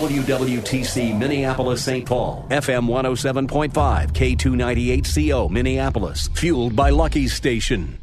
WWTC 0.00 1.18
Minneapolis 1.18 1.84
St. 1.84 2.06
Paul, 2.06 2.46
FM 2.48 2.88
107.5, 2.88 4.12
K298CO 4.12 5.50
Minneapolis, 5.50 6.26
fueled 6.28 6.74
by 6.74 6.88
Lucky's 6.88 7.34
Station. 7.34 7.98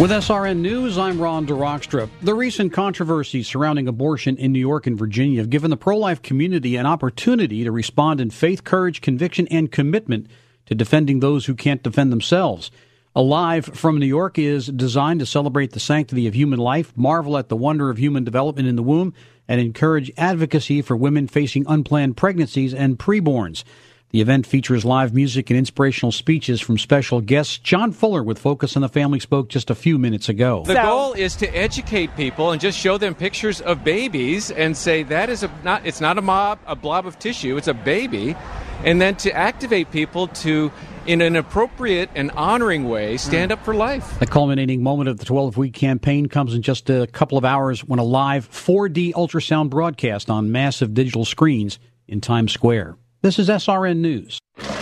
With 0.00 0.10
SRN 0.10 0.60
News, 0.60 0.96
I'm 0.96 1.20
Ron 1.20 1.46
DeRockstrup. 1.46 2.08
The 2.22 2.34
recent 2.34 2.72
controversies 2.72 3.46
surrounding 3.46 3.86
abortion 3.86 4.38
in 4.38 4.52
New 4.52 4.60
York 4.60 4.86
and 4.86 4.98
Virginia 4.98 5.40
have 5.40 5.50
given 5.50 5.68
the 5.68 5.76
pro 5.76 5.98
life 5.98 6.22
community 6.22 6.76
an 6.76 6.86
opportunity 6.86 7.64
to 7.64 7.70
respond 7.70 8.18
in 8.18 8.30
faith, 8.30 8.64
courage, 8.64 9.02
conviction, 9.02 9.46
and 9.48 9.70
commitment 9.70 10.26
to 10.64 10.74
defending 10.74 11.20
those 11.20 11.44
who 11.44 11.54
can't 11.54 11.82
defend 11.82 12.10
themselves. 12.10 12.70
Alive 13.16 13.64
from 13.72 13.98
New 13.98 14.04
York 14.04 14.38
is 14.38 14.66
designed 14.66 15.20
to 15.20 15.26
celebrate 15.26 15.72
the 15.72 15.80
sanctity 15.80 16.26
of 16.26 16.34
human 16.34 16.58
life, 16.58 16.94
marvel 16.98 17.38
at 17.38 17.48
the 17.48 17.56
wonder 17.56 17.88
of 17.88 17.96
human 17.96 18.24
development 18.24 18.68
in 18.68 18.76
the 18.76 18.82
womb, 18.82 19.14
and 19.48 19.58
encourage 19.58 20.12
advocacy 20.18 20.82
for 20.82 20.98
women 20.98 21.26
facing 21.26 21.64
unplanned 21.66 22.18
pregnancies 22.18 22.74
and 22.74 22.98
preborns. 22.98 23.64
The 24.10 24.20
event 24.20 24.46
features 24.46 24.84
live 24.84 25.14
music 25.14 25.48
and 25.48 25.58
inspirational 25.58 26.12
speeches 26.12 26.60
from 26.60 26.76
special 26.76 27.22
guests. 27.22 27.56
John 27.56 27.90
Fuller 27.90 28.22
with 28.22 28.38
Focus 28.38 28.76
on 28.76 28.82
the 28.82 28.88
Family 28.90 29.18
spoke 29.18 29.48
just 29.48 29.70
a 29.70 29.74
few 29.74 29.96
minutes 29.98 30.28
ago. 30.28 30.64
The 30.66 30.74
goal 30.74 31.14
is 31.14 31.36
to 31.36 31.48
educate 31.56 32.14
people 32.16 32.50
and 32.50 32.60
just 32.60 32.78
show 32.78 32.98
them 32.98 33.14
pictures 33.14 33.62
of 33.62 33.82
babies 33.82 34.50
and 34.50 34.76
say 34.76 35.02
that 35.04 35.30
is 35.30 35.42
a 35.42 35.50
not 35.64 35.86
it's 35.86 36.02
not 36.02 36.18
a 36.18 36.22
mob 36.22 36.58
a 36.66 36.76
blob 36.76 37.06
of 37.06 37.18
tissue, 37.18 37.56
it's 37.56 37.68
a 37.68 37.74
baby. 37.74 38.36
And 38.84 39.00
then 39.00 39.16
to 39.16 39.32
activate 39.32 39.90
people 39.90 40.28
to 40.28 40.70
in 41.06 41.20
an 41.20 41.36
appropriate 41.36 42.10
and 42.14 42.30
honoring 42.32 42.88
way 42.88 43.16
stand 43.16 43.52
up 43.52 43.64
for 43.64 43.74
life. 43.74 44.18
The 44.18 44.26
culminating 44.26 44.82
moment 44.82 45.08
of 45.08 45.18
the 45.18 45.24
12 45.24 45.56
week 45.56 45.74
campaign 45.74 46.26
comes 46.26 46.54
in 46.54 46.62
just 46.62 46.90
a 46.90 47.06
couple 47.06 47.38
of 47.38 47.44
hours 47.44 47.84
when 47.84 47.98
a 47.98 48.04
live 48.04 48.50
4D 48.50 49.12
ultrasound 49.12 49.70
broadcast 49.70 50.30
on 50.30 50.52
massive 50.52 50.94
digital 50.94 51.24
screens 51.24 51.78
in 52.08 52.20
Times 52.20 52.52
Square. 52.52 52.96
This 53.26 53.40
is 53.40 53.48
SRN 53.48 53.96
News. 53.96 54.38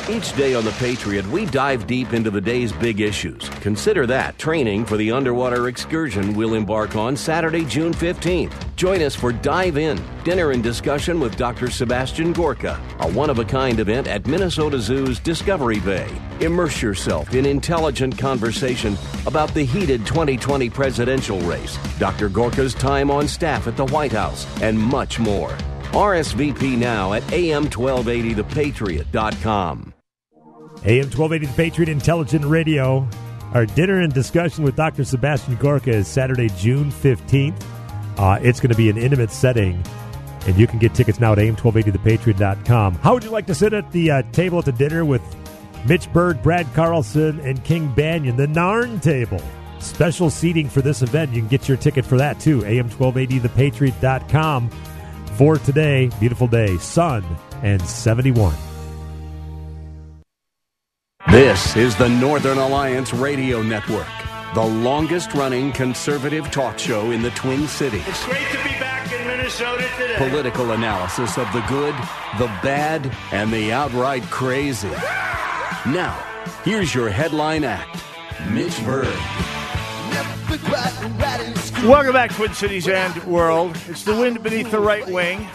Each 0.06 0.37
day 0.37 0.55
on 0.55 0.67
The 0.67 0.73
Patriot, 0.73 1.27
we 1.31 1.47
dive 1.47 1.87
deep 1.87 2.12
into 2.12 2.31
the 2.31 2.42
day's 2.42 2.73
big 2.73 3.01
issues. 3.01 3.48
Consider 3.62 4.06
that 4.06 4.39
training 4.39 4.84
for 4.84 4.98
the 4.98 5.11
underwater 5.11 5.69
excursion 5.69 6.34
we'll 6.34 6.53
embark 6.53 6.95
on 6.95 7.17
Saturday, 7.17 7.64
June 7.64 7.95
15th. 7.95 8.53
Join 8.77 9.01
us 9.01 9.14
for 9.14 9.33
Dive 9.33 9.78
In, 9.78 9.98
dinner 10.25 10.51
and 10.51 10.62
discussion 10.62 11.20
with 11.20 11.39
Dr. 11.39 11.70
Sebastian 11.70 12.34
Gorka, 12.34 12.78
a 13.01 13.11
one 13.12 13.31
of 13.31 13.39
a 13.39 13.47
kind 13.47 13.81
event 13.81 14.09
at 14.09 14.27
Minnesota 14.27 14.79
Zoo's 14.79 15.19
Discovery 15.19 15.81
Bay. 15.81 16.14
Immerse 16.41 16.83
yourself 16.83 17.34
in 17.34 17.47
intelligent 17.47 18.19
conversation 18.19 18.98
about 19.27 19.55
the 19.55 19.64
heated 19.64 20.05
2020 20.05 20.69
presidential 20.69 21.41
race, 21.41 21.79
Dr. 21.98 22.29
Gorka's 22.29 22.75
time 22.75 23.11
on 23.11 23.27
staff 23.27 23.67
at 23.67 23.79
the 23.79 23.86
White 23.86 24.12
House, 24.12 24.47
and 24.61 24.79
much 24.79 25.19
more. 25.19 25.56
RSVP 25.95 26.77
now 26.77 27.12
at 27.12 27.23
am1280thepatriot.com. 27.25 29.95
AM 30.84 31.05
1280 31.05 31.47
The 31.47 31.53
Patriot 31.55 31.89
Intelligent 31.89 32.45
Radio. 32.45 33.08
Our 33.52 33.64
dinner 33.64 34.01
and 34.01 34.13
discussion 34.13 34.64
with 34.64 34.74
Dr. 34.74 35.05
Sebastian 35.05 35.55
Gorka 35.55 35.92
is 35.92 36.08
Saturday, 36.08 36.48
June 36.57 36.91
15th. 36.91 37.63
Uh, 38.18 38.41
it's 38.42 38.58
going 38.58 38.73
to 38.73 38.77
be 38.77 38.91
an 38.91 38.98
intimate 38.98 39.30
setting, 39.30 39.80
and 40.48 40.58
you 40.58 40.67
can 40.67 40.80
get 40.80 40.95
tickets 40.95 41.20
now 41.20 41.30
at 41.30 41.39
am1280thepatriot.com. 41.39 42.95
How 42.97 43.14
would 43.14 43.23
you 43.23 43.30
like 43.30 43.47
to 43.47 43.55
sit 43.55 43.73
at 43.73 43.92
the 43.92 44.11
uh, 44.11 44.23
table 44.33 44.58
at 44.58 44.64
the 44.64 44.73
dinner 44.73 45.05
with 45.05 45.23
Mitch 45.86 46.13
Berg, 46.13 46.42
Brad 46.42 46.67
Carlson, 46.74 47.39
and 47.41 47.63
King 47.63 47.89
Banaian, 47.95 48.36
the 48.36 48.48
Narn 48.48 49.01
table? 49.01 49.41
Special 49.79 50.29
seating 50.29 50.68
for 50.68 50.83
this 50.83 51.02
event. 51.02 51.33
You 51.33 51.41
can 51.41 51.48
get 51.48 51.68
your 51.68 51.77
ticket 51.77 52.05
for 52.05 52.17
that 52.17 52.41
too. 52.41 52.63
am1280thepatriot.com 52.63 54.70
for 55.34 55.56
today. 55.56 56.11
Beautiful 56.20 56.46
day, 56.46 56.77
sun 56.78 57.24
and 57.62 57.80
71. 57.83 58.55
This 61.30 61.74
is 61.77 61.96
the 61.96 62.08
Northern 62.08 62.58
Alliance 62.58 63.12
Radio 63.12 63.62
Network, 63.62 64.06
the 64.55 64.62
longest 64.62 65.34
running 65.34 65.73
conservative 65.73 66.50
talk 66.50 66.78
show 66.78 67.11
in 67.11 67.23
the 67.23 67.30
Twin 67.30 67.67
Cities. 67.67 68.06
It's 68.06 68.24
great 68.24 68.46
to 68.48 68.58
be 68.58 68.78
back 68.78 69.11
in 69.11 69.27
Minnesota 69.27 69.89
today. 69.98 70.14
Political 70.17 70.73
analysis 70.73 71.36
of 71.39 71.50
the 71.52 71.62
good, 71.62 71.94
the 72.39 72.46
bad, 72.62 73.11
and 73.33 73.52
the 73.52 73.73
outright 73.73 74.23
crazy. 74.24 74.90
Now, 75.86 76.23
here's 76.62 76.94
your 76.94 77.08
headline 77.08 77.64
act 77.64 78.00
Mitch 78.50 78.84
Berg. 78.84 79.08
Welcome 81.83 82.13
back, 82.13 82.33
Twin 82.33 82.55
Cities 82.55 82.87
and 82.87 83.25
world. 83.25 83.77
It's 83.89 84.05
the 84.05 84.15
wind 84.15 84.41
beneath 84.41 84.70
the 84.70 84.79
right 84.79 85.05
wing, 85.09 85.48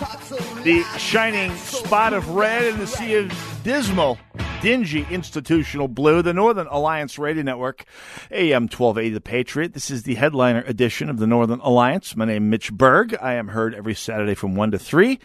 the 0.64 0.84
shining 0.98 1.56
spot 1.56 2.12
of 2.12 2.28
red 2.32 2.66
in 2.66 2.80
the 2.80 2.86
sea 2.86 3.16
of 3.16 3.62
dismal, 3.64 4.18
dingy 4.62 5.08
institutional 5.10 5.88
blue, 5.88 6.22
the 6.22 6.34
Northern 6.34 6.68
Alliance 6.68 7.18
Radio 7.18 7.44
Network, 7.44 7.86
AM 8.30 8.64
1280 8.64 9.10
The 9.14 9.22
Patriot. 9.22 9.74
This 9.74 9.90
is 9.90 10.04
the 10.04 10.16
headliner 10.16 10.66
edition 10.68 11.10
of 11.10 11.18
the 11.18 11.28
Northern 11.28 11.62
Alliance. 11.62 12.18
My 12.18 12.26
name 12.26 12.44
is 12.48 12.50
Mitch 12.50 12.74
Berg. 12.74 13.16
I 13.22 13.36
am 13.36 13.48
heard 13.48 13.74
every 13.74 13.96
Saturday 13.96 14.36
from 14.36 14.56
1 14.56 14.72
to 14.72 14.80
3. 14.80 15.18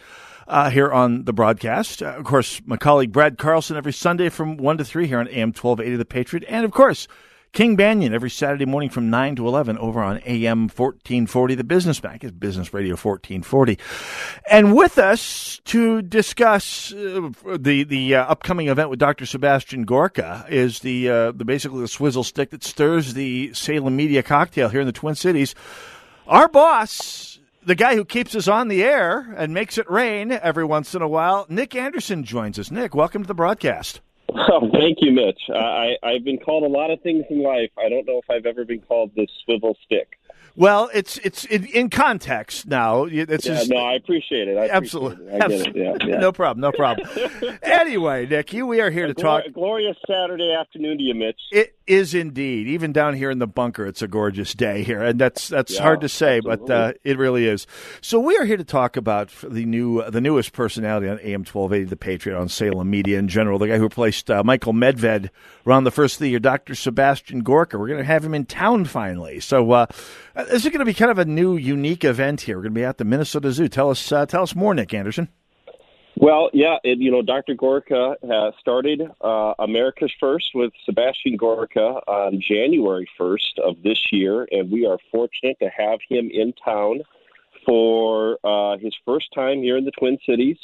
Uh, 0.47 0.69
here 0.69 0.91
on 0.91 1.23
the 1.23 1.33
broadcast. 1.33 2.03
Uh, 2.03 2.13
of 2.17 2.23
course, 2.23 2.61
my 2.65 2.77
colleague 2.77 3.11
Brad 3.11 3.39
Carlson 3.39 3.77
every 3.77 3.91
Sunday 3.91 4.29
from 4.29 4.57
1 4.57 4.77
to 4.77 4.85
3 4.85 5.07
here 5.07 5.19
on 5.19 5.27
AM 5.27 5.49
1280 5.49 5.97
The 5.97 6.05
Patriot. 6.05 6.45
And 6.47 6.63
of 6.63 6.71
course, 6.71 7.07
King 7.55 7.77
Banaian 7.77 8.11
every 8.11 8.29
Saturday 8.29 8.65
morning 8.65 8.89
from 8.89 9.09
9 9.09 9.37
to 9.37 9.47
11 9.47 9.77
over 9.77 10.03
on 10.03 10.17
AM 10.25 10.63
1440, 10.63 11.55
the 11.55 11.63
Business 11.63 12.01
Bank 12.01 12.25
is 12.25 12.31
Business 12.33 12.73
Radio 12.73 12.97
1440. 12.97 13.79
And 14.51 14.75
with 14.75 14.97
us 14.97 15.61
to 15.63 16.01
discuss 16.01 16.91
uh, 16.91 17.29
the 17.57 17.85
the 17.85 18.15
uh, 18.15 18.25
upcoming 18.25 18.67
event 18.67 18.89
with 18.89 18.99
Dr. 18.99 19.25
Sebastian 19.25 19.83
Gorka 19.85 20.45
is 20.49 20.79
the 20.79 21.09
uh, 21.09 21.31
the 21.31 21.45
basically 21.45 21.79
the 21.79 21.87
swizzle 21.87 22.25
stick 22.25 22.49
that 22.49 22.61
stirs 22.61 23.13
the 23.13 23.53
Salem 23.53 23.95
media 23.95 24.21
cocktail 24.21 24.67
here 24.67 24.81
in 24.81 24.85
the 24.85 24.91
Twin 24.91 25.15
Cities. 25.15 25.55
Our 26.27 26.49
boss, 26.49 27.39
the 27.65 27.75
guy 27.75 27.95
who 27.95 28.03
keeps 28.03 28.35
us 28.35 28.49
on 28.49 28.67
the 28.67 28.83
air 28.83 29.33
and 29.37 29.53
makes 29.53 29.77
it 29.77 29.89
rain 29.89 30.33
every 30.33 30.65
once 30.65 30.93
in 30.93 31.01
a 31.01 31.07
while, 31.07 31.45
Nick 31.47 31.73
Anderson 31.73 32.25
joins 32.25 32.59
us. 32.59 32.69
Nick, 32.69 32.93
welcome 32.93 33.23
to 33.23 33.27
the 33.29 33.33
broadcast. 33.33 34.01
Oh, 34.37 34.69
thank 34.73 34.97
you, 35.01 35.11
Mitch. 35.11 35.39
I, 35.53 35.95
I've 36.03 36.23
been 36.23 36.37
called 36.37 36.63
a 36.63 36.67
lot 36.67 36.91
of 36.91 37.01
things 37.01 37.25
in 37.29 37.41
life. 37.41 37.71
I 37.77 37.89
don't 37.89 38.05
know 38.05 38.19
if 38.19 38.29
I've 38.29 38.45
ever 38.45 38.65
been 38.65 38.81
called 38.81 39.11
the 39.15 39.27
swivel 39.43 39.77
stick. 39.85 40.19
Well, 40.57 40.89
it's 40.93 41.17
it's 41.17 41.43
in, 41.45 41.65
in 41.65 41.89
context 41.89 42.65
now. 42.65 43.03
It's 43.03 43.45
yeah, 43.45 43.55
just, 43.55 43.69
no, 43.69 43.77
I 43.77 43.95
appreciate 43.95 44.47
it. 44.47 44.57
I 44.57 44.69
absolutely, 44.69 45.27
appreciate 45.27 45.61
it. 45.61 45.67
I 45.75 45.83
get 45.83 45.97
it. 45.99 46.01
Yeah, 46.01 46.07
yeah. 46.07 46.17
no 46.21 46.31
problem, 46.31 46.61
no 46.61 46.71
problem. 46.71 47.09
anyway, 47.63 48.25
Nick, 48.25 48.53
you, 48.53 48.65
we 48.65 48.79
are 48.79 48.89
here 48.89 49.07
to 49.07 49.13
Glor- 49.13 49.43
talk. 49.43 49.53
Glorious 49.53 49.97
Saturday 50.07 50.55
afternoon 50.57 50.97
to 50.97 51.03
you, 51.03 51.13
Mitch. 51.13 51.39
It 51.51 51.75
is 51.87 52.13
indeed. 52.13 52.67
Even 52.67 52.93
down 52.93 53.15
here 53.15 53.29
in 53.29 53.39
the 53.39 53.47
bunker, 53.47 53.85
it's 53.85 54.01
a 54.01 54.07
gorgeous 54.07 54.53
day 54.53 54.83
here, 54.83 55.01
and 55.01 55.19
that's 55.19 55.49
that's 55.49 55.77
hard 55.77 55.99
to 56.01 56.09
say, 56.09 56.37
absolutely. 56.37 56.67
but 56.67 56.73
uh, 56.73 56.93
it 57.03 57.17
really 57.17 57.47
is. 57.47 57.67
So 57.99 58.19
we 58.19 58.37
are 58.37 58.45
here 58.45 58.57
to 58.57 58.63
talk 58.63 58.95
about 58.95 59.31
the 59.43 59.65
new 59.65 60.09
the 60.09 60.21
newest 60.21 60.53
personality 60.53 61.09
on 61.09 61.19
AM 61.19 61.43
twelve 61.43 61.73
eighty, 61.73 61.83
the 61.83 61.97
Patriot 61.97 62.39
on 62.39 62.47
Salem 62.47 62.89
Media 62.89 63.19
in 63.19 63.27
general, 63.27 63.59
the 63.59 63.67
guy 63.67 63.77
who 63.77 63.83
replaced 63.83 64.31
uh, 64.31 64.41
Michael 64.41 64.73
Medved 64.73 65.29
around 65.67 65.83
the 65.83 65.91
first 65.91 66.15
of 66.15 66.19
the 66.19 66.29
year, 66.29 66.39
Dr. 66.39 66.75
Sebastian 66.75 67.41
Gorka. 67.41 67.77
We're 67.77 67.87
going 67.87 67.99
to 67.99 68.05
have 68.05 68.23
him 68.23 68.33
in 68.33 68.45
town 68.45 68.85
finally. 68.85 69.41
So 69.41 69.71
uh, 69.71 69.87
this 70.35 70.65
is 70.65 70.71
going 70.71 70.79
to 70.79 70.85
be 70.85 70.93
kind 70.93 71.11
of 71.11 71.19
a 71.19 71.25
new, 71.25 71.55
unique 71.55 72.03
event 72.03 72.41
here. 72.41 72.57
We're 72.57 72.63
going 72.63 72.73
to 72.73 72.79
be 72.79 72.85
at 72.85 72.97
the 72.97 73.05
Minnesota 73.05 73.51
Zoo. 73.51 73.67
Tell 73.67 73.89
us 73.89 74.11
uh, 74.11 74.25
tell 74.25 74.43
us 74.43 74.55
more, 74.55 74.73
Nick 74.73 74.93
Anderson. 74.93 75.29
Well, 76.17 76.49
yeah, 76.53 76.77
it, 76.83 76.99
you 76.99 77.11
know, 77.11 77.21
Dr. 77.21 77.55
Gorka 77.55 78.15
has 78.23 78.53
started 78.59 79.01
uh, 79.19 79.53
America's 79.59 80.13
First 80.17 80.51
with 80.53 80.71
Sebastian 80.85 81.35
Gorka 81.35 81.99
on 82.07 82.39
January 82.39 83.07
1st 83.19 83.59
of 83.61 83.83
this 83.83 83.99
year, 84.13 84.47
and 84.49 84.71
we 84.71 84.85
are 84.85 84.97
fortunate 85.11 85.57
to 85.59 85.69
have 85.69 85.99
him 86.07 86.29
in 86.31 86.53
town 86.53 87.01
for 87.65 88.37
uh, 88.45 88.77
his 88.77 88.95
first 89.05 89.27
time 89.33 89.61
here 89.61 89.75
in 89.75 89.83
the 89.83 89.91
Twin 89.91 90.17
Cities 90.25 90.57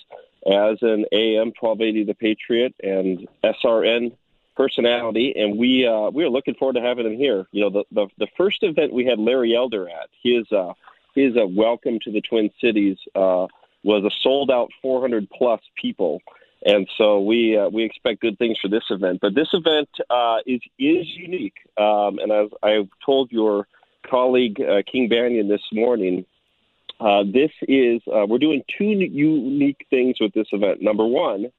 as 0.45 0.77
an 0.81 1.05
AM 1.11 1.51
1280 1.59 2.05
The 2.05 2.13
Patriot 2.13 2.73
and 2.81 3.27
SRN 3.43 4.15
personality, 4.61 5.33
and 5.35 5.57
we 5.57 5.87
uh, 5.87 6.11
we 6.11 6.23
are 6.23 6.29
looking 6.29 6.53
forward 6.53 6.75
to 6.75 6.81
having 6.81 7.05
him 7.07 7.15
here. 7.15 7.47
You 7.51 7.61
know, 7.61 7.69
the, 7.71 7.83
the 7.91 8.07
the 8.19 8.27
first 8.37 8.61
event 8.61 8.93
we 8.93 9.05
had 9.05 9.17
Larry 9.17 9.55
Elder 9.55 9.89
at 9.89 10.09
his 10.21 10.45
uh, 10.51 10.73
his 11.15 11.35
uh, 11.35 11.47
welcome 11.47 11.99
to 12.03 12.11
the 12.11 12.21
Twin 12.21 12.51
Cities 12.61 12.97
uh, 13.15 13.47
was 13.83 14.03
a 14.03 14.11
sold 14.21 14.51
out 14.51 14.69
400 14.81 15.27
plus 15.31 15.61
people. 15.75 16.21
And 16.63 16.87
so 16.95 17.21
we 17.21 17.57
uh, 17.57 17.69
we 17.69 17.83
expect 17.83 18.21
good 18.21 18.37
things 18.37 18.57
for 18.61 18.67
this 18.67 18.83
event. 18.91 19.19
But 19.19 19.33
this 19.33 19.49
event 19.53 19.89
uh, 20.11 20.37
is 20.45 20.61
is 20.77 21.07
unique. 21.07 21.57
Um, 21.77 22.19
and 22.19 22.31
as 22.31 22.49
I 22.61 22.87
told 23.03 23.31
your 23.31 23.67
colleague 24.07 24.61
uh, 24.61 24.83
King 24.85 25.09
Banaian 25.09 25.49
this 25.49 25.63
morning, 25.73 26.23
uh, 26.99 27.23
this 27.23 27.51
is 27.63 27.99
uh, 28.13 28.27
we're 28.29 28.37
doing 28.37 28.61
two 28.77 28.85
unique 28.85 29.87
things 29.89 30.17
with 30.19 30.33
this 30.33 30.47
event. 30.51 30.83
Number 30.83 31.05
one, 31.05 31.51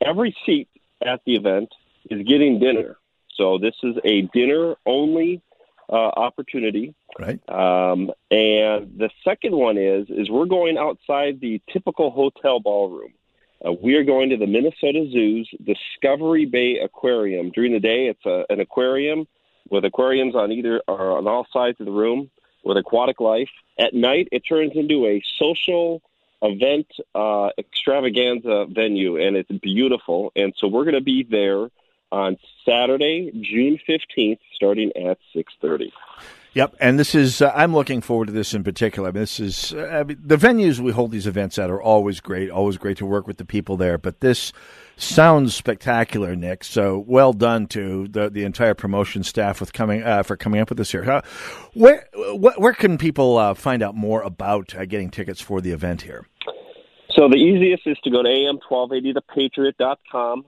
every 0.00 0.36
seat 0.46 0.68
at 1.04 1.20
the 1.26 1.34
event 1.34 1.70
is 2.10 2.26
getting 2.26 2.58
dinner. 2.58 2.98
So 3.34 3.58
this 3.58 3.74
is 3.82 3.96
a 4.04 4.22
dinner 4.32 4.76
only 4.86 5.42
uh, 5.90 5.94
opportunity. 5.94 6.94
Right. 7.18 7.40
Um, 7.48 8.10
and 8.30 8.98
the 8.98 9.10
second 9.24 9.56
one 9.56 9.78
is 9.78 10.06
is 10.08 10.30
we're 10.30 10.46
going 10.46 10.78
outside 10.78 11.40
the 11.40 11.60
typical 11.72 12.10
hotel 12.10 12.60
ballroom. 12.60 13.12
Uh, 13.64 13.72
we 13.72 13.94
are 13.94 14.04
going 14.04 14.30
to 14.30 14.36
the 14.36 14.46
Minnesota 14.46 15.08
Zoo's 15.10 15.48
Discovery 15.64 16.44
Bay 16.44 16.78
Aquarium. 16.78 17.50
During 17.50 17.72
the 17.72 17.80
day, 17.80 18.06
it's 18.08 18.26
a, 18.26 18.44
an 18.50 18.60
aquarium 18.60 19.26
with 19.70 19.84
aquariums 19.84 20.34
on 20.34 20.52
either 20.52 20.82
or 20.86 21.16
on 21.16 21.26
all 21.26 21.46
sides 21.52 21.80
of 21.80 21.86
the 21.86 21.92
room 21.92 22.30
with 22.64 22.76
aquatic 22.76 23.20
life. 23.20 23.48
At 23.78 23.94
night, 23.94 24.28
it 24.32 24.40
turns 24.40 24.72
into 24.74 25.06
a 25.06 25.22
social 25.38 26.02
event 26.42 26.86
uh, 27.14 27.50
extravaganza 27.58 28.66
venue, 28.68 29.16
and 29.16 29.36
it's 29.36 29.50
beautiful. 29.50 30.32
And 30.36 30.52
so 30.56 30.68
we're 30.68 30.84
going 30.84 30.94
to 30.94 31.00
be 31.00 31.22
there 31.22 31.70
on 32.12 32.36
Saturday, 32.64 33.32
June 33.42 33.78
fifteenth, 33.86 34.38
starting 34.54 34.92
at 34.96 35.18
six 35.34 35.52
thirty. 35.60 35.92
Yep, 36.56 36.74
and 36.80 36.98
this 36.98 37.14
is 37.14 37.42
uh, 37.42 37.52
I'm 37.54 37.74
looking 37.74 38.00
forward 38.00 38.28
to 38.28 38.32
this 38.32 38.54
in 38.54 38.64
particular. 38.64 39.10
I 39.10 39.12
mean, 39.12 39.20
this 39.20 39.38
is 39.38 39.74
uh, 39.74 39.90
I 39.92 40.04
mean, 40.04 40.16
the 40.24 40.38
venues 40.38 40.80
we 40.80 40.90
hold 40.90 41.10
these 41.10 41.26
events 41.26 41.58
at 41.58 41.68
are 41.68 41.82
always 41.82 42.20
great, 42.20 42.48
always 42.48 42.78
great 42.78 42.96
to 42.96 43.04
work 43.04 43.26
with 43.26 43.36
the 43.36 43.44
people 43.44 43.76
there. 43.76 43.98
But 43.98 44.20
this 44.20 44.54
sounds 44.96 45.54
spectacular, 45.54 46.34
Nick. 46.34 46.64
So 46.64 47.04
well 47.06 47.34
done 47.34 47.66
to 47.68 48.08
the 48.08 48.30
the 48.30 48.44
entire 48.44 48.72
promotion 48.72 49.22
staff 49.22 49.60
with 49.60 49.74
coming 49.74 50.02
uh, 50.02 50.22
for 50.22 50.38
coming 50.38 50.62
up 50.62 50.70
with 50.70 50.78
this 50.78 50.92
here. 50.92 51.20
where 51.74 52.08
wh- 52.14 52.58
where 52.58 52.72
can 52.72 52.96
people 52.96 53.36
uh, 53.36 53.52
find 53.52 53.82
out 53.82 53.94
more 53.94 54.22
about 54.22 54.74
uh, 54.74 54.86
getting 54.86 55.10
tickets 55.10 55.42
for 55.42 55.60
the 55.60 55.72
event 55.72 56.00
here? 56.00 56.26
So 57.10 57.28
the 57.28 57.36
easiest 57.36 57.86
is 57.86 57.98
to 58.04 58.10
go 58.10 58.22
to 58.22 58.30
am1280thepatriot.com 58.30 60.46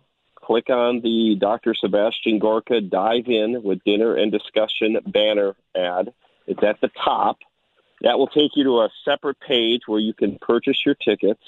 click 0.49 0.71
on 0.71 1.03
the 1.03 1.37
Dr. 1.39 1.75
Sebastian 1.75 2.39
Gorka 2.39 2.81
Dive 2.81 3.29
In 3.29 3.63
with 3.63 3.85
Dinner 3.85 4.15
and 4.15 4.33
Discussion 4.33 4.97
banner 5.07 5.55
ad. 5.77 6.15
It's 6.47 6.63
at 6.63 6.81
the 6.81 6.89
top. 7.05 7.37
That 8.01 8.19
will 8.19 8.29
take 8.29 8.53
you 8.57 8.65
to 8.65 8.81
a 8.81 8.89
separate 9.05 9.39
page 9.41 9.83
where 9.87 10.01
you 10.01 10.15
can 10.15 10.39
purchase 10.41 10.87
your 10.87 10.95
tickets. 10.95 11.43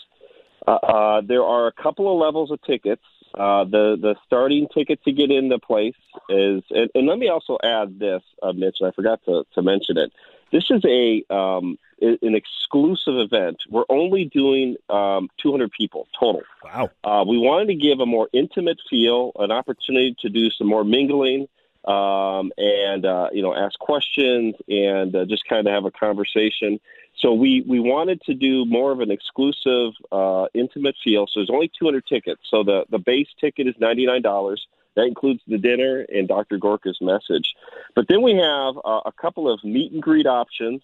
Uh, 0.69 0.73
uh, 0.73 1.21
there 1.23 1.43
are 1.43 1.67
a 1.67 1.73
couple 1.73 2.13
of 2.13 2.21
levels 2.21 2.51
of 2.51 2.61
tickets. 2.61 3.03
Uh, 3.33 3.65
the 3.65 3.97
the 3.99 4.17
starting 4.27 4.69
ticket 4.69 5.03
to 5.05 5.13
get 5.13 5.31
into 5.31 5.59
place 5.59 5.95
is, 6.29 6.63
and, 6.69 6.91
and 6.95 7.07
let 7.07 7.19
me 7.19 7.29
also 7.29 7.57
add 7.63 7.99
this, 7.99 8.23
uh, 8.43 8.53
Mitch. 8.53 8.79
I 8.85 8.91
forgot 8.91 9.25
to, 9.25 9.47
to 9.55 9.63
mention 9.63 9.97
it. 9.97 10.13
This 10.53 10.71
is 10.71 10.85
a 10.85 11.25
um, 11.35 11.79
an 12.01 12.35
exclusive 12.35 13.17
event. 13.17 13.59
We're 13.69 13.85
only 13.89 14.25
doing 14.25 14.77
um, 14.89 15.29
200 15.43 15.71
people 15.73 16.09
total. 16.19 16.43
Wow. 16.65 16.91
Uh, 17.05 17.25
we 17.27 17.39
wanted 17.39 17.69
to 17.69 17.75
give 17.75 18.01
a 18.01 18.07
more 18.07 18.29
intimate 18.33 18.79
feel, 18.89 19.33
an 19.39 19.51
opportunity 19.51 20.17
to 20.21 20.29
do 20.29 20.51
some 20.51 20.67
more 20.67 20.85
mingling, 20.85 21.49
um, 21.85 22.53
and 22.59 23.07
uh, 23.07 23.29
you 23.33 23.43
know, 23.43 23.55
ask 23.55 23.79
questions 23.79 24.55
and 24.69 25.15
uh, 25.15 25.25
just 25.25 25.47
kind 25.47 25.67
of 25.67 25.73
have 25.73 25.85
a 25.85 25.91
conversation. 25.91 26.81
So 27.19 27.35
we 27.35 27.63
we 27.63 27.81
wanted 27.81 28.23
to 28.23 28.35
do 28.35 28.65
more 28.65 28.93
of 28.93 29.01
an 29.01 29.11
exclusive, 29.11 29.93
uh, 30.13 30.47
intimate 30.55 30.97
feel. 31.03 31.27
So 31.27 31.41
there's 31.41 31.51
only 31.51 31.71
200 31.79 32.07
tickets. 32.07 32.43
So 32.51 32.63
the 32.63 32.85
the 32.91 32.99
base 32.99 33.29
ticket 33.41 33.67
is 33.67 33.75
$99. 33.77 34.57
That 34.97 35.07
includes 35.07 35.41
the 35.47 35.59
dinner 35.59 36.05
and 36.13 36.27
Dr. 36.27 36.59
Gorka's 36.59 36.99
message. 37.01 37.55
But 37.95 38.09
then 38.09 38.23
we 38.23 38.33
have 38.33 38.77
uh, 38.85 39.01
a 39.07 39.13
couple 39.13 39.49
of 39.53 39.63
meet 39.65 39.93
and 39.93 40.03
greet 40.03 40.27
options. 40.27 40.83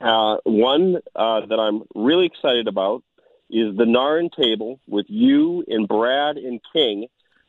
Uh, 0.00 0.38
one 0.44 1.00
uh, 1.14 1.46
that 1.46 1.58
I'm 1.60 1.82
really 1.94 2.26
excited 2.26 2.68
about 2.68 3.02
is 3.50 3.76
the 3.76 3.84
Narn 3.84 4.32
table 4.32 4.80
with 4.86 5.06
you 5.08 5.64
and 5.68 5.86
Brad 5.86 6.36
and 6.36 6.60
King. 6.72 7.08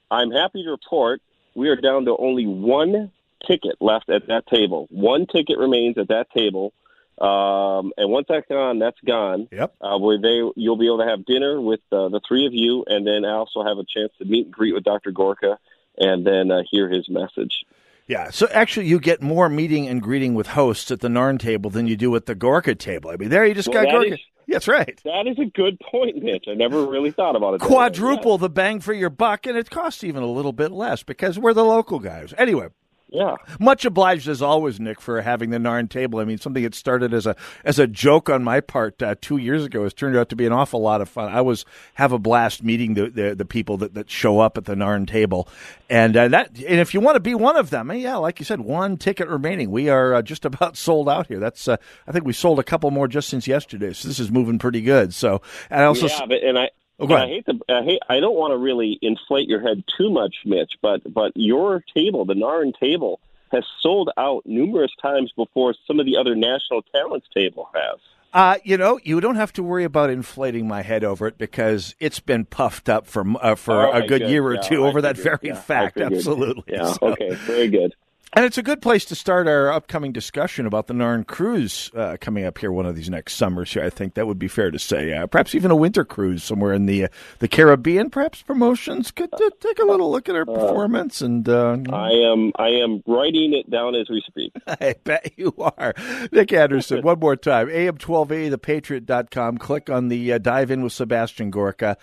I'm 0.10 0.32
happy 0.32 0.64
to 0.64 0.72
report 0.72 1.22
we 1.56 1.70
are 1.70 1.76
down 1.76 2.06
to 2.06 2.16
only 2.18 2.46
one 2.46 3.12
ticket 3.46 3.76
left 3.80 4.10
at 4.10 4.28
that 4.28 4.48
table. 4.48 4.88
One 4.90 5.26
ticket 5.26 5.58
remains 5.58 5.98
at 5.98 6.08
that 6.10 6.30
table. 6.32 6.74
Um, 7.20 7.94
and 7.98 8.10
once 8.10 8.28
that's 8.30 8.48
gone, 8.48 8.80
that's 8.80 9.00
gone. 9.02 9.48
Yep. 9.52 9.76
Uh, 9.80 9.98
where 10.00 10.18
they 10.18 10.42
you'll 10.56 10.78
be 10.78 10.88
able 10.88 11.00
to 11.00 11.08
have 11.08 11.26
dinner 11.26 11.62
with 11.62 11.82
uh, 11.92 12.10
the 12.10 12.22
three 12.28 12.48
of 12.48 12.54
you, 12.54 12.84
and 12.88 13.06
then 13.06 13.26
I 13.26 13.34
also 13.34 13.64
have 13.64 13.78
a 13.78 13.84
chance 13.84 14.12
to 14.18 14.26
meet 14.26 14.46
and 14.46 14.54
greet 14.54 14.74
with 14.74 14.84
Dr. 14.84 15.12
Gorka, 15.12 15.60
and 15.98 16.26
then 16.26 16.52
uh, 16.52 16.64
hear 16.70 16.90
his 16.90 17.08
message. 17.10 17.66
Yeah, 18.12 18.30
so 18.30 18.48
actually, 18.52 18.88
you 18.88 19.00
get 19.00 19.22
more 19.22 19.48
meeting 19.48 19.88
and 19.88 20.02
greeting 20.02 20.34
with 20.36 20.48
hosts 20.48 20.92
at 20.92 21.00
the 21.00 21.08
Narn 21.08 21.40
table 21.40 21.70
than 21.70 21.88
you 21.88 21.96
do 21.96 22.14
at 22.18 22.26
the 22.26 22.36
Gorka 22.36 22.76
table. 22.76 23.10
I 23.10 23.16
mean, 23.16 23.30
there 23.30 23.46
you 23.46 23.54
just 23.54 23.70
Well, 23.70 23.86
got 23.86 23.90
Gorka. 23.92 24.14
is- 24.16 24.20
That's 24.50 24.68
right. 24.68 25.00
That 25.06 25.28
is 25.28 25.40
a 25.40 25.46
good 25.46 25.80
point, 25.80 26.22
Mitch. 26.22 26.44
I 26.50 26.54
never 26.56 26.86
really 26.86 27.12
thought 27.12 27.38
about 27.38 27.54
it. 27.54 27.62
Quadruple 27.62 28.38
the 28.38 28.50
bang 28.50 28.82
for 28.82 28.92
your 28.92 29.10
buck, 29.10 29.46
and 29.48 29.58
it 29.58 29.70
costs 29.70 30.04
even 30.04 30.24
a 30.24 30.28
little 30.30 30.52
bit 30.52 30.74
less 30.74 31.04
because 31.04 31.40
we're 31.40 31.54
the 31.54 31.64
local 31.64 32.00
guys. 32.00 32.34
Anyway, 32.38 32.68
Yeah. 33.12 33.36
much 33.60 33.84
obliged 33.84 34.30
as 34.30 34.42
always, 34.42 34.80
Nick, 34.80 35.02
for 35.02 35.22
having 35.22 35.50
the 35.50 35.58
Narn 35.58 35.90
table. 35.90 36.20
I 36.20 36.24
mean, 36.24 36.38
something 36.38 36.64
that 36.64 36.74
started 36.74 37.14
as 37.14 37.28
a 37.28 37.36
as 37.66 37.78
a 37.78 37.86
joke 37.86 38.30
on 38.30 38.42
my 38.42 38.62
part 38.62 39.04
uh, 39.04 39.16
two 39.20 39.36
years 39.36 39.66
ago 39.66 39.84
has 39.84 39.94
turned 39.94 40.16
out 40.16 40.30
to 40.30 40.36
be 40.38 40.46
an 40.46 40.54
awful 40.54 40.82
lot 40.82 41.02
of 41.02 41.10
fun. 41.10 41.30
I 41.30 41.42
was 41.42 41.66
have 41.96 42.14
a 42.14 42.20
blast 42.20 42.64
meeting 42.64 42.94
the 42.94 43.10
the, 43.10 43.36
the 43.36 43.46
people 43.46 43.76
that, 43.78 43.96
that 43.96 44.10
show 44.10 44.40
up 44.40 44.58
at 44.58 44.64
the 44.64 44.76
Narn 44.76 45.06
table, 45.06 45.50
and 45.90 46.16
uh, 46.16 46.30
that 46.30 46.52
and 46.58 46.80
if 46.80 46.94
you 46.94 47.02
want 47.02 47.16
to 47.16 47.20
be 47.20 47.36
one 47.36 47.58
of 47.58 47.70
them, 47.70 47.92
eh, 47.92 47.96
yeah, 47.96 48.16
like 48.16 48.40
you 48.40 48.46
said, 48.46 48.62
one 48.62 48.96
ticket 48.96 49.28
remaining. 49.28 49.72
We 49.72 49.90
are 49.90 50.14
uh, 50.14 50.22
just 50.22 50.46
about 50.52 50.78
sold 50.78 51.10
out 51.10 51.28
here. 51.28 51.40
That's 51.40 51.68
uh, 51.68 51.76
I 52.08 52.14
think 52.14 52.26
we 52.26 52.34
sold 52.34 52.60
a 52.60 52.64
couple 52.64 52.90
more 52.92 53.10
just 53.10 53.28
since 53.28 53.46
yesterday, 53.46 53.92
so 53.92 54.08
this 54.08 54.20
is 54.20 54.32
moving 54.32 54.58
pretty 54.58 54.82
good. 54.82 55.14
So 55.14 55.42
and 55.70 55.82
I 55.82 55.86
also 55.86 56.08
yeah, 56.08 56.26
but 56.26 56.44
and 56.44 56.58
I. 56.58 56.70
Oh, 57.02 57.08
go 57.08 57.16
I 57.16 57.28
hate 57.28 57.46
to. 57.48 57.60
I 57.68 57.84
hate. 57.84 58.00
I 58.08 58.20
don't 58.20 58.36
want 58.36 58.52
to 58.52 58.58
really 58.58 58.98
inflate 59.02 59.50
your 59.50 59.60
head 59.60 59.84
too 59.98 60.10
much, 60.10 60.36
Mitch. 60.46 60.74
But 60.82 61.02
but 61.14 61.32
your 61.36 61.84
table, 61.94 62.24
the 62.26 62.36
Narn 62.36 62.78
table, 62.80 63.20
has 63.52 63.66
sold 63.82 64.12
out 64.18 64.46
numerous 64.46 64.92
times 65.02 65.32
before 65.36 65.74
some 65.88 66.00
of 66.00 66.06
the 66.06 66.16
other 66.18 66.36
national 66.36 66.84
talents 66.84 67.28
table 67.34 67.70
has. 67.74 68.00
Uh, 68.34 68.56
you 68.64 68.78
know, 68.78 68.98
you 69.04 69.20
don't 69.20 69.36
have 69.36 69.52
to 69.52 69.62
worry 69.64 69.84
about 69.84 70.10
inflating 70.10 70.66
my 70.66 70.84
head 70.84 71.04
over 71.04 71.28
it 71.28 71.38
because 71.38 71.96
it's 72.00 72.22
been 72.22 72.46
puffed 72.46 72.88
up 72.88 73.06
for 73.06 73.26
uh, 73.42 73.56
for 73.56 73.74
All 73.86 73.92
a 73.92 74.00
right, 74.00 74.08
good 74.08 74.22
year 74.22 74.42
or 74.46 74.54
Yeah, 74.56 74.62
two 74.62 74.86
I 74.86 74.88
over 74.88 75.02
that 75.02 75.18
figured. 75.18 75.42
very 75.42 75.54
Yeah, 75.54 75.60
fact. 75.60 75.98
Absolutely. 76.00 76.64
Yeah. 76.74 76.94
So- 76.94 77.08
Okay. 77.10 77.32
Very 77.34 77.68
good. 77.68 77.94
And 78.34 78.46
it's 78.46 78.58
a 78.58 78.64
good 78.64 78.82
place 78.82 79.04
to 79.06 79.16
start 79.16 79.46
our 79.50 79.70
upcoming 79.70 80.14
discussion 80.14 80.66
about 80.66 80.88
the 80.88 80.94
Narn 80.94 81.28
cruise 81.28 81.92
uh, 81.94 82.16
coming 82.22 82.46
up 82.46 82.60
here 82.60 82.72
one 82.72 82.86
of 82.86 82.96
these 82.96 83.10
next 83.10 83.34
summers. 83.34 83.74
Here, 83.74 83.84
I 83.84 83.90
think 83.90 84.14
that 84.14 84.26
would 84.26 84.40
be 84.40 84.48
fair 84.48 84.72
to 84.72 84.80
say. 84.80 85.12
Uh, 85.12 85.28
perhaps 85.28 85.54
even 85.54 85.70
a 85.70 85.76
winter 85.76 86.06
cruise 86.06 86.42
somewhere 86.42 86.72
in 86.72 86.86
the 86.86 87.04
uh, 87.04 87.08
the 87.40 87.50
Caribbean. 87.50 88.10
Perhaps 88.10 88.42
promotions 88.44 89.12
could 89.12 89.34
uh, 89.34 89.50
take 89.60 89.80
a 89.80 89.84
little 89.84 90.10
look 90.10 90.30
at 90.30 90.36
our 90.38 90.46
performance. 90.46 91.22
And 91.22 91.48
uh, 91.50 91.78
I 91.92 92.12
am. 92.12 92.54
I 92.56 92.70
am 92.70 93.04
writing 93.06 93.54
it 93.54 93.70
down 93.70 93.96
as 93.96 94.10
we 94.10 94.24
speak. 94.26 94.54
I 94.66 94.96
bet 95.04 95.34
you 95.36 95.54
are. 95.60 95.94
Nick 96.32 96.54
Anderson, 96.54 97.02
one 97.02 97.20
more 97.20 97.36
time. 97.36 97.68
AM1280, 97.68 98.56
thepatriot.com. 98.56 99.58
Click 99.58 99.90
on 99.90 100.08
the 100.08 100.32
uh, 100.32 100.38
dive 100.38 100.72
in 100.72 100.84
with 100.84 100.94
Sebastian 100.94 101.52
Gorka. 101.52 101.98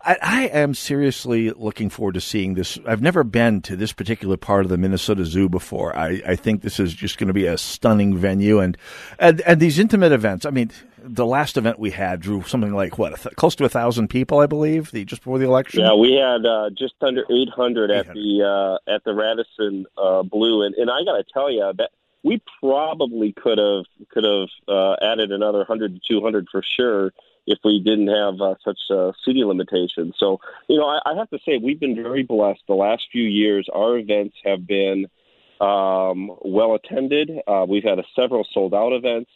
I, 0.00 0.16
I 0.22 0.42
am 0.46 0.74
seriously 0.74 1.50
looking 1.50 1.90
forward 1.90 2.14
to 2.14 2.20
seeing 2.20 2.54
this. 2.54 2.78
I've 2.86 3.02
never 3.02 3.24
been 3.24 3.62
to 3.62 3.74
this 3.74 3.92
particular 3.92 4.36
part 4.36 4.64
of 4.64 4.68
the 4.68 4.78
Minnesota 4.78 5.24
Zoo 5.24 5.48
before. 5.48 5.71
I, 5.80 6.22
I 6.26 6.36
think 6.36 6.62
this 6.62 6.78
is 6.78 6.92
just 6.92 7.18
going 7.18 7.28
to 7.28 7.34
be 7.34 7.46
a 7.46 7.56
stunning 7.56 8.16
venue. 8.16 8.60
And, 8.60 8.76
and, 9.18 9.40
and 9.42 9.60
these 9.60 9.78
intimate 9.78 10.12
events, 10.12 10.44
I 10.44 10.50
mean, 10.50 10.70
the 10.98 11.26
last 11.26 11.56
event 11.56 11.78
we 11.78 11.90
had 11.90 12.20
drew 12.20 12.42
something 12.42 12.72
like, 12.72 12.98
what, 12.98 13.12
a 13.12 13.16
th- 13.16 13.36
close 13.36 13.54
to 13.56 13.64
a 13.64 13.68
thousand 13.68 14.08
people, 14.08 14.38
I 14.38 14.46
believe, 14.46 14.90
the, 14.90 15.04
just 15.04 15.22
before 15.22 15.38
the 15.38 15.46
election? 15.46 15.80
Yeah, 15.80 15.94
we 15.94 16.12
had 16.14 16.46
uh, 16.46 16.70
just 16.70 16.94
under 17.00 17.24
800 17.30 17.90
at 17.90 18.06
the 18.12 18.78
uh, 18.86 18.92
at 18.92 19.02
the 19.04 19.14
Radisson 19.14 19.86
uh, 19.96 20.22
Blu, 20.22 20.62
and, 20.62 20.74
and 20.74 20.90
I 20.90 21.04
got 21.04 21.16
to 21.16 21.24
tell 21.32 21.50
you 21.50 21.72
that 21.78 21.90
we 22.22 22.42
probably 22.60 23.32
could 23.32 23.58
have 23.58 23.84
could 24.10 24.24
have 24.24 24.48
uh, 24.68 24.96
added 25.02 25.32
another 25.32 25.58
100 25.58 25.94
to 25.94 26.00
200 26.06 26.48
for 26.50 26.62
sure 26.62 27.12
if 27.46 27.58
we 27.64 27.80
didn't 27.80 28.08
have 28.08 28.40
uh, 28.40 28.54
such 28.64 28.78
uh, 28.90 29.12
seating 29.24 29.44
limitations. 29.44 30.14
So, 30.18 30.40
you 30.68 30.78
know, 30.78 30.86
I, 30.86 31.00
I 31.04 31.16
have 31.16 31.28
to 31.30 31.38
say 31.44 31.58
we've 31.58 31.80
been 31.80 31.96
very 31.96 32.22
blessed. 32.22 32.62
The 32.68 32.74
last 32.74 33.04
few 33.10 33.24
years, 33.24 33.68
our 33.72 33.98
events 33.98 34.36
have 34.44 34.66
been 34.66 35.06
um, 35.62 36.30
well 36.42 36.74
attended. 36.74 37.30
Uh, 37.46 37.64
we've 37.68 37.84
had 37.84 37.98
several 38.14 38.46
sold 38.52 38.74
out 38.74 38.92
events 38.92 39.30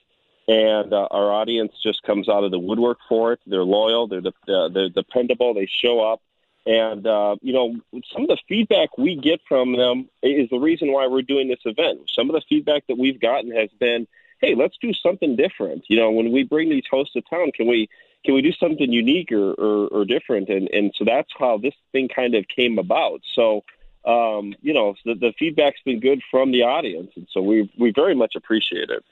and 0.49 0.93
uh, 0.93 1.09
our 1.11 1.33
audience 1.33 1.73
just 1.83 2.03
comes 2.03 2.29
out 2.29 2.45
of 2.45 2.51
the 2.51 2.59
woodwork 2.59 2.99
for 3.09 3.33
it. 3.33 3.41
They're 3.47 3.65
loyal, 3.65 4.07
they're 4.07 4.21
de- 4.21 4.35
uh, 4.49 4.69
they're 4.69 4.89
dependable, 4.89 5.55
they 5.55 5.67
show 5.67 6.01
up, 6.01 6.23
and 6.65 7.07
uh, 7.07 7.37
you 7.43 7.53
know 7.53 7.75
some 8.13 8.23
of 8.23 8.29
the 8.29 8.39
feedback 8.49 8.97
we 8.97 9.17
get 9.17 9.41
from 9.49 9.77
them 9.77 10.09
is 10.23 10.49
the 10.51 10.59
reason 10.59 10.93
why 10.93 11.07
we're 11.07 11.23
doing 11.23 11.49
this 11.49 11.65
event. 11.65 12.11
Some 12.15 12.31
of 12.31 12.35
the 12.35 12.43
feedback 12.49 12.87
that 12.87 12.99
we've 12.99 13.21
gotten 13.21 13.51
has 13.53 13.71
been, 13.81 14.07
hey, 14.41 14.55
let's 14.55 14.77
do 14.81 14.93
something 14.93 15.37
different. 15.37 15.85
You 15.89 15.97
know, 15.97 16.11
when 16.13 16.31
we 16.31 16.45
bring 16.45 16.71
these 16.71 16.87
hosts 16.89 17.15
to 17.15 17.23
town, 17.23 17.51
can 17.53 17.67
we 17.67 17.89
can 18.25 18.35
we 18.35 18.43
do 18.43 18.53
something 18.53 18.93
unique 18.93 19.33
or, 19.33 19.53
or, 19.53 19.89
or 19.89 20.05
different? 20.05 20.49
And 20.49 20.69
and 20.73 20.93
so 20.95 21.05
that's 21.05 21.33
how 21.37 21.59
this 21.59 21.75
thing 21.91 22.09
kind 22.09 22.37
of 22.37 22.47
came 22.47 22.79
about. 22.79 23.23
So 23.33 23.65
um, 24.07 24.55
you 24.63 24.73
know, 24.73 24.95
the, 25.05 25.15
the 25.15 25.33
feedback's 25.39 25.81
been 25.85 26.01
good 26.01 26.23
from 26.31 26.53
the 26.53 26.63
audience, 26.63 27.11
and 27.17 27.27
so 27.33 27.43
we 27.43 27.71
we 27.79 27.93
very 27.95 28.15
much 28.15 28.35
appreciate 28.37 28.91
it. 28.91 29.05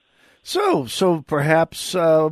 So, 0.46 0.84
so 0.84 1.22
perhaps 1.22 1.94
uh, 1.94 2.28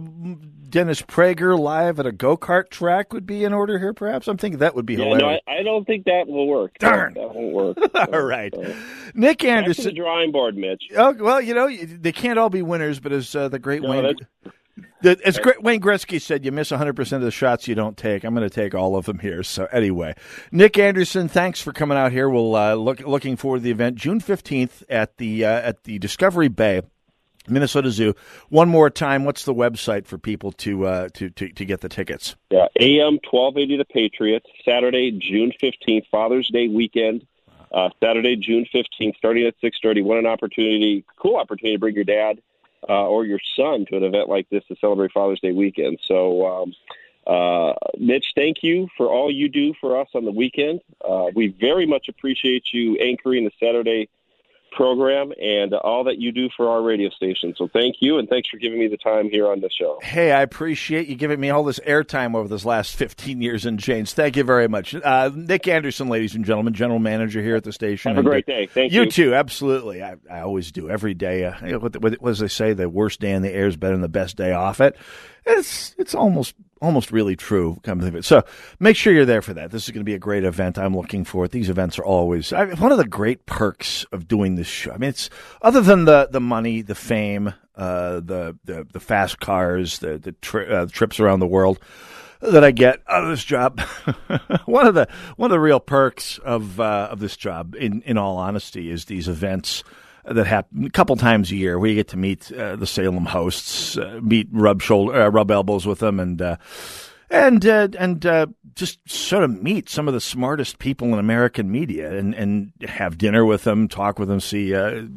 Dennis 0.68 1.00
Prager 1.00 1.58
live 1.58 1.98
at 1.98 2.04
a 2.04 2.12
go 2.12 2.36
kart 2.36 2.68
track 2.68 3.12
would 3.14 3.24
be 3.24 3.42
in 3.42 3.54
order 3.54 3.78
here. 3.78 3.94
Perhaps 3.94 4.28
I'm 4.28 4.36
thinking 4.36 4.58
that 4.58 4.74
would 4.74 4.84
be 4.84 4.94
yeah, 4.94 5.04
hilarious. 5.04 5.40
No, 5.46 5.52
I, 5.52 5.60
I, 5.60 5.62
don't 5.62 5.86
think 5.86 6.04
that 6.04 6.26
will 6.28 6.46
work. 6.46 6.76
Darn, 6.78 7.14
that, 7.14 7.20
that 7.20 7.34
won't 7.34 7.52
work. 7.54 7.78
all 8.12 8.20
right, 8.20 8.52
so. 8.54 8.76
Nick 9.14 9.44
Anderson, 9.44 9.86
the 9.86 9.92
drawing 9.92 10.30
board, 10.30 10.58
Mitch. 10.58 10.84
Oh 10.94 11.14
well, 11.14 11.40
you 11.40 11.54
know 11.54 11.74
they 11.74 12.12
can't 12.12 12.38
all 12.38 12.50
be 12.50 12.60
winners, 12.60 13.00
but 13.00 13.12
as 13.12 13.34
uh, 13.34 13.48
the 13.48 13.58
great 13.58 13.80
no, 13.80 13.90
Wayne. 13.90 14.16
The, 15.02 15.18
as 15.24 15.38
Wayne 15.60 15.80
Gretzky 15.80 16.20
said, 16.20 16.44
you 16.44 16.52
miss 16.52 16.70
100% 16.70 17.12
of 17.12 17.22
the 17.22 17.30
shots 17.30 17.68
you 17.68 17.74
don't 17.74 17.96
take. 17.96 18.24
I'm 18.24 18.34
going 18.34 18.48
to 18.48 18.54
take 18.54 18.74
all 18.74 18.96
of 18.96 19.04
them 19.04 19.18
here. 19.18 19.42
So, 19.42 19.66
anyway, 19.66 20.14
Nick 20.50 20.78
Anderson, 20.78 21.28
thanks 21.28 21.60
for 21.60 21.72
coming 21.72 21.98
out 21.98 22.12
here. 22.12 22.28
We'll 22.28 22.56
uh, 22.56 22.74
look 22.74 23.00
looking 23.00 23.36
forward 23.36 23.58
to 23.58 23.64
the 23.64 23.70
event 23.70 23.96
June 23.96 24.20
15th 24.20 24.82
at 24.88 25.18
the 25.18 25.44
uh, 25.44 25.48
at 25.48 25.84
the 25.84 25.98
Discovery 25.98 26.48
Bay 26.48 26.82
Minnesota 27.48 27.90
Zoo. 27.90 28.14
One 28.48 28.68
more 28.68 28.90
time, 28.90 29.24
what's 29.24 29.44
the 29.44 29.54
website 29.54 30.06
for 30.06 30.18
people 30.18 30.52
to 30.52 30.86
uh, 30.86 31.08
to, 31.14 31.30
to 31.30 31.48
to 31.50 31.64
get 31.64 31.80
the 31.80 31.88
tickets? 31.88 32.36
Yeah, 32.50 32.66
AM 32.80 33.18
twelve 33.28 33.58
eighty 33.58 33.76
The 33.76 33.84
Patriot, 33.84 34.44
Saturday, 34.64 35.10
June 35.10 35.52
fifteenth, 35.60 36.06
Father's 36.10 36.48
Day 36.48 36.68
weekend. 36.68 37.26
Uh, 37.72 37.88
Saturday, 38.02 38.36
June 38.36 38.66
fifteenth, 38.70 39.16
starting 39.16 39.46
at 39.46 39.54
six 39.60 39.78
thirty. 39.82 40.02
What 40.02 40.18
an 40.18 40.26
opportunity! 40.26 41.04
Cool 41.16 41.36
opportunity 41.36 41.76
to 41.76 41.80
bring 41.80 41.94
your 41.94 42.04
dad 42.04 42.40
uh, 42.88 43.06
or 43.06 43.24
your 43.24 43.40
son 43.56 43.86
to 43.90 43.96
an 43.96 44.04
event 44.04 44.28
like 44.28 44.48
this 44.50 44.64
to 44.68 44.76
celebrate 44.80 45.12
Father's 45.12 45.40
Day 45.40 45.52
weekend. 45.52 45.98
So, 46.06 46.46
um, 46.46 46.74
uh, 47.26 47.74
Mitch, 47.98 48.32
thank 48.34 48.62
you 48.62 48.88
for 48.96 49.06
all 49.06 49.30
you 49.30 49.48
do 49.48 49.74
for 49.80 50.00
us 50.00 50.08
on 50.14 50.24
the 50.24 50.32
weekend. 50.32 50.80
Uh, 51.08 51.26
we 51.34 51.48
very 51.60 51.86
much 51.86 52.08
appreciate 52.08 52.64
you 52.72 52.96
anchoring 52.96 53.44
the 53.44 53.52
Saturday 53.60 54.08
program 54.72 55.32
and 55.40 55.74
all 55.74 56.04
that 56.04 56.18
you 56.18 56.32
do 56.32 56.48
for 56.56 56.68
our 56.68 56.82
radio 56.82 57.10
station. 57.10 57.54
So 57.56 57.68
thank 57.72 57.96
you, 58.00 58.18
and 58.18 58.28
thanks 58.28 58.48
for 58.48 58.56
giving 58.56 58.78
me 58.78 58.88
the 58.88 58.96
time 58.96 59.30
here 59.30 59.50
on 59.50 59.60
the 59.60 59.70
show. 59.70 59.98
Hey, 60.02 60.32
I 60.32 60.42
appreciate 60.42 61.08
you 61.08 61.14
giving 61.14 61.40
me 61.40 61.50
all 61.50 61.64
this 61.64 61.80
airtime 61.80 62.34
over 62.34 62.48
this 62.48 62.64
last 62.64 62.96
15 62.96 63.40
years 63.40 63.66
in 63.66 63.78
James. 63.78 64.12
Thank 64.14 64.36
you 64.36 64.44
very 64.44 64.68
much. 64.68 64.94
Uh, 64.94 65.30
Nick 65.34 65.68
Anderson, 65.68 66.08
ladies 66.08 66.34
and 66.34 66.44
gentlemen, 66.44 66.74
general 66.74 66.98
manager 66.98 67.42
here 67.42 67.56
at 67.56 67.64
the 67.64 67.72
station. 67.72 68.14
Have 68.14 68.24
a 68.24 68.28
great 68.28 68.46
day. 68.46 68.66
Thank 68.66 68.92
you. 68.92 69.02
You 69.02 69.10
too, 69.10 69.34
absolutely. 69.34 70.02
I, 70.02 70.16
I 70.30 70.40
always 70.40 70.72
do 70.72 70.90
every 70.90 71.14
day. 71.14 71.44
Uh, 71.44 71.78
what, 71.78 72.02
what, 72.02 72.14
what, 72.20 72.30
as 72.30 72.38
they 72.38 72.48
say, 72.48 72.72
the 72.72 72.88
worst 72.88 73.20
day 73.20 73.32
in 73.32 73.42
the 73.42 73.52
air 73.52 73.66
is 73.66 73.76
better 73.76 73.94
than 73.94 74.02
the 74.02 74.08
best 74.08 74.36
day 74.36 74.52
off 74.52 74.80
it. 74.80 74.96
It's 75.44 75.94
it's 75.98 76.14
almost 76.14 76.54
almost 76.80 77.12
really 77.12 77.36
true. 77.36 77.78
Come 77.82 78.00
think 78.00 78.10
of 78.10 78.16
it. 78.16 78.24
So 78.24 78.44
make 78.80 78.96
sure 78.96 79.12
you're 79.12 79.24
there 79.24 79.42
for 79.42 79.54
that. 79.54 79.70
This 79.70 79.84
is 79.84 79.90
going 79.90 80.00
to 80.00 80.04
be 80.04 80.14
a 80.14 80.18
great 80.18 80.44
event. 80.44 80.78
I'm 80.78 80.96
looking 80.96 81.24
for 81.24 81.44
it. 81.44 81.52
These 81.52 81.70
events 81.70 81.98
are 81.98 82.04
always 82.04 82.52
I, 82.52 82.66
one 82.74 82.92
of 82.92 82.98
the 82.98 83.06
great 83.06 83.46
perks 83.46 84.04
of 84.12 84.28
doing 84.28 84.56
this 84.56 84.66
show. 84.66 84.92
I 84.92 84.98
mean, 84.98 85.10
it's 85.10 85.30
other 85.62 85.80
than 85.80 86.04
the 86.04 86.28
the 86.30 86.40
money, 86.40 86.82
the 86.82 86.94
fame, 86.94 87.54
uh, 87.76 88.20
the, 88.20 88.58
the 88.64 88.86
the 88.92 89.00
fast 89.00 89.40
cars, 89.40 90.00
the 90.00 90.18
the 90.18 90.32
tri- 90.32 90.66
uh, 90.66 90.86
trips 90.86 91.20
around 91.20 91.40
the 91.40 91.46
world 91.46 91.78
that 92.40 92.64
I 92.64 92.72
get 92.72 93.00
out 93.08 93.22
of 93.22 93.30
this 93.30 93.44
job. 93.44 93.80
one 94.66 94.86
of 94.86 94.94
the 94.94 95.08
one 95.36 95.50
of 95.50 95.54
the 95.54 95.60
real 95.60 95.80
perks 95.80 96.38
of 96.38 96.80
uh, 96.80 97.08
of 97.10 97.20
this 97.20 97.36
job, 97.36 97.74
in 97.76 98.02
in 98.02 98.18
all 98.18 98.36
honesty, 98.36 98.90
is 98.90 99.06
these 99.06 99.28
events 99.28 99.84
that 100.24 100.46
happen 100.46 100.84
a 100.84 100.90
couple 100.90 101.16
times 101.16 101.50
a 101.50 101.56
year. 101.56 101.78
We 101.78 101.94
get 101.94 102.08
to 102.08 102.16
meet 102.16 102.52
uh, 102.52 102.76
the 102.76 102.86
Salem 102.86 103.26
hosts, 103.26 103.96
uh, 103.96 104.20
meet 104.22 104.48
rub 104.52 104.82
shoulder, 104.82 105.22
uh, 105.22 105.28
rub 105.28 105.50
elbows 105.50 105.86
with 105.86 105.98
them, 105.98 106.20
and 106.20 106.40
uh, 106.40 106.56
and 107.30 107.64
uh, 107.66 107.88
and 107.98 108.54
just 108.74 108.98
sort 109.08 109.44
of 109.44 109.62
meet 109.62 109.88
some 109.88 110.08
of 110.08 110.14
the 110.14 110.20
smartest 110.20 110.78
people 110.78 111.08
in 111.08 111.18
American 111.18 111.70
media, 111.70 112.16
and, 112.16 112.34
and 112.34 112.72
have 112.86 113.18
dinner 113.18 113.44
with 113.44 113.64
them, 113.64 113.88
talk 113.88 114.18
with 114.18 114.28
them, 114.28 114.40
see 114.40 114.74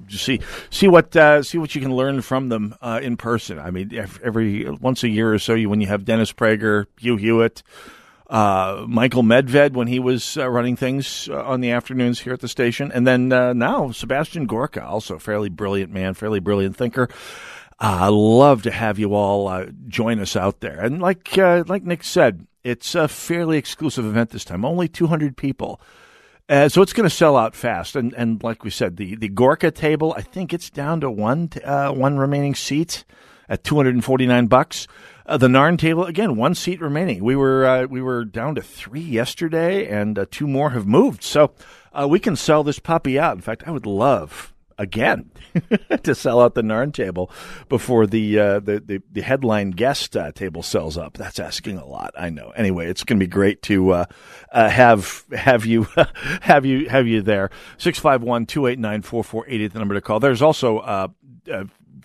see 0.10 0.40
see 0.70 0.88
what 0.88 1.14
see 1.46 1.58
what 1.58 1.76
you 1.76 1.82
can 1.82 1.96
learn 1.96 2.22
from 2.22 2.50
them 2.50 2.76
in 3.02 3.18
person. 3.18 3.60
I 3.60 3.72
mean, 3.72 3.92
every 4.24 4.70
once 4.70 5.04
a 5.04 5.10
year 5.10 5.34
or 5.34 5.40
so, 5.40 5.54
you 5.54 5.70
when 5.70 5.82
you 5.82 5.88
have 5.88 6.06
Dennis 6.06 6.34
Prager, 6.34 6.86
Hugh 6.98 7.18
Hewitt 7.18 7.64
uh, 8.28 8.86
Michael 8.88 9.24
Medved 9.24 9.74
when 9.74 9.88
he 9.88 10.00
was 10.00 10.38
uh, 10.38 10.50
running 10.50 10.76
things 10.76 11.30
uh, 11.30 11.44
on 11.44 11.62
the 11.62 11.72
afternoons 11.72 12.20
here 12.20 12.34
at 12.34 12.40
the 12.40 12.48
station, 12.48 12.92
and 12.92 13.06
then 13.06 13.32
uh, 13.32 13.54
now 13.54 13.92
Sebastian 13.92 14.46
Gorka, 14.46 14.84
also 14.84 15.20
fairly 15.20 15.50
brilliant 15.50 15.92
man, 15.92 16.14
fairly 16.14 16.40
brilliant 16.40 16.76
thinker. 16.76 17.10
I 17.80 18.08
love 18.08 18.64
to 18.64 18.72
have 18.72 19.00
you 19.00 19.14
all 19.14 19.48
uh, 19.48 19.66
join 19.88 20.20
us 20.20 20.36
out 20.36 20.62
there, 20.62 20.80
and 20.80 21.02
like 21.02 21.36
like 21.38 21.84
Nick 21.84 22.04
said, 22.04 22.48
it's 22.64 22.96
a 22.96 23.08
fairly 23.08 23.58
exclusive 23.58 24.06
event 24.06 24.32
this 24.32 24.46
time, 24.46 24.66
only 24.66 24.88
200 24.88 25.38
people. 25.38 25.80
Uh, 26.48 26.70
so 26.70 26.82
it's 26.82 26.94
going 26.94 27.10
to 27.10 27.16
sell 27.16 27.38
out 27.38 27.56
fast, 27.56 27.96
and 27.96 28.14
and 28.14 28.44
like 28.44 28.64
we 28.64 28.70
said, 28.70 28.98
the, 28.98 29.16
the 29.16 29.30
Gorka 29.30 29.72
table, 29.72 30.14
I 30.16 30.22
think 30.22 30.54
it's 30.54 30.70
down 30.70 31.02
to 31.02 31.10
one 31.10 31.50
uh, 31.64 31.92
one 31.92 32.18
remaining 32.18 32.54
seat 32.54 33.04
at 33.50 33.64
two 33.64 33.76
hundred 33.76 33.96
and 33.96 34.06
forty 34.06 34.28
nine 34.28 34.46
bucks. 34.46 34.88
Uh, 35.28 35.38
the 35.38 35.48
Narn 35.48 35.80
table 35.80 36.06
again, 36.06 36.36
one 36.36 36.54
seat 36.54 36.80
remaining. 36.80 37.24
We 37.24 37.36
were 37.36 37.66
uh, 37.66 37.86
we 37.86 38.00
were 38.00 38.26
down 38.26 38.54
to 38.56 38.62
three 38.62 39.02
yesterday, 39.02 39.88
and 39.88 40.20
uh, 40.20 40.28
two 40.30 40.46
more 40.46 40.70
have 40.72 40.86
moved. 40.86 41.24
So 41.24 41.52
uh, 41.94 42.08
we 42.08 42.20
can 42.20 42.36
sell 42.36 42.64
this 42.64 42.78
puppy 42.78 43.18
out. 43.18 43.36
In 43.36 43.42
fact, 43.42 43.64
I 43.66 43.72
would 43.72 43.88
love 43.88 44.54
again 44.78 45.32
to 46.04 46.14
sell 46.14 46.42
out 46.42 46.54
the 46.54 46.62
Narn 46.62 46.94
table 46.94 47.32
before 47.70 48.06
the 48.06 48.38
uh, 48.38 48.60
the, 48.60 48.80
the, 48.80 49.02
the 49.12 49.22
headline 49.22 49.72
guest 49.72 50.16
uh, 50.16 50.32
table 50.32 50.62
sells 50.62 50.96
up. 50.96 51.18
That's 51.18 51.40
asking 51.40 51.80
a 51.80 51.86
lot, 51.86 52.14
I 52.16 52.30
know. 52.30 52.52
Anyway, 52.56 52.86
it's 52.88 53.04
going 53.04 53.20
to 53.20 53.26
be 53.26 53.30
great 53.30 53.64
to 53.64 54.06
have 54.54 55.24
have 55.36 55.66
you 55.66 55.88
have 56.42 56.68
you 56.68 56.88
have 56.88 57.08
you 57.08 57.24
there. 57.24 57.50
651-289-4488 57.80 59.72
the 59.72 59.80
number 59.80 59.96
to 59.96 60.02
call. 60.02 60.20
There's 60.20 60.44
also 60.44 60.82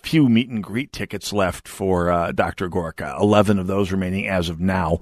few 0.03 0.27
meet 0.29 0.49
and 0.49 0.63
greet 0.63 0.91
tickets 0.91 1.31
left 1.31 1.67
for 1.67 2.11
uh, 2.11 2.31
Dr. 2.31 2.67
Gorka. 2.67 3.15
Eleven 3.19 3.59
of 3.59 3.67
those 3.67 3.91
remaining 3.91 4.27
as 4.27 4.49
of 4.49 4.59
now. 4.59 5.01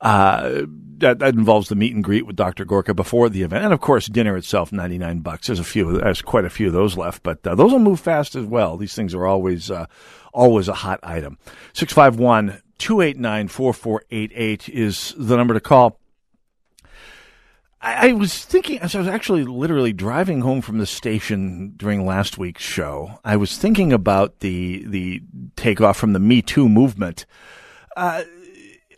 Uh, 0.00 0.62
that, 0.98 1.18
that, 1.18 1.34
involves 1.34 1.68
the 1.68 1.74
meet 1.74 1.94
and 1.94 2.04
greet 2.04 2.26
with 2.26 2.36
Dr. 2.36 2.64
Gorka 2.64 2.94
before 2.94 3.28
the 3.28 3.42
event, 3.42 3.64
and 3.64 3.72
of 3.72 3.80
course, 3.80 4.06
dinner 4.06 4.36
itself, 4.36 4.72
ninety 4.72 4.98
nine 4.98 5.20
bucks. 5.20 5.48
There's 5.48 5.58
a 5.58 5.64
few, 5.64 5.98
there's 5.98 6.22
quite 6.22 6.44
a 6.44 6.50
few 6.50 6.68
of 6.68 6.72
those 6.72 6.96
left, 6.96 7.22
but 7.22 7.46
uh, 7.46 7.54
those 7.54 7.72
will 7.72 7.78
move 7.78 8.00
fast 8.00 8.36
as 8.36 8.46
well. 8.46 8.76
These 8.76 8.94
things 8.94 9.14
are 9.14 9.26
always 9.26 9.70
uh, 9.70 9.86
always 10.32 10.68
a 10.68 10.74
hot 10.74 11.00
item. 11.02 11.38
Six 11.72 11.92
five 11.92 12.18
one. 12.18 12.60
289 12.78 13.48
4488 13.48 14.68
is 14.68 15.14
the 15.16 15.36
number 15.36 15.54
to 15.54 15.60
call. 15.60 16.00
I, 17.84 18.08
I 18.08 18.12
was 18.12 18.44
thinking, 18.44 18.80
as 18.80 18.94
I 18.94 18.98
was 18.98 19.08
actually 19.08 19.44
literally 19.44 19.92
driving 19.92 20.40
home 20.40 20.62
from 20.62 20.78
the 20.78 20.86
station 20.86 21.74
during 21.76 22.06
last 22.06 22.38
week's 22.38 22.62
show, 22.62 23.20
I 23.24 23.36
was 23.36 23.58
thinking 23.58 23.92
about 23.92 24.40
the 24.40 24.84
the 24.86 25.22
takeoff 25.54 25.98
from 25.98 26.14
the 26.14 26.18
Me 26.18 26.40
Too 26.40 26.68
movement, 26.68 27.26
uh, 27.96 28.24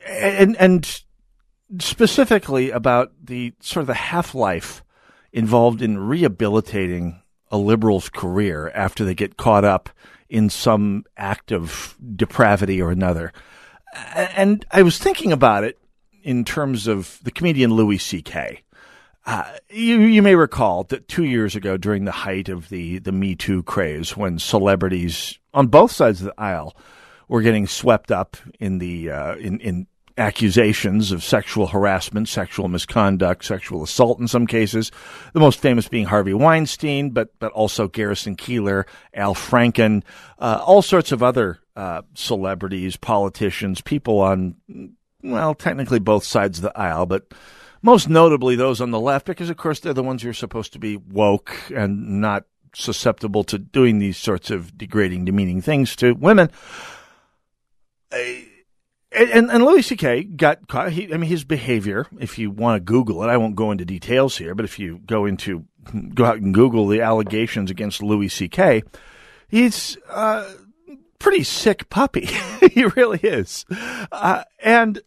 and 0.08 0.56
and 0.56 1.02
specifically 1.80 2.70
about 2.70 3.12
the 3.22 3.52
sort 3.60 3.82
of 3.82 3.88
the 3.88 3.94
half 3.94 4.34
life 4.34 4.84
involved 5.32 5.82
in 5.82 5.98
rehabilitating 5.98 7.20
a 7.50 7.58
liberal's 7.58 8.08
career 8.08 8.70
after 8.74 9.04
they 9.04 9.14
get 9.14 9.36
caught 9.36 9.64
up 9.64 9.90
in 10.28 10.48
some 10.48 11.04
act 11.16 11.50
of 11.50 11.96
depravity 12.14 12.80
or 12.80 12.90
another. 12.90 13.32
And 14.14 14.64
I 14.70 14.82
was 14.82 14.98
thinking 14.98 15.32
about 15.32 15.64
it 15.64 15.78
in 16.22 16.44
terms 16.44 16.86
of 16.86 17.18
the 17.22 17.30
comedian 17.30 17.72
Louis 17.72 17.98
C.K. 17.98 18.62
Uh, 19.26 19.56
you 19.68 19.98
you 20.02 20.22
may 20.22 20.36
recall 20.36 20.84
that 20.84 21.08
two 21.08 21.24
years 21.24 21.56
ago, 21.56 21.76
during 21.76 22.04
the 22.04 22.12
height 22.12 22.48
of 22.48 22.68
the 22.68 23.00
the 23.00 23.10
Me 23.10 23.34
Too 23.34 23.64
craze, 23.64 24.16
when 24.16 24.38
celebrities 24.38 25.38
on 25.52 25.66
both 25.66 25.90
sides 25.90 26.20
of 26.20 26.26
the 26.26 26.40
aisle 26.40 26.76
were 27.28 27.42
getting 27.42 27.66
swept 27.66 28.12
up 28.12 28.36
in 28.60 28.78
the 28.78 29.10
uh, 29.10 29.34
in 29.36 29.58
in 29.58 29.86
accusations 30.16 31.12
of 31.12 31.22
sexual 31.22 31.66
harassment, 31.66 32.28
sexual 32.28 32.68
misconduct, 32.68 33.44
sexual 33.44 33.82
assault 33.82 34.18
in 34.20 34.28
some 34.28 34.46
cases. 34.46 34.92
The 35.34 35.40
most 35.40 35.60
famous 35.60 35.88
being 35.88 36.06
Harvey 36.06 36.32
Weinstein, 36.32 37.10
but 37.10 37.36
but 37.40 37.50
also 37.50 37.88
Garrison 37.88 38.36
Keillor, 38.36 38.84
Al 39.12 39.34
Franken, 39.34 40.04
uh, 40.38 40.62
all 40.64 40.82
sorts 40.82 41.10
of 41.10 41.24
other 41.24 41.58
uh, 41.74 42.02
celebrities, 42.14 42.96
politicians, 42.96 43.80
people 43.80 44.20
on 44.20 44.54
well, 45.22 45.54
technically 45.54 45.98
both 45.98 46.22
sides 46.22 46.58
of 46.58 46.62
the 46.62 46.78
aisle, 46.78 47.06
but 47.06 47.26
most 47.86 48.08
notably 48.08 48.56
those 48.56 48.80
on 48.80 48.90
the 48.90 49.00
left, 49.00 49.26
because 49.26 49.48
of 49.48 49.56
course 49.56 49.78
they're 49.78 49.94
the 49.94 50.02
ones 50.02 50.22
who 50.22 50.28
are 50.28 50.34
supposed 50.34 50.72
to 50.72 50.78
be 50.80 50.96
woke 50.96 51.56
and 51.74 52.20
not 52.20 52.44
susceptible 52.74 53.44
to 53.44 53.58
doing 53.58 54.00
these 54.00 54.18
sorts 54.18 54.50
of 54.50 54.76
degrading, 54.76 55.24
demeaning 55.24 55.62
things 55.62 55.94
to 55.96 56.12
women. 56.12 56.50
And, 58.10 59.50
and 59.50 59.64
Louis 59.64 59.82
C.K. 59.82 60.24
got 60.24 60.66
caught. 60.66 60.92
He, 60.92 61.14
I 61.14 61.16
mean, 61.16 61.30
his 61.30 61.44
behavior, 61.44 62.06
if 62.18 62.38
you 62.38 62.50
want 62.50 62.76
to 62.76 62.80
Google 62.80 63.22
it, 63.22 63.28
I 63.28 63.36
won't 63.36 63.54
go 63.54 63.70
into 63.70 63.84
details 63.84 64.36
here, 64.36 64.56
but 64.56 64.64
if 64.64 64.80
you 64.80 65.00
go 65.06 65.24
into, 65.24 65.64
go 66.12 66.24
out 66.24 66.38
and 66.38 66.52
Google 66.52 66.88
the 66.88 67.00
allegations 67.00 67.70
against 67.70 68.02
Louis 68.02 68.28
C.K., 68.28 68.82
he's, 69.48 69.96
uh, 70.10 70.52
pretty 71.20 71.44
sick 71.44 71.88
puppy. 71.88 72.26
he 72.72 72.84
really 72.84 73.20
is. 73.22 73.64
Uh, 74.10 74.42
and 74.58 75.00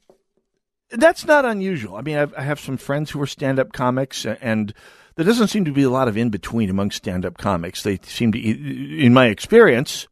that's 0.91 1.25
not 1.25 1.45
unusual. 1.45 1.95
I 1.95 2.01
mean, 2.01 2.17
I've, 2.17 2.33
I 2.35 2.41
have 2.41 2.59
some 2.59 2.77
friends 2.77 3.11
who 3.11 3.21
are 3.21 3.27
stand 3.27 3.59
up 3.59 3.73
comics, 3.73 4.25
and 4.25 4.73
there 5.15 5.25
doesn't 5.25 5.49
seem 5.49 5.65
to 5.65 5.71
be 5.71 5.83
a 5.83 5.89
lot 5.89 6.07
of 6.07 6.17
in 6.17 6.29
between 6.29 6.69
among 6.69 6.91
stand 6.91 7.25
up 7.25 7.37
comics. 7.37 7.83
They 7.83 7.99
seem 8.03 8.31
to, 8.31 8.39
in 8.39 9.13
my 9.13 9.27
experience, 9.27 10.07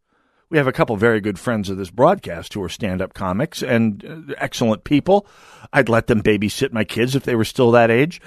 we 0.49 0.57
have 0.57 0.67
a 0.67 0.71
couple 0.71 0.95
very 0.95 1.19
good 1.19 1.39
friends 1.39 1.69
of 1.69 1.77
this 1.77 1.89
broadcast 1.89 2.53
who 2.53 2.63
are 2.63 2.69
stand 2.69 3.01
up 3.01 3.13
comics 3.13 3.61
and 3.61 4.05
uh, 4.29 4.33
excellent 4.37 4.83
people. 4.83 5.27
I'd 5.73 5.89
let 5.89 6.07
them 6.07 6.21
babysit 6.21 6.71
my 6.71 6.83
kids 6.83 7.15
if 7.15 7.23
they 7.23 7.35
were 7.35 7.45
still 7.45 7.71
that 7.71 7.91
age. 7.91 8.21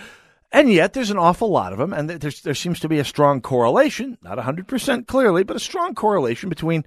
And 0.52 0.72
yet, 0.72 0.94
there's 0.94 1.12
an 1.12 1.18
awful 1.18 1.48
lot 1.48 1.72
of 1.72 1.78
them, 1.78 1.92
and 1.92 2.10
there 2.10 2.54
seems 2.54 2.80
to 2.80 2.88
be 2.88 2.98
a 2.98 3.04
strong 3.04 3.40
correlation, 3.40 4.18
not 4.20 4.36
100% 4.36 5.06
clearly, 5.06 5.44
but 5.44 5.54
a 5.54 5.60
strong 5.60 5.94
correlation 5.94 6.48
between 6.48 6.84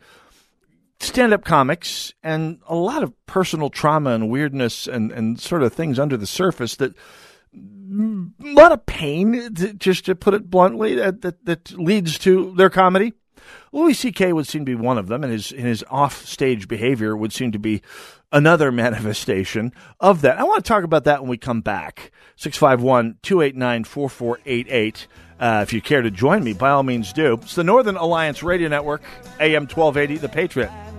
stand 1.04 1.34
up 1.34 1.44
comics 1.44 2.14
and 2.24 2.60
a 2.68 2.76
lot 2.76 3.04
of 3.04 3.14
personal 3.26 3.70
trauma 3.70 4.12
and 4.12 4.30
weirdness 4.30 4.88
and, 4.88 5.12
and 5.12 5.40
sort 5.40 5.64
of 5.64 5.74
things 5.74 6.00
under 6.00 6.18
the 6.18 6.28
surface 6.28 6.76
that 6.78 6.96
a 7.56 8.26
lot 8.40 8.72
of 8.72 8.86
pain, 8.86 9.54
just 9.78 10.06
to 10.06 10.16
put 10.16 10.34
it 10.34 10.50
bluntly, 10.50 10.96
that, 10.96 11.22
that, 11.22 11.46
that 11.46 11.72
leads 11.72 12.18
to 12.20 12.54
their 12.56 12.70
comedy. 12.70 13.14
Louis 13.72 13.94
C.K. 13.94 14.34
would 14.34 14.48
seem 14.48 14.66
to 14.66 14.72
be 14.72 14.76
one 14.76 14.98
of 14.98 15.08
them, 15.08 15.24
and 15.24 15.34
his 15.34 15.50
his 15.50 15.84
off 15.90 16.26
stage 16.26 16.68
behavior 16.68 17.16
would 17.18 17.34
seem 17.34 17.52
to 17.52 17.60
be 17.60 17.82
another 18.32 18.72
manifestation 18.72 19.74
of 20.00 20.22
that. 20.22 20.40
I 20.40 20.44
want 20.44 20.64
to 20.64 20.68
talk 20.68 20.84
about 20.84 21.04
that 21.06 21.22
when 21.22 21.30
we 21.30 21.38
come 21.38 21.62
back. 21.62 22.12
651 22.36 23.18
289 23.22 23.84
4488. 23.84 25.08
Uh, 25.40 25.60
if 25.62 25.74
you 25.74 25.82
care 25.82 26.02
to 26.02 26.12
join 26.12 26.44
me, 26.44 26.54
by 26.54 26.70
all 26.70 26.84
means 26.84 27.12
do. 27.12 27.34
It's 27.34 27.56
the 27.56 27.64
Northern 27.64 27.98
Alliance 27.98 28.44
Radio 28.44 28.70
Network, 28.70 29.04
AM 29.40 29.64
1280, 29.64 30.18
The 30.18 30.30
Patriot. 30.30 30.93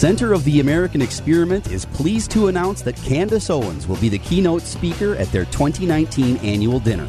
Center 0.00 0.32
of 0.32 0.42
the 0.44 0.60
American 0.60 1.02
Experiment 1.02 1.70
is 1.70 1.84
pleased 1.84 2.30
to 2.30 2.48
announce 2.48 2.80
that 2.80 2.96
Candace 3.02 3.50
Owens 3.50 3.86
will 3.86 3.98
be 3.98 4.08
the 4.08 4.16
keynote 4.16 4.62
speaker 4.62 5.14
at 5.16 5.30
their 5.30 5.44
2019 5.44 6.38
annual 6.38 6.80
dinner. 6.80 7.06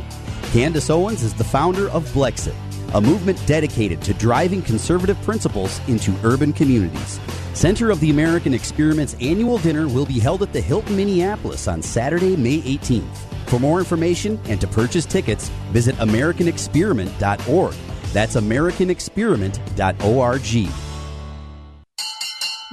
Candace 0.51 0.89
Owens 0.89 1.24
is 1.24 1.33
the 1.33 1.45
founder 1.45 1.89
of 1.91 2.03
Blexit, 2.10 2.53
a 2.94 3.00
movement 3.00 3.42
dedicated 3.48 4.01
to 4.01 4.13
driving 4.15 4.61
conservative 4.61 5.15
principles 5.22 5.79
into 5.87 6.13
urban 6.25 6.51
communities. 6.51 7.22
Center 7.53 7.92
of 7.92 8.01
the 8.01 8.09
American 8.09 8.53
Experiment's 8.53 9.15
annual 9.22 9.57
dinner 9.59 9.87
will 9.87 10.05
be 10.05 10.20
held 10.20 10.42
at 10.42 10.51
the 10.51 10.59
Hilton 10.59 10.98
Minneapolis 10.98 11.70
on 11.70 11.81
Saturday, 11.81 12.35
May 12.35 12.59
18th. 12.59 13.15
For 13.48 13.57
more 13.57 13.79
information 13.79 14.37
and 14.50 14.59
to 14.59 14.68
purchase 14.68 15.05
tickets, 15.05 15.48
visit 15.72 15.96
AmericanExperiment.org. 15.96 17.74
That's 18.11 18.35
AmericanExperiment.org. 18.35 20.90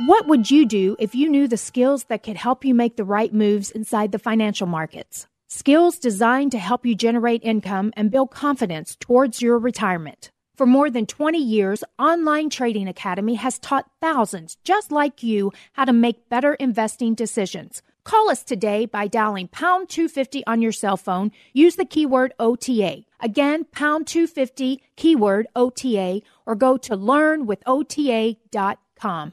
What 0.07 0.29
would 0.29 0.49
you 0.49 0.65
do 0.65 0.95
if 1.01 1.17
you 1.17 1.29
knew 1.29 1.49
the 1.49 1.57
skills 1.57 2.05
that 2.05 2.23
could 2.23 2.37
help 2.37 2.65
you 2.65 2.73
make 2.73 2.97
the 2.97 3.03
right 3.03 3.35
moves 3.35 3.73
inside 3.73 4.13
the 4.13 4.21
financial 4.21 4.69
markets? 4.69 5.27
Skills 5.49 5.99
designed 5.99 6.53
to 6.53 6.59
help 6.59 6.87
you 6.87 6.95
generate 6.95 7.43
income 7.43 7.93
and 7.97 8.09
build 8.09 8.31
confidence 8.31 8.97
towards 9.01 9.43
your 9.43 9.59
retirement. 9.59 10.31
For 10.57 10.67
more 10.67 10.89
than 10.89 11.05
20 11.05 11.39
years, 11.39 11.83
Online 11.99 12.49
Trading 12.49 12.87
Academy 12.87 13.35
has 13.35 13.59
taught 13.59 13.91
thousands 14.01 14.57
just 14.63 14.93
like 14.93 15.25
you 15.25 15.51
how 15.73 15.85
to 15.85 15.93
make 15.93 16.29
better 16.29 16.55
investing 16.55 17.17
decisions. 17.17 17.83
Call 18.05 18.31
us 18.31 18.45
today 18.45 18.87
by 18.87 19.09
dialing 19.09 19.49
pound 19.49 19.89
250 19.89 20.47
on 20.47 20.63
your 20.63 20.71
cell 20.71 20.97
phone. 20.97 21.33
Use 21.53 21.75
the 21.75 21.85
keyword 21.85 22.35
OTA. 22.39 23.03
Again, 23.19 23.65
pound 23.73 24.07
250, 24.07 24.81
keyword 24.95 25.49
OTA, 25.57 26.23
or 26.47 26.55
go 26.55 26.77
to 26.77 26.97
learnwithota.com. 26.97 29.33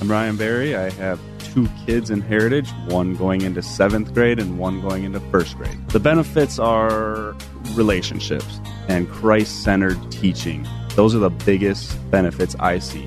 I'm 0.00 0.10
Ryan 0.10 0.36
Barry. 0.38 0.74
I 0.74 0.88
have 0.92 1.20
two 1.52 1.68
kids 1.84 2.08
in 2.08 2.22
Heritage, 2.22 2.70
one 2.86 3.16
going 3.16 3.42
into 3.42 3.60
seventh 3.60 4.14
grade 4.14 4.38
and 4.38 4.58
one 4.58 4.80
going 4.80 5.04
into 5.04 5.20
first 5.30 5.58
grade. 5.58 5.90
The 5.90 6.00
benefits 6.00 6.58
are 6.58 7.36
relationships 7.74 8.62
and 8.88 9.10
Christ 9.10 9.62
centered 9.62 9.98
teaching. 10.10 10.66
Those 10.94 11.14
are 11.14 11.18
the 11.18 11.28
biggest 11.28 11.98
benefits 12.10 12.56
I 12.60 12.78
see. 12.78 13.06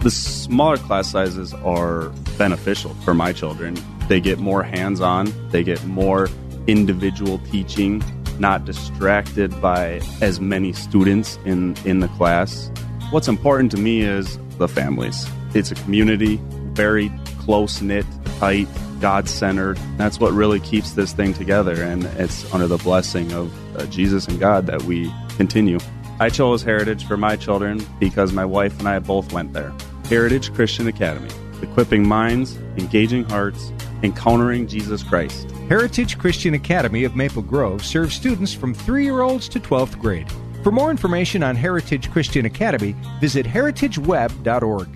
The 0.00 0.10
smaller 0.10 0.76
class 0.76 1.10
sizes 1.10 1.54
are 1.54 2.10
beneficial 2.36 2.92
for 2.96 3.14
my 3.14 3.32
children. 3.32 3.74
They 4.06 4.20
get 4.20 4.38
more 4.38 4.62
hands 4.62 5.00
on, 5.00 5.32
they 5.48 5.64
get 5.64 5.82
more 5.86 6.28
individual 6.66 7.38
teaching, 7.50 8.04
not 8.38 8.66
distracted 8.66 9.58
by 9.62 10.02
as 10.20 10.38
many 10.38 10.74
students 10.74 11.38
in, 11.46 11.76
in 11.86 12.00
the 12.00 12.08
class. 12.08 12.70
What's 13.10 13.26
important 13.26 13.70
to 13.70 13.78
me 13.78 14.02
is 14.02 14.38
the 14.58 14.68
families 14.68 15.26
it's 15.54 15.70
a 15.70 15.74
community, 15.74 16.40
very 16.72 17.10
close 17.38 17.80
knit, 17.80 18.06
tight, 18.38 18.68
God 19.00 19.28
centered. 19.28 19.78
That's 19.96 20.18
what 20.18 20.32
really 20.32 20.60
keeps 20.60 20.92
this 20.92 21.12
thing 21.12 21.34
together. 21.34 21.82
And 21.82 22.04
it's 22.18 22.52
under 22.52 22.66
the 22.66 22.78
blessing 22.78 23.32
of 23.32 23.76
uh, 23.76 23.86
Jesus 23.86 24.26
and 24.26 24.40
God 24.40 24.66
that 24.66 24.82
we 24.82 25.12
continue. 25.36 25.78
I 26.18 26.30
chose 26.30 26.62
Heritage 26.62 27.06
for 27.06 27.16
my 27.16 27.36
children 27.36 27.84
because 28.00 28.32
my 28.32 28.44
wife 28.44 28.78
and 28.78 28.88
I 28.88 28.98
both 28.98 29.32
went 29.32 29.52
there. 29.52 29.72
Heritage 30.08 30.52
Christian 30.54 30.86
Academy, 30.88 31.28
equipping 31.62 32.06
minds, 32.06 32.56
engaging 32.78 33.24
hearts, 33.24 33.70
encountering 34.02 34.66
Jesus 34.66 35.02
Christ. 35.02 35.50
Heritage 35.68 36.16
Christian 36.16 36.54
Academy 36.54 37.04
of 37.04 37.16
Maple 37.16 37.42
Grove 37.42 37.84
serves 37.84 38.14
students 38.14 38.54
from 38.54 38.72
three 38.72 39.04
year 39.04 39.20
olds 39.20 39.48
to 39.50 39.60
12th 39.60 39.98
grade. 39.98 40.30
For 40.62 40.72
more 40.72 40.90
information 40.90 41.42
on 41.42 41.54
Heritage 41.54 42.10
Christian 42.10 42.46
Academy, 42.46 42.96
visit 43.20 43.46
heritageweb.org. 43.46 44.95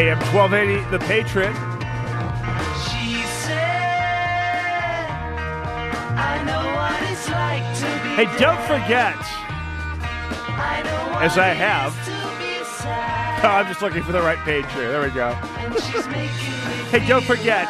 AM 0.00 0.18
1280, 0.32 0.90
The 0.90 0.98
Patriot. 1.00 1.52
Hey, 8.14 8.26
don't 8.38 8.60
forget, 8.62 9.16
as 11.20 11.38
I 11.38 11.48
have, 11.54 11.94
oh, 13.42 13.48
I'm 13.48 13.66
just 13.66 13.82
looking 13.82 14.02
for 14.02 14.12
the 14.12 14.20
right 14.20 14.38
page 14.38 14.66
here. 14.72 14.90
There 14.90 15.02
we 15.02 15.10
go. 15.10 15.32
hey, 16.90 17.06
don't 17.08 17.24
forget, 17.24 17.66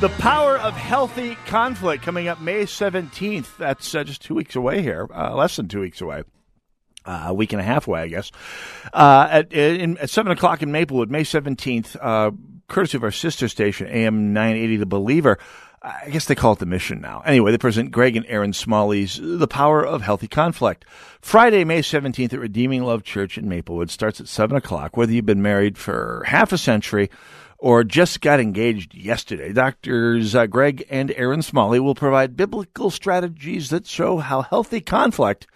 the 0.00 0.08
power 0.18 0.58
of 0.58 0.74
healthy 0.74 1.36
conflict 1.46 2.02
coming 2.02 2.28
up 2.28 2.40
May 2.40 2.64
17th. 2.64 3.56
That's 3.56 3.94
uh, 3.94 4.04
just 4.04 4.20
two 4.20 4.34
weeks 4.34 4.56
away 4.56 4.82
here, 4.82 5.08
uh, 5.14 5.34
less 5.34 5.56
than 5.56 5.68
two 5.68 5.80
weeks 5.80 6.00
away. 6.00 6.24
Uh, 7.04 7.24
a 7.26 7.34
week 7.34 7.52
and 7.52 7.60
a 7.60 7.64
half 7.64 7.88
away, 7.88 8.02
I 8.02 8.08
guess. 8.08 8.30
Uh, 8.92 9.26
at, 9.28 9.52
in, 9.52 9.98
at 9.98 10.08
7 10.08 10.30
o'clock 10.30 10.62
in 10.62 10.70
Maplewood, 10.70 11.10
May 11.10 11.24
17th, 11.24 11.96
uh, 12.00 12.30
courtesy 12.68 12.96
of 12.96 13.02
our 13.02 13.10
sister 13.10 13.48
station, 13.48 13.88
AM 13.88 14.32
980 14.32 14.76
The 14.76 14.86
Believer. 14.86 15.38
I 15.84 16.10
guess 16.10 16.26
they 16.26 16.36
call 16.36 16.52
it 16.52 16.60
the 16.60 16.66
mission 16.66 17.00
now. 17.00 17.22
Anyway, 17.26 17.50
they 17.50 17.58
present 17.58 17.90
Greg 17.90 18.14
and 18.14 18.24
Erin 18.28 18.52
Smalley's 18.52 19.18
The 19.20 19.48
Power 19.48 19.84
of 19.84 20.00
Healthy 20.00 20.28
Conflict. 20.28 20.84
Friday, 21.20 21.64
May 21.64 21.82
17th 21.82 22.32
at 22.32 22.38
Redeeming 22.38 22.84
Love 22.84 23.02
Church 23.02 23.36
in 23.36 23.48
Maplewood 23.48 23.90
starts 23.90 24.20
at 24.20 24.28
7 24.28 24.56
o'clock. 24.56 24.96
Whether 24.96 25.12
you've 25.12 25.26
been 25.26 25.42
married 25.42 25.76
for 25.76 26.22
half 26.24 26.52
a 26.52 26.58
century 26.58 27.10
or 27.58 27.82
just 27.82 28.20
got 28.20 28.38
engaged 28.38 28.94
yesterday, 28.94 29.52
Doctors 29.52 30.36
uh, 30.36 30.46
Greg 30.46 30.86
and 30.88 31.12
Erin 31.16 31.42
Smalley 31.42 31.80
will 31.80 31.96
provide 31.96 32.36
biblical 32.36 32.88
strategies 32.90 33.70
that 33.70 33.84
show 33.84 34.18
how 34.18 34.42
healthy 34.42 34.80
conflict 34.80 35.48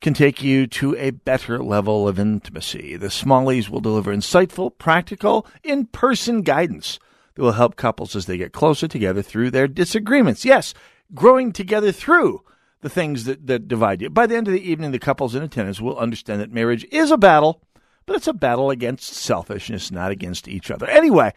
can 0.00 0.14
take 0.14 0.42
you 0.42 0.66
to 0.66 0.96
a 0.96 1.10
better 1.10 1.62
level 1.62 2.08
of 2.08 2.18
intimacy. 2.18 2.96
The 2.96 3.08
Smalleys 3.08 3.68
will 3.68 3.80
deliver 3.80 4.14
insightful, 4.14 4.76
practical, 4.78 5.46
in 5.62 5.86
person 5.86 6.42
guidance 6.42 6.98
that 7.34 7.42
will 7.42 7.52
help 7.52 7.76
couples 7.76 8.16
as 8.16 8.26
they 8.26 8.38
get 8.38 8.52
closer 8.52 8.88
together 8.88 9.22
through 9.22 9.50
their 9.50 9.68
disagreements. 9.68 10.44
Yes, 10.44 10.74
growing 11.14 11.52
together 11.52 11.92
through 11.92 12.42
the 12.80 12.88
things 12.88 13.24
that, 13.24 13.46
that 13.46 13.68
divide 13.68 14.00
you. 14.00 14.08
By 14.08 14.26
the 14.26 14.36
end 14.36 14.48
of 14.48 14.54
the 14.54 14.70
evening, 14.70 14.90
the 14.90 14.98
couples 14.98 15.34
in 15.34 15.42
attendance 15.42 15.80
will 15.80 15.98
understand 15.98 16.40
that 16.40 16.52
marriage 16.52 16.86
is 16.90 17.10
a 17.10 17.18
battle, 17.18 17.62
but 18.06 18.16
it's 18.16 18.26
a 18.26 18.32
battle 18.32 18.70
against 18.70 19.12
selfishness, 19.12 19.90
not 19.90 20.10
against 20.10 20.48
each 20.48 20.70
other. 20.70 20.88
Anyway, 20.88 21.34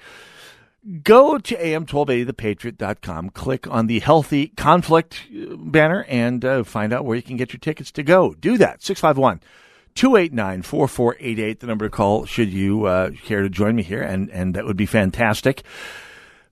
go 1.04 1.38
to 1.38 1.56
am1280thepatriot.com, 1.56 3.30
click 3.30 3.67
on 3.67 3.88
the 3.88 4.00
healthy 4.00 4.48
conflict 4.48 5.24
uh, 5.32 5.56
banner, 5.56 6.06
and 6.08 6.43
uh, 6.43 6.63
find 6.63 6.93
out 6.93 7.06
where 7.06 7.15
you 7.15 7.22
can 7.22 7.38
get 7.38 7.54
your 7.54 7.60
tickets 7.60 7.91
to 7.91 8.04
go. 8.04 8.34
Do 8.34 8.58
that. 8.58 8.84
651 8.84 9.41
289 9.96 10.62
4488, 10.63 11.60
the 11.60 11.67
number 11.67 11.86
to 11.86 11.89
call 11.89 12.26
should 12.26 12.52
you 12.52 12.86
uh, 12.86 13.12
care 13.24 13.41
to 13.41 13.50
join 13.50 13.76
me 13.76 13.84
here, 13.84 14.02
and, 14.02 14.30
and 14.32 14.56
that 14.56 14.65
would 14.65 14.78
be 14.78 14.86
fantastic. 14.86 15.63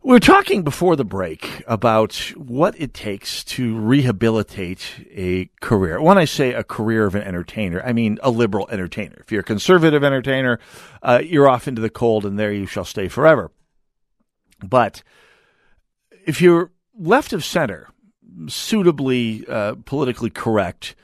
We 0.04 0.13
were 0.13 0.20
talking 0.20 0.63
before 0.63 0.96
the 0.96 1.06
break 1.06 1.63
about 1.67 2.15
what 2.36 2.74
it 2.82 2.91
takes 2.91 3.44
to 3.44 3.78
rehabilitate 3.78 5.08
a 5.12 5.48
career. 5.60 6.02
When 6.02 6.17
I 6.17 6.26
say 6.26 6.54
a 6.54 6.63
career 6.63 7.06
of 7.06 7.13
an 7.13 7.22
entertainer, 7.22 7.84
I 7.86 7.94
mean 7.94 8.17
a 8.24 8.32
liberal 8.32 8.67
entertainer. 8.72 9.17
If 9.20 9.32
you're 9.32 9.41
a 9.41 9.44
conservative 9.44 10.04
entertainer, 10.04 10.60
uh, 11.04 11.22
you're 11.24 11.48
off 11.48 11.67
into 11.67 11.82
the 11.84 11.89
cold 11.91 12.26
and 12.26 12.39
there 12.39 12.52
you 12.52 12.65
shall 12.65 12.84
stay 12.84 13.10
forever. 13.10 13.52
But 14.63 15.04
if 16.26 16.41
you're 16.41 16.71
left 16.97 17.34
of 17.34 17.43
center, 17.43 17.89
suitably 18.47 19.45
uh, 19.47 19.76
politically 19.86 20.30
correct, 20.30 20.95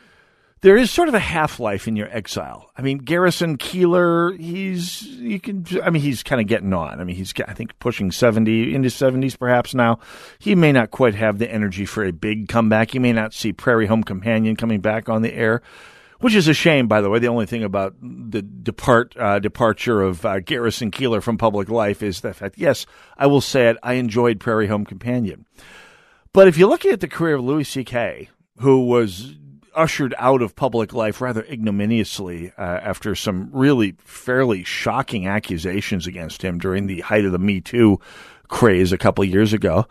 there 0.62 0.78
is 0.78 0.90
sort 0.90 1.08
of 1.08 1.14
a 1.14 1.20
half 1.20 1.60
life 1.60 1.88
in 1.88 1.96
your 1.96 2.10
exile. 2.10 2.72
I 2.76 2.82
mean, 2.82 2.98
Garrison 3.00 3.58
Keillor, 3.58 4.38
he's 4.40 5.04
you 5.04 5.40
can. 5.40 5.66
I 5.84 5.90
mean, 5.92 6.02
he's 6.02 6.24
kind 6.24 6.42
of 6.42 6.48
getting 6.48 6.74
on. 6.74 7.00
I 7.00 7.04
mean, 7.04 7.16
he's 7.16 7.34
I 7.48 7.54
think 7.54 7.78
pushing 7.80 8.12
seventy 8.12 8.74
into 8.74 8.90
seventies 8.90 9.36
perhaps 9.36 9.76
now. 9.76 10.00
He 10.40 10.56
may 10.56 10.72
not 10.72 10.92
quite 10.92 11.16
have 11.16 11.38
the 11.38 11.52
energy 11.52 11.86
for 11.86 12.04
a 12.04 12.12
big 12.12 12.48
comeback. 12.48 12.94
You 12.94 13.00
may 13.00 13.14
not 13.14 13.34
see 13.34 13.54
Prairie 13.54 13.86
Home 13.86 14.04
Companion 14.04 14.56
coming 14.56 14.82
back 14.82 15.10
on 15.10 15.22
the 15.22 15.34
air 15.34 15.62
which 16.20 16.36
is 16.36 16.48
a 16.48 16.54
shame, 16.54 16.88
by 16.88 17.02
the 17.02 17.10
way. 17.10 17.20
The 17.20 17.28
only 17.28 17.46
thing 17.46 17.64
about 17.64 17.96
the 18.02 18.42
depart 18.42 19.16
uh, 19.18 19.40
departure 19.40 20.02
of 20.02 20.26
uh, 20.26 20.40
Garrison 20.40 20.92
Keillor 20.92 21.22
from 21.22 21.38
public 21.38 21.70
life 21.70 22.02
is 22.02 22.22
the 22.22 22.34
fact. 22.34 22.58
Yes, 22.58 22.86
I 23.18 23.28
will 23.28 23.42
say 23.42 23.70
it. 23.70 23.78
I 23.84 23.94
enjoyed 23.94 24.40
Prairie 24.40 24.68
Home 24.68 24.86
Companion, 24.86 25.46
but 26.34 26.48
if 26.48 26.58
you 26.58 26.68
look 26.68 26.86
at 26.86 27.00
the 27.00 27.08
career 27.08 27.36
of 27.36 27.44
Louis 27.44 27.64
C.K., 27.64 28.30
who 28.60 28.86
was 28.86 29.36
ushered 29.76 30.16
out 30.18 30.42
of 30.42 30.56
public 30.56 30.92
life 30.92 31.22
rather 31.22 31.44
ignominiously 31.44 32.52
uh, 32.58 32.62
after 32.62 33.14
some 33.14 33.50
really 33.52 33.94
fairly 34.00 34.64
shocking 34.64 35.28
accusations 35.28 36.08
against 36.08 36.42
him 36.42 36.58
during 36.58 36.88
the 36.88 37.02
height 37.02 37.26
of 37.26 37.32
the 37.32 37.38
Me 37.38 37.62
Too 37.62 38.00
craze 38.48 38.92
a 38.92 38.98
couple 38.98 39.24
years 39.24 39.54
ago 39.54 39.86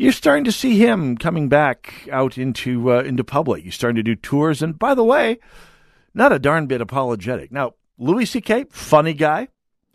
you're 0.00 0.12
starting 0.12 0.44
to 0.44 0.52
see 0.52 0.78
him 0.78 1.18
coming 1.18 1.50
back 1.50 2.08
out 2.10 2.38
into 2.38 2.90
uh, 2.90 3.02
into 3.02 3.22
public. 3.22 3.64
He's 3.64 3.74
starting 3.74 3.96
to 3.96 4.02
do 4.02 4.14
tours, 4.14 4.62
and 4.62 4.78
by 4.78 4.94
the 4.94 5.04
way, 5.04 5.38
not 6.14 6.32
a 6.32 6.38
darn 6.38 6.66
bit 6.66 6.80
apologetic. 6.80 7.52
Now, 7.52 7.74
Louis 7.98 8.26
C.K., 8.26 8.66
funny 8.70 9.14
guy. 9.14 9.48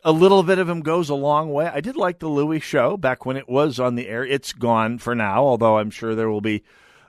A 0.03 0.11
little 0.11 0.43
bit 0.43 0.59
of 0.59 0.69
him 0.69 0.81
goes 0.81 1.09
a 1.09 1.15
long 1.15 1.51
way. 1.51 1.65
I 1.65 1.81
did 1.81 1.95
like 1.95 2.19
the 2.19 2.27
Louis 2.27 2.59
show 2.59 2.95
back 2.95 3.25
when 3.25 3.37
it 3.37 3.49
was 3.49 3.79
on 3.79 3.95
the 3.95 4.07
air. 4.07 4.23
It's 4.23 4.53
gone 4.53 4.99
for 4.99 5.15
now, 5.15 5.43
although 5.43 5.79
I'm 5.79 5.89
sure 5.89 6.13
there 6.13 6.29
will 6.29 6.41
be. 6.41 6.63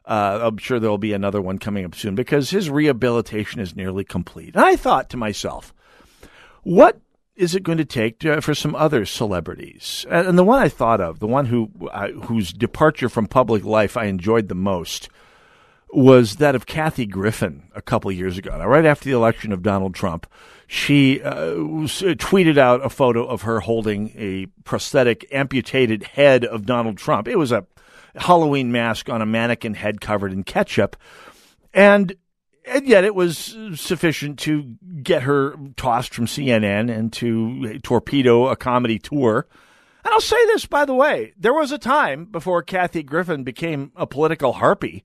Uh, 0.06 0.38
I'm 0.44 0.56
sure 0.56 0.80
there 0.80 0.88
will 0.88 0.96
be 0.96 1.12
another 1.12 1.42
one 1.42 1.58
coming 1.58 1.84
up 1.84 1.94
soon 1.94 2.14
because 2.14 2.48
his 2.48 2.70
rehabilitation 2.70 3.60
is 3.60 3.76
nearly 3.76 4.04
complete. 4.04 4.54
And 4.54 4.64
I 4.64 4.76
thought 4.76 5.10
to 5.10 5.16
myself, 5.16 5.74
what 6.62 7.00
is 7.34 7.54
it 7.54 7.62
going 7.62 7.78
to 7.78 7.84
take 7.84 8.18
to, 8.20 8.40
for 8.40 8.54
some 8.54 8.74
other 8.74 9.04
celebrities? 9.04 10.06
And 10.08 10.38
the 10.38 10.44
one 10.44 10.62
I 10.62 10.68
thought 10.68 11.00
of, 11.00 11.18
the 11.18 11.26
one 11.26 11.46
who 11.46 11.70
uh, 11.90 12.08
whose 12.08 12.52
departure 12.52 13.08
from 13.08 13.26
public 13.26 13.64
life 13.64 13.96
I 13.96 14.04
enjoyed 14.04 14.48
the 14.48 14.54
most, 14.54 15.08
was 15.96 16.36
that 16.36 16.54
of 16.54 16.66
Kathy 16.66 17.06
Griffin 17.06 17.70
a 17.74 17.80
couple 17.80 18.12
years 18.12 18.36
ago. 18.36 18.56
Now, 18.56 18.68
right 18.68 18.84
after 18.84 19.06
the 19.06 19.16
election 19.16 19.50
of 19.50 19.62
Donald 19.62 19.94
Trump, 19.94 20.26
she 20.66 21.22
uh, 21.22 21.54
tweeted 21.54 22.58
out 22.58 22.84
a 22.84 22.90
photo 22.90 23.24
of 23.24 23.42
her 23.42 23.60
holding 23.60 24.12
a 24.14 24.44
prosthetic, 24.64 25.26
amputated 25.32 26.02
head 26.02 26.44
of 26.44 26.66
Donald 26.66 26.98
Trump. 26.98 27.28
It 27.28 27.36
was 27.36 27.50
a 27.50 27.66
Halloween 28.14 28.70
mask 28.70 29.08
on 29.08 29.22
a 29.22 29.26
mannequin 29.26 29.72
head 29.72 30.02
covered 30.02 30.34
in 30.34 30.44
ketchup. 30.44 30.96
And 31.72 32.14
and 32.66 32.86
yet 32.86 33.04
it 33.04 33.14
was 33.14 33.56
sufficient 33.76 34.38
to 34.40 34.76
get 35.02 35.22
her 35.22 35.56
tossed 35.76 36.12
from 36.12 36.26
CNN 36.26 36.94
and 36.94 37.10
to 37.14 37.78
torpedo 37.78 38.48
a 38.48 38.56
comedy 38.56 38.98
tour. 38.98 39.46
And 40.04 40.12
I'll 40.12 40.20
say 40.20 40.44
this, 40.46 40.66
by 40.66 40.84
the 40.84 40.94
way, 40.94 41.32
there 41.38 41.54
was 41.54 41.72
a 41.72 41.78
time 41.78 42.26
before 42.26 42.62
Kathy 42.62 43.02
Griffin 43.02 43.44
became 43.44 43.92
a 43.96 44.06
political 44.06 44.54
harpy 44.54 45.04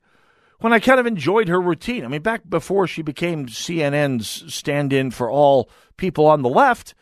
when 0.62 0.74
I 0.74 0.80
kind 0.80 1.00
of 1.00 1.08
enjoyed 1.08 1.48
her 1.48 1.60
routine. 1.60 2.06
I 2.06 2.08
mean, 2.08 2.22
back 2.22 2.48
before 2.48 2.88
she 2.88 3.02
became 3.02 3.48
CNN's 3.48 4.54
stand 4.54 4.94
in 4.94 5.12
for 5.12 5.30
all 5.30 5.70
people 5.98 6.28
on 6.28 6.44
the 6.44 6.50
left, 6.50 6.94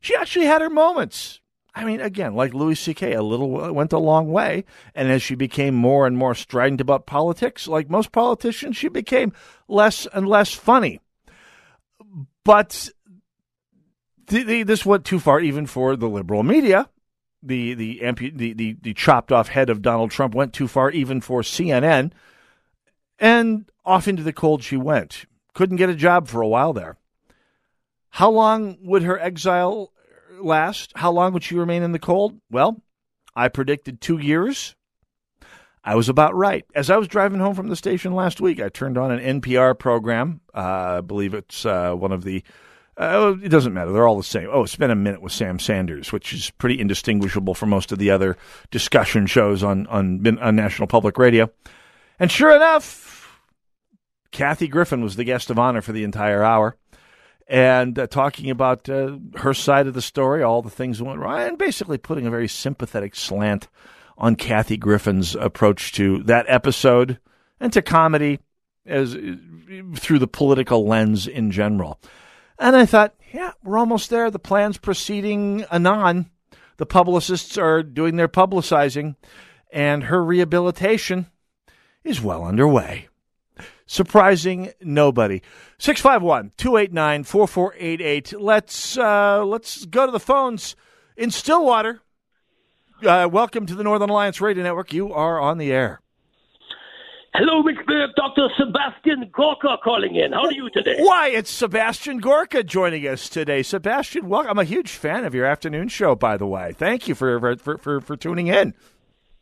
she 0.00 0.14
actually 0.16 0.46
had 0.46 0.60
her 0.60 0.70
moments. 0.70 1.40
I 1.76 1.84
mean, 1.84 2.00
again, 2.00 2.34
like 2.34 2.54
Louis 2.54 2.74
C.K., 2.74 3.14
a 3.14 3.22
little 3.22 3.64
uh, 3.64 3.72
went 3.72 3.92
a 3.92 3.98
long 3.98 4.30
way. 4.30 4.64
And 4.94 5.10
as 5.10 5.22
she 5.22 5.34
became 5.34 5.74
more 5.74 6.06
and 6.06 6.16
more 6.16 6.34
strident 6.34 6.80
about 6.80 7.06
politics, 7.06 7.66
like 7.66 7.88
most 7.88 8.12
politicians, 8.12 8.76
she 8.76 8.88
became 8.88 9.32
less 9.68 10.06
and 10.12 10.28
less 10.28 10.52
funny. 10.52 11.00
But 12.44 12.90
this 14.26 14.86
went 14.86 15.04
too 15.04 15.18
far, 15.18 15.40
even 15.40 15.66
for 15.66 15.96
the 15.96 16.08
liberal 16.08 16.42
media. 16.42 16.88
The 17.42 17.74
the, 17.74 18.00
the 18.34 18.52
the 18.54 18.76
the 18.80 18.94
chopped 18.94 19.30
off 19.30 19.48
head 19.48 19.68
of 19.68 19.82
Donald 19.82 20.10
Trump 20.10 20.34
went 20.34 20.52
too 20.52 20.68
far, 20.68 20.90
even 20.90 21.20
for 21.20 21.42
CNN 21.42 22.12
and 23.18 23.70
off 23.84 24.08
into 24.08 24.22
the 24.22 24.32
cold 24.32 24.62
she 24.62 24.76
went. 24.76 25.26
Couldn't 25.54 25.76
get 25.76 25.90
a 25.90 25.94
job 25.94 26.28
for 26.28 26.40
a 26.40 26.48
while 26.48 26.72
there. 26.72 26.96
How 28.10 28.30
long 28.30 28.78
would 28.82 29.02
her 29.02 29.18
exile 29.18 29.92
last? 30.40 30.92
How 30.96 31.10
long 31.10 31.32
would 31.32 31.44
she 31.44 31.56
remain 31.56 31.82
in 31.82 31.92
the 31.92 31.98
cold? 31.98 32.40
Well, 32.50 32.80
I 33.34 33.48
predicted 33.48 34.00
two 34.00 34.18
years. 34.18 34.76
I 35.82 35.96
was 35.96 36.08
about 36.08 36.34
right. 36.34 36.64
As 36.74 36.90
I 36.90 36.96
was 36.96 37.08
driving 37.08 37.40
home 37.40 37.54
from 37.54 37.68
the 37.68 37.76
station 37.76 38.14
last 38.14 38.40
week, 38.40 38.60
I 38.60 38.68
turned 38.68 38.96
on 38.96 39.10
an 39.10 39.40
NPR 39.40 39.78
program. 39.78 40.40
Uh, 40.54 40.98
I 40.98 41.00
believe 41.02 41.34
it's 41.34 41.66
uh, 41.66 41.92
one 41.92 42.12
of 42.12 42.24
the. 42.24 42.42
Uh, 42.96 43.34
it 43.42 43.48
doesn't 43.48 43.74
matter. 43.74 43.92
They're 43.92 44.06
all 44.06 44.16
the 44.16 44.22
same. 44.22 44.48
Oh, 44.50 44.64
spend 44.64 44.92
a 44.92 44.96
minute 44.96 45.20
with 45.20 45.32
Sam 45.32 45.58
Sanders, 45.58 46.12
which 46.12 46.32
is 46.32 46.50
pretty 46.50 46.80
indistinguishable 46.80 47.54
from 47.54 47.68
most 47.68 47.90
of 47.92 47.98
the 47.98 48.10
other 48.10 48.36
discussion 48.70 49.26
shows 49.26 49.62
on 49.62 49.86
on, 49.88 50.38
on 50.38 50.56
National 50.56 50.86
Public 50.86 51.18
Radio. 51.18 51.50
And 52.18 52.30
sure 52.30 52.54
enough, 52.54 52.84
Kathy 54.34 54.66
Griffin 54.66 55.00
was 55.00 55.14
the 55.16 55.24
guest 55.24 55.48
of 55.48 55.60
honor 55.60 55.80
for 55.80 55.92
the 55.92 56.02
entire 56.02 56.42
hour 56.42 56.76
and 57.46 57.96
uh, 57.96 58.06
talking 58.08 58.50
about 58.50 58.88
uh, 58.88 59.16
her 59.36 59.54
side 59.54 59.86
of 59.86 59.94
the 59.94 60.02
story, 60.02 60.42
all 60.42 60.60
the 60.60 60.68
things 60.68 60.98
that 60.98 61.04
went 61.04 61.20
wrong, 61.20 61.38
and 61.38 61.56
basically 61.56 61.98
putting 61.98 62.26
a 62.26 62.30
very 62.30 62.48
sympathetic 62.48 63.14
slant 63.14 63.68
on 64.18 64.34
Kathy 64.34 64.76
Griffin's 64.76 65.36
approach 65.36 65.92
to 65.92 66.22
that 66.24 66.46
episode 66.48 67.20
and 67.60 67.72
to 67.72 67.80
comedy 67.80 68.40
as 68.84 69.16
through 69.96 70.18
the 70.18 70.26
political 70.26 70.84
lens 70.84 71.28
in 71.28 71.52
general. 71.52 72.00
And 72.58 72.74
I 72.74 72.86
thought, 72.86 73.14
yeah, 73.32 73.52
we're 73.62 73.78
almost 73.78 74.10
there. 74.10 74.30
The 74.32 74.38
plan's 74.40 74.78
proceeding 74.78 75.64
anon. 75.70 76.30
The 76.76 76.86
publicists 76.86 77.56
are 77.56 77.84
doing 77.84 78.16
their 78.16 78.28
publicizing, 78.28 79.14
and 79.72 80.04
her 80.04 80.24
rehabilitation 80.24 81.26
is 82.02 82.20
well 82.20 82.44
underway. 82.44 83.08
Surprising 83.86 84.72
nobody. 84.80 85.42
651 85.78 86.52
289 86.56 87.24
4488. 87.24 88.40
Let's 88.40 88.96
uh, 88.96 89.44
let's 89.44 89.84
go 89.86 90.06
to 90.06 90.12
the 90.12 90.20
phones 90.20 90.74
in 91.16 91.30
Stillwater. 91.30 92.00
Uh, 93.04 93.28
welcome 93.30 93.66
to 93.66 93.74
the 93.74 93.84
Northern 93.84 94.08
Alliance 94.08 94.40
Radio 94.40 94.62
Network. 94.62 94.92
You 94.92 95.12
are 95.12 95.38
on 95.38 95.58
the 95.58 95.72
air. 95.72 96.00
Hello, 97.34 97.64
Mr. 97.64 98.14
Dr. 98.14 98.48
Sebastian 98.56 99.28
Gorka 99.32 99.76
calling 99.82 100.14
in. 100.14 100.32
How 100.32 100.44
are 100.44 100.52
you 100.52 100.70
today? 100.70 100.94
Why, 101.00 101.30
it's 101.30 101.50
Sebastian 101.50 102.18
Gorka 102.18 102.62
joining 102.62 103.08
us 103.08 103.28
today. 103.28 103.64
Sebastian, 103.64 104.28
welcome. 104.28 104.52
I'm 104.52 104.58
a 104.60 104.64
huge 104.64 104.92
fan 104.92 105.24
of 105.24 105.34
your 105.34 105.44
afternoon 105.44 105.88
show, 105.88 106.14
by 106.14 106.36
the 106.36 106.46
way. 106.46 106.72
Thank 106.72 107.08
you 107.08 107.16
for 107.16 107.56
for, 107.56 107.76
for, 107.76 108.00
for 108.00 108.16
tuning 108.16 108.46
in. 108.46 108.72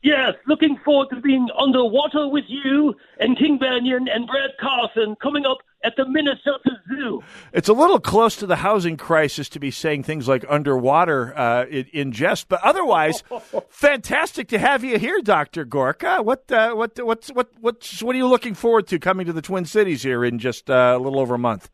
Yes, 0.02 0.34
looking 0.48 0.76
forward 0.84 1.10
to 1.10 1.20
being 1.20 1.46
underwater 1.56 2.26
with 2.26 2.44
you 2.48 2.96
and 3.20 3.38
King 3.38 3.56
Banaian 3.56 4.12
and 4.12 4.26
Brad 4.26 4.50
Carlson 4.60 5.14
coming 5.22 5.46
up 5.46 5.58
at 5.84 5.94
the 5.96 6.04
Minnesota 6.08 6.70
Zoo. 6.88 7.22
It's 7.52 7.68
a 7.68 7.72
little 7.72 8.00
close 8.00 8.34
to 8.36 8.46
the 8.46 8.56
housing 8.56 8.96
crisis 8.96 9.48
to 9.50 9.60
be 9.60 9.70
saying 9.70 10.02
things 10.02 10.26
like 10.26 10.44
underwater 10.48 11.38
uh, 11.38 11.66
in, 11.66 11.86
in, 11.92 12.12
jest, 12.12 12.48
but 12.48 12.60
otherwise, 12.64 13.22
fantastic 13.68 14.48
to 14.48 14.58
have 14.58 14.82
you 14.82 14.98
here, 14.98 15.20
Doctor 15.20 15.64
Gorka. 15.64 16.20
What 16.20 16.50
uh, 16.50 16.74
what 16.74 16.98
what's 17.04 17.28
what 17.28 17.50
what's 17.60 18.02
what 18.02 18.16
are 18.16 18.18
you 18.18 18.26
looking 18.26 18.54
forward 18.54 18.88
to 18.88 18.98
coming 18.98 19.26
to 19.26 19.32
the 19.32 19.42
Twin 19.42 19.64
Cities 19.64 20.02
here 20.02 20.24
in 20.24 20.40
just 20.40 20.68
uh, 20.68 20.94
a 20.96 20.98
little 20.98 21.20
over 21.20 21.36
a 21.36 21.38
month? 21.38 21.70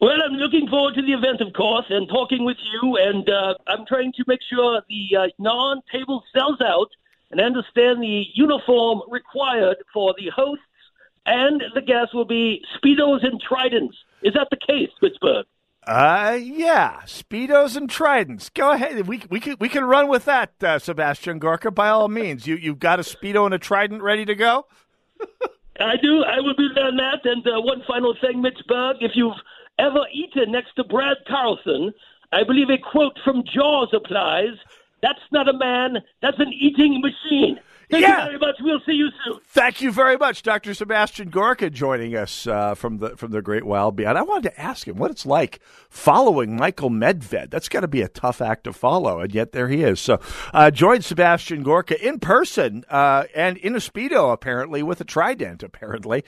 Well, 0.00 0.16
I'm 0.24 0.36
looking 0.36 0.66
forward 0.66 0.94
to 0.94 1.02
the 1.02 1.12
event, 1.12 1.42
of 1.42 1.52
course, 1.52 1.84
and 1.90 2.08
talking 2.08 2.46
with 2.46 2.56
you. 2.72 2.96
And 2.96 3.28
uh, 3.28 3.54
I'm 3.66 3.84
trying 3.84 4.14
to 4.14 4.24
make 4.26 4.40
sure 4.48 4.80
the 4.88 5.16
uh, 5.16 5.26
Narn-table 5.38 6.24
sells 6.32 6.58
out 6.62 6.88
and 7.30 7.40
understand 7.40 8.02
the 8.02 8.24
uniform 8.34 9.02
required 9.08 9.76
for 9.92 10.14
the 10.18 10.30
hosts 10.34 10.64
and 11.26 11.62
the 11.74 11.82
guests 11.82 12.14
will 12.14 12.24
be 12.24 12.62
Speedos 12.76 13.24
and 13.24 13.40
Tridents. 13.40 13.96
Is 14.22 14.34
that 14.34 14.48
the 14.50 14.56
case, 14.56 14.90
Mitch 15.00 15.16
Berg? 15.20 15.46
Uh, 15.86 16.38
yeah, 16.40 17.00
Speedos 17.06 17.76
and 17.76 17.88
Tridents. 17.88 18.50
Go 18.50 18.72
ahead. 18.72 19.06
We 19.06 19.22
we 19.30 19.40
can 19.40 19.56
we 19.58 19.68
can 19.68 19.84
run 19.84 20.08
with 20.08 20.26
that, 20.26 20.52
uh, 20.62 20.78
Sebastian 20.78 21.38
Gorka. 21.38 21.70
By 21.70 21.88
all 21.88 22.08
means, 22.08 22.46
you 22.46 22.56
you've 22.56 22.78
got 22.78 23.00
a 23.00 23.02
Speedo 23.02 23.46
and 23.46 23.54
a 23.54 23.58
Trident 23.58 24.02
ready 24.02 24.24
to 24.26 24.34
go. 24.34 24.66
I 25.80 25.96
do. 25.96 26.22
I 26.22 26.40
will 26.40 26.54
be 26.54 26.68
on 26.78 26.96
that. 26.96 27.24
And 27.24 27.46
uh, 27.46 27.60
one 27.62 27.82
final 27.86 28.14
thing, 28.20 28.42
Mitch 28.42 28.60
Berg. 28.68 28.98
If 29.00 29.12
you've 29.14 29.38
ever 29.78 30.04
eaten 30.12 30.52
next 30.52 30.74
to 30.76 30.84
Brad 30.84 31.16
Carlson, 31.26 31.92
I 32.32 32.44
believe 32.44 32.68
a 32.68 32.76
quote 32.76 33.18
from 33.24 33.42
Jaws 33.44 33.88
applies. 33.94 34.56
That's 35.02 35.20
not 35.32 35.48
a 35.48 35.52
man. 35.52 35.98
That's 36.22 36.38
an 36.38 36.52
eating 36.52 37.00
machine. 37.00 37.58
Thank 37.90 38.02
yeah. 38.02 38.18
you 38.18 38.24
very 38.26 38.38
much. 38.38 38.56
We'll 38.60 38.80
see 38.86 38.92
you 38.92 39.08
soon. 39.24 39.40
Thank 39.46 39.80
you 39.80 39.90
very 39.90 40.16
much, 40.16 40.44
Dr. 40.44 40.74
Sebastian 40.74 41.28
Gorka, 41.28 41.70
joining 41.70 42.14
us 42.14 42.46
uh, 42.46 42.76
from 42.76 42.98
the 42.98 43.16
from 43.16 43.32
the 43.32 43.42
Great 43.42 43.64
Wild 43.64 43.96
Beyond. 43.96 44.16
I 44.16 44.22
wanted 44.22 44.50
to 44.50 44.60
ask 44.60 44.86
him 44.86 44.96
what 44.96 45.10
it's 45.10 45.26
like 45.26 45.60
following 45.88 46.56
Michael 46.56 46.90
Medved. 46.90 47.50
That's 47.50 47.68
got 47.68 47.80
to 47.80 47.88
be 47.88 48.02
a 48.02 48.08
tough 48.08 48.40
act 48.40 48.64
to 48.64 48.72
follow, 48.72 49.18
and 49.18 49.34
yet 49.34 49.50
there 49.50 49.66
he 49.66 49.82
is. 49.82 49.98
So, 49.98 50.20
uh, 50.54 50.70
joined 50.70 51.04
Sebastian 51.04 51.64
Gorka 51.64 52.00
in 52.00 52.20
person 52.20 52.84
uh, 52.88 53.24
and 53.34 53.56
in 53.56 53.74
a 53.74 53.80
speedo, 53.80 54.32
apparently 54.32 54.84
with 54.84 55.00
a 55.00 55.04
trident. 55.04 55.64
Apparently, 55.64 56.22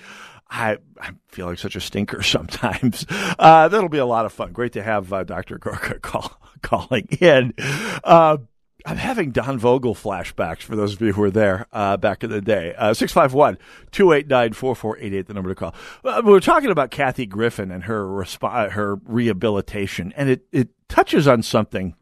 I, 0.51 0.79
I 1.01 1.13
feel 1.29 1.47
like 1.47 1.59
such 1.59 1.77
a 1.77 1.81
stinker 1.81 2.23
sometimes. 2.25 3.07
Uh, 3.09 3.69
that'll 3.69 3.89
be 3.89 3.99
a 3.99 4.07
lot 4.07 4.27
of 4.27 4.33
fun. 4.33 4.53
Great 4.53 4.73
to 4.73 4.83
have 4.83 5.13
uh, 5.13 5.23
Dr. 5.23 5.59
Gorka 5.59 5.99
call, 6.01 6.41
calling 6.61 7.07
in. 7.21 7.55
Uh, 8.03 8.39
I'm 8.85 8.97
having 8.97 9.31
Don 9.31 9.59
Vogel 9.59 9.95
flashbacks 9.95 10.63
for 10.63 10.75
those 10.77 10.95
of 10.95 11.01
you 11.01 11.13
who 11.13 11.21
were 11.21 11.31
there 11.31 11.67
uh, 11.73 11.97
back 11.97 12.25
in 12.25 12.31
the 12.31 12.41
day. 12.41 12.75
Uh, 12.77 12.95
651 12.95 13.59
289 13.93 14.53
4488, 14.53 15.27
the 15.27 15.35
number 15.35 15.51
to 15.51 15.55
call. 15.55 15.75
Uh, 16.05 16.23
we 16.25 16.33
were 16.33 16.41
talking 16.41 16.71
about 16.71 16.91
Kathy 16.91 17.27
Griffin 17.27 17.71
and 17.71 17.85
her 17.85 18.05
resp- 18.05 18.43
uh, 18.43 18.71
her 18.71 18.97
rehabilitation, 19.05 20.13
and 20.17 20.29
it, 20.29 20.47
it 20.53 20.71
touches 20.89 21.29
on 21.29 21.43
something 21.43 21.95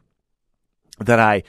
that 0.99 1.19
I 1.19 1.43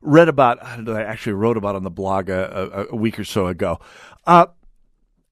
read 0.00 0.28
about, 0.28 0.58
that 0.60 0.96
I 0.96 1.02
actually 1.02 1.32
wrote 1.32 1.56
about 1.56 1.76
on 1.76 1.82
the 1.82 1.90
blog 1.90 2.28
a, 2.28 2.88
a, 2.90 2.94
a 2.94 2.96
week 2.96 3.18
or 3.18 3.24
so 3.24 3.46
ago. 3.46 3.80
Uh, 4.26 4.46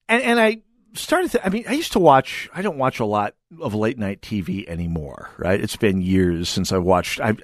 and, 0.09 0.21
and 0.23 0.39
I 0.39 0.61
started 0.93 1.31
to, 1.31 1.45
I 1.45 1.49
mean, 1.49 1.65
I 1.67 1.73
used 1.73 1.93
to 1.93 1.99
watch, 1.99 2.49
I 2.53 2.61
don't 2.61 2.77
watch 2.77 2.99
a 2.99 3.05
lot 3.05 3.35
of 3.61 3.73
late 3.73 3.97
night 3.97 4.21
TV 4.21 4.67
anymore, 4.67 5.29
right? 5.37 5.59
It's 5.59 5.75
been 5.75 6.01
years 6.01 6.49
since 6.49 6.71
I 6.71 6.77
watched, 6.77 7.19
I, 7.19 7.35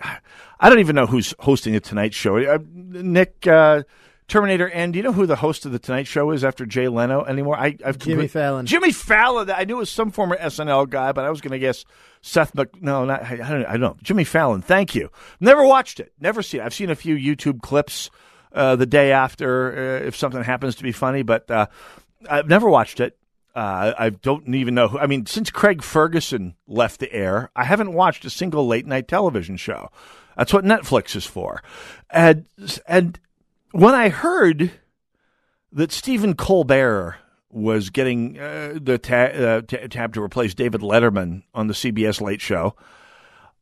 I 0.60 0.70
don't 0.70 0.80
even 0.80 0.96
know 0.96 1.06
who's 1.06 1.34
hosting 1.40 1.74
the 1.74 1.80
Tonight 1.80 2.14
Show. 2.14 2.38
Uh, 2.38 2.60
Nick, 2.74 3.48
uh, 3.48 3.84
Terminator, 4.30 4.70
and 4.70 4.94
do 4.94 4.98
you 4.98 5.04
know 5.04 5.12
who 5.12 5.26
the 5.26 5.36
host 5.36 5.66
of 5.66 5.72
the 5.72 5.80
Tonight 5.80 6.06
Show 6.06 6.32
is 6.32 6.44
after 6.44 6.66
Jay 6.66 6.88
Leno 6.88 7.26
anymore? 7.26 7.58
I, 7.58 7.76
I've 7.84 7.98
Jimmy 7.98 8.28
Fallon. 8.28 8.68
Jimmy 8.68 8.92
Fallon. 8.92 9.50
I 9.50 9.64
knew 9.64 9.78
it 9.78 9.80
was 9.80 9.90
some 9.90 10.12
former 10.12 10.38
SNL 10.38 10.88
guy, 10.88 11.12
but 11.12 11.26
I 11.26 11.32
was 11.32 11.42
going 11.42 11.52
to 11.52 11.60
guess 11.60 11.84
Seth 12.22 12.54
Mc. 12.54 12.82
No, 12.82 13.06
not 13.06 13.24
I 13.24 13.36
don't. 13.36 13.66
I 13.66 13.72
don't 13.72 13.82
know. 13.82 13.98
Jimmy 14.04 14.24
Fallon. 14.24 14.62
Thank 14.62 14.94
you. 14.94 15.10
Never 15.40 15.66
watched 15.66 16.00
it. 16.00 16.14
Never 16.20 16.44
seen. 16.44 16.62
it. 16.62 16.64
I've 16.64 16.76
seen 16.76 16.92
a 16.92 16.96
few 16.96 17.16
YouTube 17.16 17.62
clips 17.62 18.12
uh, 18.54 18.76
the 18.76 18.86
day 18.86 19.12
after 19.12 19.72
uh, 19.72 20.06
if 20.06 20.16
something 20.16 20.44
happens 20.44 20.76
to 20.76 20.84
be 20.84 20.92
funny, 20.92 21.24
but 21.24 21.50
uh, 21.50 21.66
I've 22.30 22.48
never 22.48 22.70
watched 22.70 23.00
it. 23.00 23.18
Uh, 23.56 23.94
I 23.98 24.10
don't 24.10 24.54
even 24.54 24.76
know. 24.76 24.90
Who, 24.90 25.00
I 25.00 25.08
mean, 25.08 25.26
since 25.26 25.50
Craig 25.50 25.82
Ferguson 25.82 26.56
left 26.68 27.00
the 27.00 27.12
air, 27.12 27.50
I 27.56 27.64
haven't 27.64 27.94
watched 27.94 28.24
a 28.26 28.30
single 28.30 28.68
late 28.68 28.86
night 28.86 29.08
television 29.08 29.58
show. 29.58 29.90
That's 30.38 30.54
what 30.54 30.64
Netflix 30.64 31.16
is 31.16 31.26
for. 31.26 31.62
And 32.10 32.46
and 32.88 33.20
when 33.72 33.96
I 33.96 34.10
heard 34.10 34.72
that 35.72 35.92
Stephen 35.92 36.36
Colbert 36.36 37.18
was 37.52 37.90
getting 37.90 38.40
uh, 38.40 38.78
the 38.82 38.98
ta- 38.98 39.16
uh, 39.16 39.62
t- 39.62 39.88
tab 39.88 40.14
to 40.14 40.22
replace 40.22 40.54
David 40.54 40.82
Letterman 40.82 41.44
on 41.54 41.68
the 41.68 41.74
CBS 41.74 42.22
Late 42.22 42.42
Show, 42.42 42.76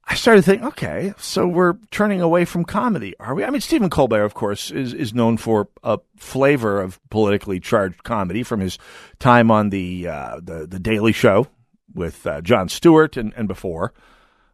I 0.10 0.16
started 0.16 0.44
thinking, 0.44 0.68
okay, 0.70 1.14
so 1.18 1.46
we're 1.46 1.74
turning 1.92 2.22
away 2.22 2.46
from 2.46 2.64
comedy, 2.64 3.14
are 3.20 3.36
we? 3.36 3.44
I 3.44 3.50
mean, 3.50 3.60
Stephen 3.60 3.90
Colbert, 3.90 4.24
of 4.24 4.34
course, 4.34 4.72
is, 4.72 4.94
is 4.94 5.14
known 5.14 5.36
for 5.36 5.68
a 5.84 6.00
flavor 6.16 6.82
of 6.82 7.00
politically 7.10 7.60
charged 7.60 8.04
comedy 8.06 8.42
from 8.44 8.62
his 8.62 8.78
time 9.20 9.52
on 9.52 9.70
the 9.70 10.08
uh, 10.08 10.40
the, 10.42 10.66
the 10.66 10.80
Daily 10.80 11.12
Show 11.12 11.48
with 11.94 12.26
uh, 12.26 12.40
Jon 12.40 12.70
Stewart 12.70 13.18
and, 13.18 13.34
and 13.36 13.50
before. 13.50 13.94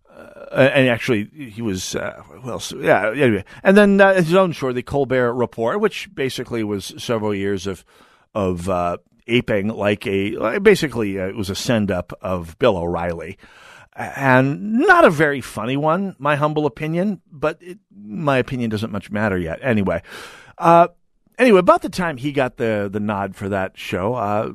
Uh, 0.10 0.70
and 0.74 0.90
actually, 0.90 1.26
he 1.26 1.62
was 1.62 1.96
uh, 1.96 2.24
well, 2.44 2.60
so, 2.60 2.80
yeah. 2.80 3.12
Anyway, 3.12 3.46
and 3.64 3.78
then 3.78 4.02
uh, 4.02 4.16
his 4.16 4.34
own 4.34 4.54
show, 4.54 4.74
the 4.74 4.82
Colbert 4.82 5.34
Report, 5.34 5.80
which 5.80 6.14
basically 6.16 6.64
was 6.64 6.96
several 6.98 7.34
years 7.34 7.68
of 7.68 7.86
of 8.34 8.70
uh, 8.70 8.98
aping 9.28 9.68
like 9.68 10.08
a 10.08 10.60
basically 10.60 11.18
it 11.18 11.36
was 11.36 11.52
a 11.52 11.56
send 11.56 11.92
up 11.92 12.12
of 12.22 12.58
Bill 12.58 12.76
O'Reilly 12.76 13.38
and 13.96 14.74
not 14.74 15.06
a 15.06 15.10
very 15.10 15.42
funny 15.42 15.78
one, 15.78 16.16
my 16.18 16.36
humble 16.36 16.66
opinion, 16.66 17.22
but 17.32 17.58
it, 17.62 17.80
my 17.96 18.38
opinion 18.38 18.70
doesn't 18.70 18.92
much 18.92 19.12
matter 19.12 19.38
yet. 19.38 19.60
Anyway, 19.62 20.02
uh, 20.58 20.88
anyway, 21.38 21.60
about 21.60 21.82
the 21.82 21.90
time 21.90 22.18
he 22.18 22.32
got 22.32 22.58
the 22.58 22.90
the 22.92 23.00
nod 23.00 23.36
for 23.36 23.50
that 23.50 23.78
show, 23.78 24.16
uh, 24.16 24.52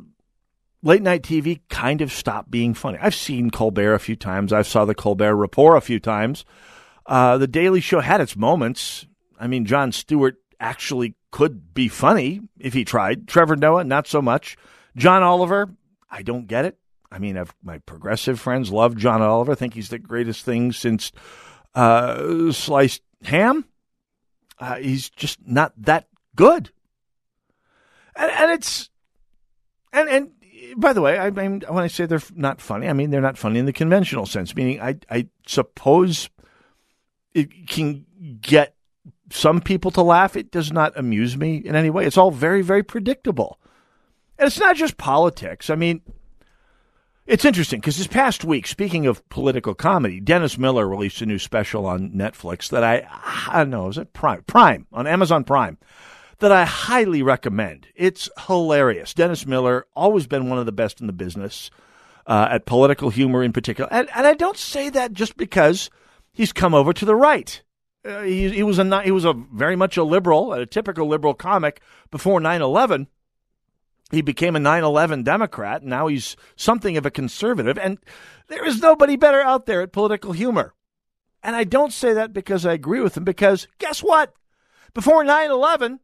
late 0.83 1.03
night 1.03 1.22
TV 1.22 1.61
kind 1.68 2.01
of 2.01 2.12
stopped 2.12 2.51
being 2.51 2.74
funny. 2.74 2.98
I've 3.01 3.14
seen 3.14 3.51
Colbert 3.51 3.94
a 3.94 3.98
few 3.98 4.16
times. 4.16 4.53
I've 4.53 4.66
saw 4.66 4.85
the 4.85 4.94
Colbert 4.94 5.37
Report 5.37 5.77
a 5.77 5.81
few 5.81 6.01
times. 6.01 6.44
Uh, 7.07 7.38
the 7.38 7.46
Daily 7.46 7.81
Show 7.81 8.01
had 8.01 8.20
its 8.20 8.37
moments. 8.37 9.07
I 9.38 9.46
mean, 9.46 9.64
Jon 9.64 9.92
Stewart 9.92 10.37
actually 10.61 11.14
could 11.31 11.72
be 11.74 11.88
funny 11.88 12.40
if 12.59 12.74
he 12.74 12.85
tried. 12.85 13.29
Trevor 13.29 13.57
Noah, 13.57 13.85
not 13.85 14.07
so 14.07 14.20
much. 14.20 14.57
John 14.96 15.22
Oliver, 15.22 15.70
I 16.11 16.22
don't 16.22 16.46
get 16.46 16.64
it. 16.64 16.79
I 17.11 17.18
mean, 17.18 17.37
I've, 17.37 17.55
my 17.62 17.79
progressive 17.79 18.38
friends 18.38 18.71
love 18.71 18.97
John 18.97 19.23
Oliver. 19.23 19.55
think 19.55 19.75
he's 19.75 19.88
the 19.88 19.99
greatest 19.99 20.44
thing 20.44 20.73
since 20.73 21.11
uh, 21.75 22.53
sliced 22.53 23.03
ham. 23.25 23.64
Uh, 24.59 24.77
he's 24.77 25.09
just 25.09 25.38
not 25.47 25.73
that 25.79 26.09
good. 26.35 26.71
And, 28.14 28.31
and 28.33 28.51
it's 28.51 28.90
and 29.92 30.09
and 30.09 30.31
by 30.77 30.92
the 30.92 31.01
way, 31.01 31.18
I 31.18 31.31
when 31.31 31.62
I 31.71 31.87
say 31.87 32.07
they're 32.07 32.21
not 32.35 32.61
funny, 32.61 32.88
I 32.88 32.92
mean 32.92 33.11
they're 33.11 33.21
not 33.21 33.38
funny 33.38 33.59
in 33.59 33.66
the 33.66 33.73
conventional 33.73 34.27
sense. 34.27 34.55
Meaning, 34.55 34.81
I 34.81 34.97
I 35.09 35.29
suppose 35.47 36.29
it 37.33 37.68
can 37.68 38.05
get 38.40 38.75
some 39.31 39.61
people 39.61 39.90
to 39.92 40.03
laugh. 40.03 40.37
It 40.37 40.51
does 40.51 40.73
not 40.73 40.99
amuse 40.99 41.37
me 41.37 41.57
in 41.57 41.77
any 41.77 41.90
way. 41.90 42.07
It's 42.07 42.16
all 42.16 42.31
very 42.31 42.62
very 42.62 42.83
predictable, 42.83 43.59
and 44.38 44.49
it's 44.49 44.59
not 44.59 44.77
just 44.77 44.97
politics. 44.97 45.71
I 45.71 45.77
mean, 45.77 46.03
it's 47.29 47.45
interesting 47.45 47.79
because 47.79 47.99
this 47.99 48.07
past 48.07 48.43
week, 48.43 48.67
speaking 48.67 49.07
of 49.07 49.27
political 49.29 49.75
comedy, 49.75 50.19
Dennis 50.19 50.57
Miller 50.57 50.88
released 50.88 51.21
a 51.21 51.27
new 51.27 51.38
special 51.38 51.85
on 51.85 52.11
Netflix 52.12 52.71
that 52.71 52.83
I, 52.83 53.07
I 53.49 53.59
don't 53.59 53.71
know, 53.71 53.88
is 53.88 53.99
it 53.99 54.14
Prime? 54.14 54.43
Prime, 54.47 54.87
on 54.95 55.07
Amazon 55.07 55.45
Prime, 55.45 55.77
that 56.38 56.51
I 56.51 56.64
highly 56.64 57.23
recommend. 57.23 57.87
It's 57.95 58.31
hilarious. 58.47 59.12
Dennis 59.12 59.47
Miller, 59.47 59.87
always 59.95 60.27
been 60.27 60.49
one 60.49 60.59
of 60.59 60.64
the 60.64 60.73
best 60.73 61.03
in 61.03 61.07
the 61.07 61.12
business 61.12 61.71
uh, 62.27 62.49
at 62.51 62.64
political 62.64 63.11
humor 63.11 63.43
in 63.43 63.53
particular. 63.53 63.93
And, 63.93 64.09
and 64.14 64.27
I 64.27 64.33
don't 64.33 64.57
say 64.57 64.88
that 64.88 65.12
just 65.12 65.37
because 65.37 65.91
he's 66.33 66.55
come 66.55 66.73
over 66.73 66.95
to 66.95 67.05
the 67.05 67.14
right. 67.14 67.62
Uh, 68.07 68.23
he, 68.23 68.49
he, 68.49 68.62
was 68.62 68.79
a, 68.79 69.03
he 69.03 69.11
was 69.11 69.27
a 69.27 69.35
very 69.35 69.77
much 69.77 69.99
a 69.99 70.03
liberal, 70.03 70.55
a 70.55 70.64
typical 70.64 71.07
liberal 71.07 71.35
comic 71.35 71.83
before 72.11 72.41
9 72.41 72.62
11 72.62 73.07
he 74.11 74.23
became 74.23 74.57
a 74.57 74.61
9 74.61 74.85
11 74.85 75.23
Democrat. 75.23 75.83
And 75.83 75.90
now 75.90 76.07
he's 76.07 76.37
something 76.57 76.97
of 76.97 77.07
a 77.07 77.11
conservative. 77.11 77.79
And 77.79 77.99
there 78.49 78.64
is 78.64 78.81
nobody 78.81 79.16
better 79.16 79.40
out 79.40 79.66
there 79.66 79.83
at 79.83 79.92
political 79.92 80.33
humor. 80.33 80.75
And 81.42 81.55
I 81.55 81.64
don't 81.64 81.92
say 81.92 82.12
that 82.14 82.33
because 82.33 82.66
I 82.66 82.73
agree 82.73 83.01
with 83.01 83.16
him, 83.16 83.25
because 83.25 83.68
guess 83.79 84.03
what? 84.03 84.35
Before 84.94 85.23
9 85.23 85.51
11, 85.51 86.01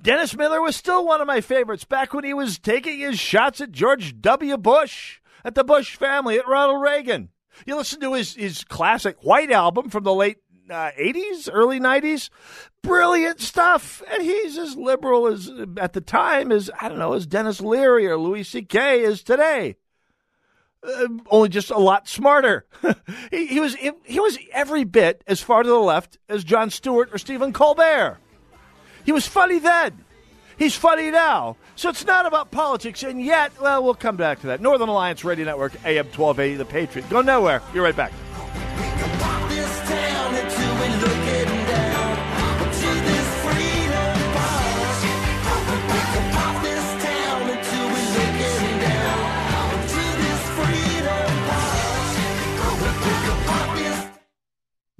Dennis 0.00 0.36
Miller 0.36 0.60
was 0.60 0.76
still 0.76 1.06
one 1.06 1.20
of 1.20 1.26
my 1.26 1.40
favorites 1.40 1.84
back 1.84 2.12
when 2.12 2.24
he 2.24 2.34
was 2.34 2.58
taking 2.58 3.00
his 3.00 3.18
shots 3.18 3.60
at 3.60 3.72
George 3.72 4.20
W. 4.20 4.56
Bush, 4.56 5.20
at 5.44 5.54
the 5.54 5.64
Bush 5.64 5.96
family, 5.96 6.38
at 6.38 6.48
Ronald 6.48 6.82
Reagan. 6.82 7.30
You 7.66 7.76
listen 7.76 8.00
to 8.00 8.14
his, 8.14 8.34
his 8.34 8.64
classic 8.64 9.22
White 9.22 9.50
album 9.50 9.90
from 9.90 10.04
the 10.04 10.14
late 10.14 10.38
uh, 10.70 10.90
80s, 10.98 11.48
early 11.52 11.78
90s. 11.78 12.30
Brilliant 12.82 13.40
stuff. 13.40 14.02
And 14.12 14.22
he's 14.22 14.58
as 14.58 14.76
liberal 14.76 15.26
as, 15.28 15.50
at 15.78 15.92
the 15.92 16.00
time, 16.00 16.50
as, 16.50 16.70
I 16.80 16.88
don't 16.88 16.98
know, 16.98 17.12
as 17.12 17.26
Denis 17.26 17.60
Leary 17.60 18.06
or 18.06 18.16
Louis 18.16 18.42
C.K. 18.44 19.02
is 19.02 19.22
today. 19.22 19.76
Uh, 20.84 21.06
only 21.30 21.48
just 21.48 21.70
a 21.70 21.78
lot 21.78 22.08
smarter. 22.08 22.66
he, 23.30 23.46
he, 23.46 23.60
was 23.60 23.76
he 23.76 24.18
was 24.18 24.36
every 24.52 24.82
bit 24.82 25.22
as 25.28 25.40
far 25.40 25.62
to 25.62 25.68
the 25.68 25.76
left 25.76 26.18
as 26.28 26.42
Jon 26.42 26.70
Stewart 26.70 27.10
or 27.12 27.18
Stephen 27.18 27.52
Colbert. 27.52 28.18
He 29.04 29.12
was 29.12 29.26
funny 29.26 29.60
then. 29.60 30.04
He's 30.58 30.74
funny 30.74 31.10
now. 31.10 31.56
So 31.76 31.88
it's 31.88 32.04
not 32.04 32.26
about 32.26 32.50
politics, 32.50 33.02
and 33.02 33.22
yet, 33.22 33.52
well, 33.60 33.82
we'll 33.82 33.94
come 33.94 34.16
back 34.16 34.40
to 34.40 34.48
that. 34.48 34.60
Northern 34.60 34.88
Alliance 34.88 35.24
Radio 35.24 35.44
Network, 35.44 35.72
AM 35.84 36.06
1280, 36.06 36.56
The 36.56 36.64
Patriot. 36.64 37.08
Go 37.10 37.20
nowhere. 37.20 37.62
You're 37.72 37.84
right 37.84 37.96
back. 37.96 38.12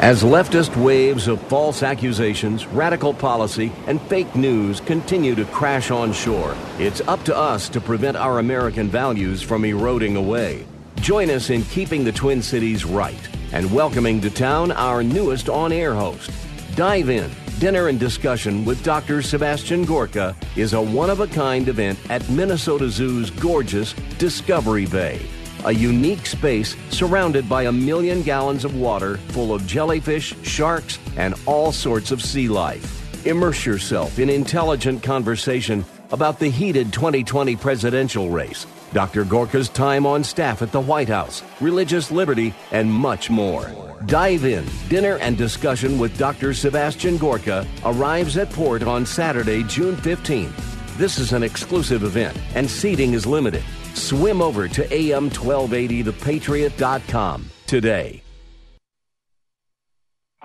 As 0.00 0.22
leftist 0.22 0.76
waves 0.76 1.26
of 1.26 1.42
false 1.48 1.82
accusations, 1.82 2.68
radical 2.68 3.12
policy, 3.12 3.72
and 3.88 4.00
fake 4.02 4.36
news 4.36 4.78
continue 4.78 5.34
to 5.34 5.44
crash 5.46 5.90
on 5.90 6.12
shore, 6.12 6.56
it's 6.78 7.00
up 7.08 7.24
to 7.24 7.36
us 7.36 7.68
to 7.70 7.80
prevent 7.80 8.16
our 8.16 8.38
American 8.38 8.88
values 8.88 9.42
from 9.42 9.64
eroding 9.64 10.14
away. 10.14 10.64
Join 11.00 11.30
us 11.30 11.50
in 11.50 11.64
keeping 11.64 12.04
the 12.04 12.12
Twin 12.12 12.42
Cities 12.42 12.84
right 12.84 13.28
and 13.50 13.72
welcoming 13.72 14.20
to 14.20 14.30
town 14.30 14.70
our 14.70 15.02
newest 15.02 15.48
on 15.48 15.72
air 15.72 15.94
host. 15.94 16.30
Dive 16.76 17.10
in. 17.10 17.28
Dinner 17.58 17.88
and 17.88 17.98
discussion 17.98 18.64
with 18.64 18.84
Dr. 18.84 19.20
Sebastian 19.20 19.84
Gorka 19.84 20.36
is 20.54 20.74
a 20.74 20.80
one 20.80 21.10
of 21.10 21.18
a 21.18 21.26
kind 21.26 21.66
event 21.66 21.98
at 22.08 22.28
Minnesota 22.30 22.88
Zoo's 22.88 23.30
gorgeous 23.30 23.94
Discovery 24.16 24.86
Bay 24.86 25.26
a 25.64 25.72
unique 25.72 26.26
space 26.26 26.76
surrounded 26.90 27.48
by 27.48 27.64
a 27.64 27.72
million 27.72 28.22
gallons 28.22 28.64
of 28.64 28.76
water 28.76 29.16
full 29.28 29.52
of 29.52 29.66
jellyfish, 29.66 30.34
sharks, 30.42 30.98
and 31.16 31.34
all 31.46 31.72
sorts 31.72 32.10
of 32.10 32.22
sea 32.22 32.48
life. 32.48 33.26
Immerse 33.26 33.66
yourself 33.66 34.18
in 34.18 34.30
intelligent 34.30 35.02
conversation 35.02 35.84
about 36.10 36.38
the 36.38 36.48
heated 36.48 36.92
2020 36.92 37.56
presidential 37.56 38.30
race, 38.30 38.66
Dr. 38.92 39.24
Gorka's 39.24 39.68
time 39.68 40.06
on 40.06 40.24
staff 40.24 40.62
at 40.62 40.72
the 40.72 40.80
White 40.80 41.08
House, 41.08 41.42
religious 41.60 42.10
liberty, 42.10 42.54
and 42.70 42.90
much 42.90 43.28
more. 43.28 43.70
Dive 44.06 44.44
in. 44.44 44.64
Dinner 44.88 45.18
and 45.18 45.36
discussion 45.36 45.98
with 45.98 46.16
Dr. 46.16 46.54
Sebastian 46.54 47.18
Gorka 47.18 47.66
arrives 47.84 48.36
at 48.38 48.50
port 48.50 48.82
on 48.82 49.04
Saturday, 49.04 49.64
June 49.64 49.96
15th. 49.96 50.96
This 50.96 51.18
is 51.18 51.32
an 51.32 51.42
exclusive 51.42 52.04
event, 52.04 52.36
and 52.54 52.70
seating 52.70 53.12
is 53.12 53.26
limited. 53.26 53.62
Swim 53.98 54.40
over 54.40 54.68
to 54.68 54.86
AM1280thepatriot.com 54.86 57.50
today. 57.66 58.22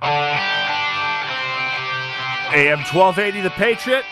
AM 0.01 0.39
1280 2.79 3.41
The 3.41 3.51
Patriot, 3.51 4.03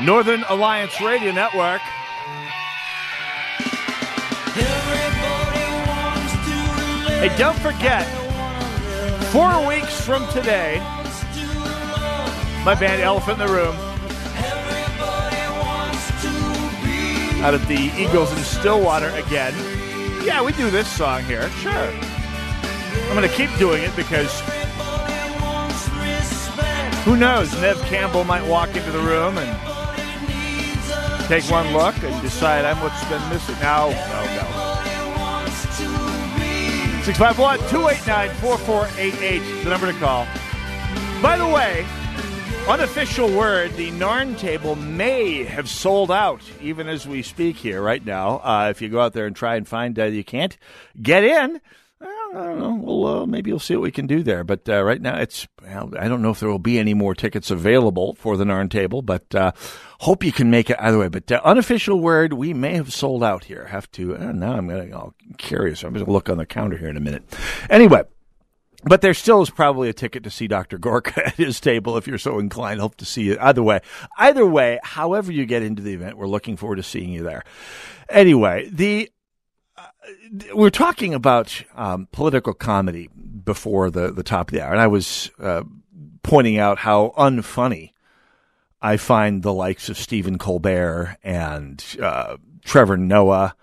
Northern 0.00 0.42
Alliance 0.48 0.98
Radio 1.00 1.32
Network. 1.32 1.82
Hey, 7.20 7.28
don't 7.38 7.58
forget, 7.60 8.04
four 9.30 9.64
weeks 9.68 10.04
from 10.04 10.26
today, 10.32 10.78
my 12.64 12.74
band 12.78 13.00
Elephant 13.00 13.40
in 13.40 13.46
the 13.46 13.52
Room 13.52 13.91
out 17.42 17.54
of 17.54 17.66
the 17.66 17.92
Eagles 17.98 18.30
in 18.32 18.38
Stillwater 18.38 19.08
again. 19.08 19.52
Yeah, 20.24 20.42
we 20.44 20.52
do 20.52 20.70
this 20.70 20.86
song 20.88 21.24
here. 21.24 21.50
Sure. 21.50 21.72
I'm 21.72 23.16
going 23.16 23.28
to 23.28 23.34
keep 23.34 23.50
doing 23.58 23.82
it 23.82 23.94
because 23.96 24.30
who 27.04 27.16
knows? 27.16 27.52
Neve 27.60 27.80
Campbell 27.86 28.22
might 28.22 28.46
walk 28.46 28.68
into 28.76 28.92
the 28.92 29.00
room 29.00 29.38
and 29.38 29.50
take 31.26 31.44
one 31.50 31.72
look 31.72 32.00
and 32.04 32.22
decide 32.22 32.64
I'm 32.64 32.80
what's 32.80 33.02
been 33.06 33.28
missing. 33.28 33.56
No, 33.60 33.90
no, 33.90 34.24
no. 34.36 34.62
651 37.02 37.58
289 37.70 38.30
4488, 38.36 39.64
the 39.64 39.70
number 39.70 39.90
to 39.90 39.98
call. 39.98 40.28
By 41.20 41.36
the 41.36 41.48
way, 41.48 41.84
Unofficial 42.68 43.28
word, 43.36 43.72
the 43.74 43.90
Narn 43.92 44.38
table 44.38 44.76
may 44.76 45.44
have 45.44 45.68
sold 45.68 46.10
out 46.10 46.42
even 46.60 46.88
as 46.88 47.06
we 47.06 47.22
speak 47.22 47.56
here 47.56 47.82
right 47.82 48.04
now. 48.04 48.38
Uh, 48.38 48.68
if 48.70 48.80
you 48.80 48.88
go 48.88 49.00
out 49.00 49.12
there 49.12 49.26
and 49.26 49.34
try 49.34 49.56
and 49.56 49.66
find, 49.66 49.98
uh, 49.98 50.04
you 50.04 50.24
can't 50.24 50.56
get 51.00 51.24
in. 51.24 51.60
I 52.34 52.44
don't 52.44 52.58
know. 52.58 52.74
We'll 52.74 53.06
uh, 53.06 53.26
maybe 53.26 53.52
we'll 53.52 53.60
see 53.60 53.76
what 53.76 53.82
we 53.82 53.90
can 53.90 54.06
do 54.06 54.22
there. 54.22 54.42
But 54.42 54.66
uh, 54.68 54.82
right 54.82 55.00
now, 55.00 55.18
it's 55.18 55.46
well, 55.62 55.92
I 55.98 56.08
don't 56.08 56.22
know 56.22 56.30
if 56.30 56.40
there 56.40 56.48
will 56.48 56.58
be 56.58 56.78
any 56.78 56.94
more 56.94 57.14
tickets 57.14 57.50
available 57.50 58.14
for 58.14 58.36
the 58.36 58.44
Narn 58.44 58.70
Table, 58.70 59.02
but 59.02 59.34
uh, 59.34 59.52
hope 60.00 60.24
you 60.24 60.32
can 60.32 60.50
make 60.50 60.70
it 60.70 60.76
either 60.80 60.98
way. 60.98 61.08
But 61.08 61.30
uh, 61.30 61.40
unofficial 61.44 62.00
word, 62.00 62.32
we 62.32 62.54
may 62.54 62.74
have 62.76 62.92
sold 62.92 63.22
out 63.22 63.44
here. 63.44 63.66
Have 63.66 63.90
to 63.92 64.16
uh, 64.16 64.32
now. 64.32 64.54
I'm 64.54 64.66
gonna. 64.66 64.98
I'm 64.98 65.34
curious. 65.36 65.82
I'm 65.82 65.92
gonna 65.92 66.10
look 66.10 66.30
on 66.30 66.38
the 66.38 66.46
counter 66.46 66.78
here 66.78 66.88
in 66.88 66.96
a 66.96 67.00
minute. 67.00 67.24
Anyway. 67.68 68.02
But 68.84 69.00
there 69.00 69.14
still 69.14 69.42
is 69.42 69.50
probably 69.50 69.88
a 69.88 69.92
ticket 69.92 70.24
to 70.24 70.30
see 70.30 70.48
Dr. 70.48 70.78
Gorka 70.78 71.26
at 71.26 71.34
his 71.34 71.60
table 71.60 71.96
if 71.96 72.06
you're 72.06 72.18
so 72.18 72.38
inclined. 72.38 72.80
Hope 72.80 72.96
to 72.96 73.04
see 73.04 73.22
you 73.22 73.36
either 73.40 73.62
way. 73.62 73.80
Either 74.18 74.46
way, 74.46 74.80
however 74.82 75.30
you 75.30 75.46
get 75.46 75.62
into 75.62 75.82
the 75.82 75.94
event, 75.94 76.16
we're 76.16 76.26
looking 76.26 76.56
forward 76.56 76.76
to 76.76 76.82
seeing 76.82 77.10
you 77.10 77.22
there. 77.22 77.44
Anyway, 78.08 78.68
the 78.70 79.10
uh, 79.76 79.86
we're 80.54 80.70
talking 80.70 81.14
about 81.14 81.62
um, 81.74 82.08
political 82.12 82.54
comedy 82.54 83.08
before 83.08 83.90
the, 83.90 84.12
the 84.12 84.22
top 84.22 84.48
of 84.48 84.52
the 84.52 84.60
hour, 84.60 84.72
and 84.72 84.80
I 84.80 84.88
was 84.88 85.30
uh, 85.38 85.62
pointing 86.22 86.58
out 86.58 86.78
how 86.78 87.14
unfunny 87.16 87.92
I 88.80 88.96
find 88.96 89.42
the 89.42 89.52
likes 89.52 89.88
of 89.88 89.96
Stephen 89.96 90.38
Colbert 90.38 91.16
and 91.22 91.84
uh, 92.02 92.36
Trevor 92.64 92.96
Noah 92.96 93.54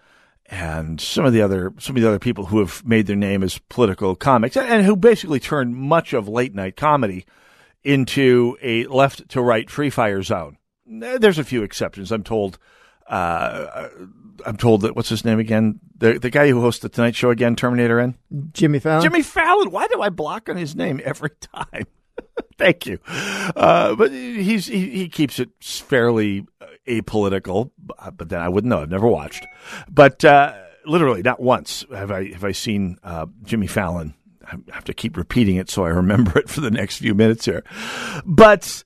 and 0.50 1.00
some 1.00 1.26
of 1.26 1.34
the 1.34 1.42
other 1.42 1.74
some 1.80 1.96
of 1.96 2.02
the 2.02 2.08
other 2.08 2.20
people 2.20 2.46
who 2.46 2.60
have 2.60 2.84
made 2.86 3.06
their 3.06 3.16
name 3.16 3.44
as 3.44 3.60
political 3.70 4.16
comics 4.16 4.58
and 4.58 4.86
who 4.86 4.96
basically 4.96 5.40
turned 5.40 5.76
much 5.76 6.14
of 6.14 6.28
late 6.28 6.56
night 6.56 6.76
comedy 6.76 7.26
into 7.84 8.58
a 8.62 8.86
left 8.88 9.30
to 9.30 9.42
right 9.42 9.70
free 9.70 9.90
fire 9.90 10.24
zone. 10.24 10.58
There's 10.86 11.38
a 11.38 11.44
few 11.44 11.64
exceptions. 11.64 12.12
I'm 12.12 12.24
told. 12.24 12.58
Uh, 13.08 13.90
I'm 14.46 14.58
told 14.58 14.82
that 14.82 14.96
what's 14.96 15.10
his 15.10 15.26
name 15.26 15.40
again? 15.40 15.80
The 15.98 16.20
the 16.20 16.30
guy 16.30 16.50
who 16.50 16.62
hosts 16.62 16.82
the 16.82 16.90
Tonight 16.90 17.16
Show 17.16 17.30
again, 17.30 17.56
Terminator 17.56 18.00
N. 18.00 18.16
Jimmy 18.52 18.80
Fallon. 18.80 19.04
Jimmy 19.04 19.22
Fallon. 19.22 19.72
Why 19.72 19.88
do 19.88 20.02
I 20.02 20.10
block 20.10 20.50
on 20.50 20.58
his 20.58 20.76
name 20.76 21.02
every 21.04 21.32
time? 21.42 21.86
Thank 22.58 22.86
you. 22.86 23.00
Uh, 23.08 23.96
but 23.96 24.12
he's 24.12 24.68
he, 24.68 24.90
he, 24.90 25.10
keeps 25.10 25.40
it 25.40 25.50
fairly 25.62 26.46
apolitical. 26.90 27.72
But 28.16 28.30
then 28.30 28.42
I 28.42 28.50
wouldn't 28.50 28.70
know. 28.70 28.82
I've 28.82 28.90
never 28.90 29.08
watched. 29.08 29.46
But 29.90 30.26
uh, 30.26 30.54
literally, 30.86 31.22
not 31.22 31.40
once 31.40 31.86
have 31.94 32.12
I 32.12 32.32
have 32.32 32.44
I 32.44 32.52
seen 32.52 32.98
uh, 33.04 33.28
Jimmy 33.44 33.68
Fallon. 33.68 34.14
I 34.46 34.58
have 34.74 34.86
to 34.86 34.94
keep 34.94 35.16
repeating 35.16 35.58
it 35.58 35.70
so 35.70 35.86
I 35.86 35.90
remember 35.90 36.40
it 36.40 36.50
for 36.50 36.62
the 36.62 36.72
next 36.72 36.98
few 36.98 37.14
minutes 37.14 37.46
here. 37.46 37.64
But 38.26 38.84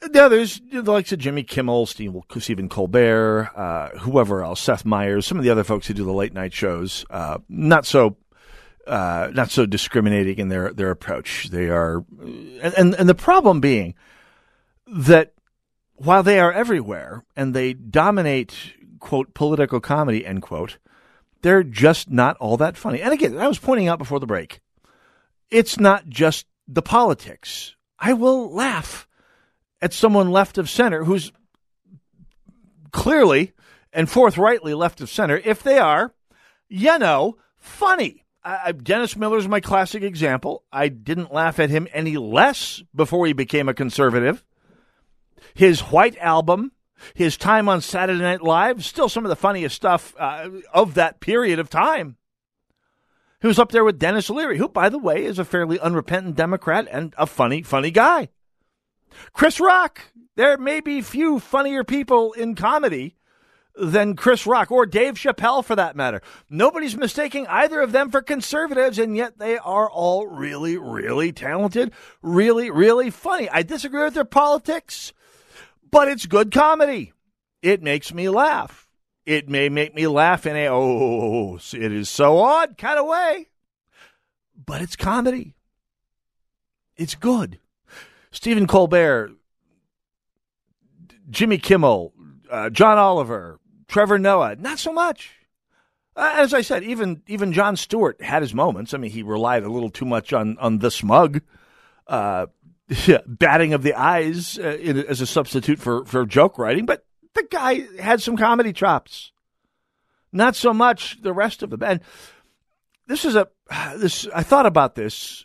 the 0.00 0.22
others, 0.22 0.60
the 0.72 0.82
likes 0.82 1.12
of 1.12 1.18
Jimmy 1.18 1.42
Kimmel, 1.42 1.86
Stephen 1.86 2.68
Colbert, 2.68 3.50
uh, 3.54 3.98
whoever 3.98 4.42
else, 4.42 4.60
Seth 4.60 4.84
Meyers, 4.84 5.26
some 5.26 5.38
of 5.38 5.44
the 5.44 5.50
other 5.50 5.64
folks 5.64 5.86
who 5.86 5.94
do 5.94 6.04
the 6.04 6.12
late 6.12 6.34
night 6.34 6.52
shows, 6.52 7.04
uh, 7.10 7.38
not 7.48 7.86
so 7.86 8.16
uh, 8.86 9.30
not 9.32 9.50
so 9.50 9.66
discriminating 9.66 10.38
in 10.38 10.48
their 10.48 10.72
their 10.72 10.90
approach. 10.90 11.48
They 11.50 11.68
are, 11.68 12.04
and 12.62 12.94
and 12.94 13.08
the 13.08 13.14
problem 13.14 13.60
being 13.60 13.94
that 14.86 15.32
while 15.96 16.22
they 16.22 16.38
are 16.38 16.52
everywhere 16.52 17.24
and 17.36 17.54
they 17.54 17.72
dominate 17.72 18.74
quote 19.00 19.34
political 19.34 19.80
comedy 19.80 20.24
end 20.24 20.42
quote, 20.42 20.78
they're 21.42 21.62
just 21.62 22.10
not 22.10 22.36
all 22.38 22.56
that 22.56 22.76
funny. 22.76 23.02
And 23.02 23.12
again, 23.12 23.38
I 23.38 23.48
was 23.48 23.58
pointing 23.58 23.88
out 23.88 23.98
before 23.98 24.20
the 24.20 24.26
break, 24.26 24.60
it's 25.50 25.78
not 25.78 26.08
just 26.08 26.46
the 26.66 26.82
politics. 26.82 27.76
I 27.98 28.12
will 28.14 28.52
laugh 28.52 29.06
at 29.80 29.92
someone 29.92 30.30
left 30.30 30.58
of 30.58 30.70
center 30.70 31.04
who's 31.04 31.32
clearly 32.90 33.52
and 33.92 34.10
forthrightly 34.10 34.74
left 34.74 35.00
of 35.00 35.10
center 35.10 35.40
if 35.44 35.62
they 35.62 35.78
are, 35.78 36.12
you 36.68 36.98
know, 36.98 37.36
funny. 37.58 38.24
I, 38.42 38.72
Dennis 38.72 39.16
Miller 39.16 39.38
is 39.38 39.48
my 39.48 39.60
classic 39.60 40.02
example. 40.02 40.64
I 40.72 40.88
didn't 40.88 41.32
laugh 41.32 41.58
at 41.58 41.70
him 41.70 41.88
any 41.92 42.16
less 42.16 42.82
before 42.94 43.26
he 43.26 43.32
became 43.32 43.68
a 43.68 43.74
conservative. 43.74 44.44
His 45.52 45.80
White 45.80 46.16
Album, 46.18 46.72
his 47.14 47.36
time 47.36 47.68
on 47.68 47.80
Saturday 47.80 48.22
Night 48.22 48.42
Live, 48.42 48.84
still 48.84 49.08
some 49.08 49.24
of 49.24 49.28
the 49.28 49.36
funniest 49.36 49.76
stuff 49.76 50.14
uh, 50.18 50.48
of 50.72 50.94
that 50.94 51.20
period 51.20 51.58
of 51.58 51.68
time. 51.68 52.16
He 53.40 53.46
was 53.46 53.58
up 53.58 53.72
there 53.72 53.84
with 53.84 53.98
Denis 53.98 54.30
Leary, 54.30 54.56
who, 54.56 54.68
by 54.68 54.88
the 54.88 54.98
way, 54.98 55.24
is 55.24 55.38
a 55.38 55.44
fairly 55.44 55.78
unrepentant 55.78 56.34
Democrat 56.34 56.88
and 56.90 57.14
a 57.18 57.26
funny, 57.26 57.62
funny 57.62 57.90
guy. 57.90 58.30
Chris 59.32 59.60
Rock. 59.60 60.00
There 60.36 60.58
may 60.58 60.80
be 60.80 61.00
few 61.00 61.38
funnier 61.38 61.84
people 61.84 62.32
in 62.32 62.56
comedy 62.56 63.14
than 63.76 64.16
Chris 64.16 64.46
Rock 64.46 64.70
or 64.70 64.86
Dave 64.86 65.14
Chappelle 65.14 65.64
for 65.64 65.76
that 65.76 65.94
matter. 65.94 66.22
Nobody's 66.48 66.96
mistaking 66.96 67.46
either 67.46 67.80
of 67.80 67.92
them 67.92 68.10
for 68.10 68.22
conservatives, 68.22 68.98
and 68.98 69.16
yet 69.16 69.38
they 69.38 69.58
are 69.58 69.88
all 69.88 70.26
really, 70.26 70.76
really 70.76 71.32
talented, 71.32 71.92
really, 72.22 72.70
really 72.70 73.10
funny. 73.10 73.48
I 73.48 73.62
disagree 73.62 74.02
with 74.02 74.14
their 74.14 74.24
politics, 74.24 75.12
but 75.94 76.08
it's 76.08 76.26
good 76.26 76.50
comedy. 76.50 77.12
It 77.62 77.80
makes 77.80 78.12
me 78.12 78.28
laugh. 78.28 78.88
It 79.24 79.48
may 79.48 79.68
make 79.68 79.94
me 79.94 80.08
laugh 80.08 80.44
in 80.44 80.56
a, 80.56 80.66
oh, 80.66 81.54
it 81.72 81.92
is 81.92 82.08
so 82.08 82.38
odd 82.38 82.76
kind 82.76 82.98
of 82.98 83.06
way, 83.06 83.46
but 84.66 84.82
it's 84.82 84.96
comedy. 84.96 85.54
It's 86.96 87.14
good. 87.14 87.60
Stephen 88.32 88.66
Colbert, 88.66 89.36
Jimmy 91.30 91.58
Kimmel, 91.58 92.12
uh, 92.50 92.70
John 92.70 92.98
Oliver, 92.98 93.60
Trevor 93.86 94.18
Noah, 94.18 94.56
not 94.56 94.80
so 94.80 94.92
much. 94.92 95.30
Uh, 96.16 96.32
as 96.34 96.52
I 96.52 96.62
said, 96.62 96.82
even 96.82 97.22
even 97.28 97.52
Jon 97.52 97.76
Stewart 97.76 98.20
had 98.20 98.42
his 98.42 98.54
moments. 98.54 98.94
I 98.94 98.98
mean, 98.98 99.12
he 99.12 99.22
relied 99.22 99.62
a 99.62 99.70
little 99.70 99.90
too 99.90 100.04
much 100.04 100.32
on 100.32 100.58
on 100.58 100.78
the 100.78 100.90
smug, 100.90 101.40
uh, 102.06 102.46
batting 103.26 103.74
of 103.74 103.82
the 103.82 103.94
eyes 103.94 104.58
uh, 104.58 104.76
in, 104.76 104.98
as 104.98 105.20
a 105.20 105.26
substitute 105.26 105.78
for 105.78 106.04
for 106.04 106.24
joke 106.26 106.58
writing. 106.58 106.86
But 106.86 107.04
the 107.34 107.46
guy 107.50 107.86
had 108.00 108.22
some 108.22 108.36
comedy 108.36 108.72
chops. 108.72 109.32
Not 110.32 110.56
so 110.56 110.74
much 110.74 111.22
the 111.22 111.32
rest 111.32 111.62
of 111.62 111.70
them. 111.70 111.82
And 111.82 112.00
this 113.06 113.24
is 113.24 113.36
a 113.36 113.48
this. 113.96 114.26
I 114.34 114.42
thought 114.42 114.66
about 114.66 114.94
this 114.94 115.44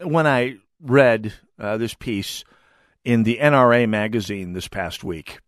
when 0.00 0.26
I 0.26 0.56
read 0.80 1.32
uh, 1.58 1.76
this 1.76 1.94
piece 1.94 2.44
in 3.04 3.22
the 3.22 3.38
NRA 3.40 3.88
magazine 3.88 4.52
this 4.52 4.68
past 4.68 5.04
week 5.04 5.38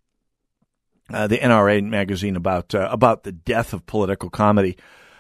uh, 1.12 1.26
the 1.26 1.39
NRA 1.39 1.82
magazine 1.84 2.37
about 2.37 2.74
uh, 2.74 2.89
about 2.91 3.22
the 3.22 3.32
death 3.32 3.72
of 3.72 3.87
political 3.87 4.30
comedy. 4.30 4.76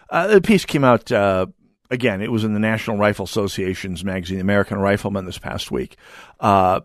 Uh, 0.08 0.26
the 0.28 0.40
piece 0.40 0.64
came 0.64 0.84
out 0.84 1.10
uh, 1.10 1.46
again. 1.90 2.20
It 2.20 2.30
was 2.30 2.44
in 2.44 2.54
the 2.54 2.60
National 2.60 2.96
Rifle 2.96 3.24
Association's 3.24 4.04
magazine, 4.04 4.40
American 4.40 4.78
Rifleman, 4.78 5.24
this 5.24 5.38
past 5.38 5.70
week, 5.70 5.96
uh, 6.40 6.80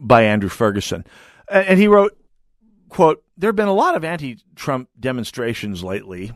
by 0.00 0.24
Andrew 0.24 0.48
Ferguson, 0.48 1.04
and 1.50 1.78
he 1.78 1.88
wrote, 1.88 2.16
"quote 2.88 3.22
There 3.36 3.48
have 3.48 3.56
been 3.56 3.68
a 3.68 3.72
lot 3.72 3.94
of 3.96 4.04
anti-Trump 4.04 4.88
demonstrations 4.98 5.82
lately." 5.84 6.32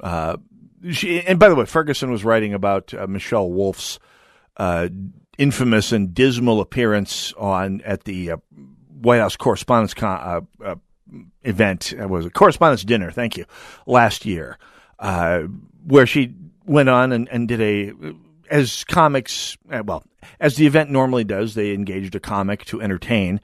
Uh, 0.00 0.36
she, 0.90 1.20
and 1.20 1.38
by 1.38 1.48
the 1.48 1.54
way, 1.54 1.64
Ferguson 1.64 2.10
was 2.10 2.24
writing 2.24 2.54
about 2.54 2.92
Michelle 3.08 3.50
Wolf's 3.50 3.98
infamous 5.38 5.92
and 5.92 6.14
dismal 6.14 6.60
appearance 6.60 7.32
on 7.34 7.80
at 7.82 8.04
the 8.04 8.32
White 9.00 9.20
House 9.20 9.36
Correspondents' 9.36 9.94
Con- 9.94 10.46
event. 11.42 11.92
It 11.92 12.08
was 12.08 12.26
a 12.26 12.30
correspondence 12.30 12.84
dinner. 12.84 13.10
Thank 13.10 13.36
you. 13.36 13.46
Last 13.86 14.26
year, 14.26 14.58
uh, 14.98 15.42
where 15.84 16.06
she 16.06 16.34
went 16.68 16.88
on 16.88 17.12
and, 17.12 17.28
and 17.30 17.48
did 17.48 17.60
a 17.60 17.92
as 18.50 18.84
comics. 18.84 19.56
Uh, 19.70 19.82
well, 19.84 20.04
as 20.40 20.56
the 20.56 20.66
event 20.66 20.90
normally 20.90 21.24
does, 21.24 21.54
they 21.54 21.72
engaged 21.72 22.14
a 22.14 22.20
comic 22.20 22.64
to 22.66 22.80
entertain. 22.80 23.40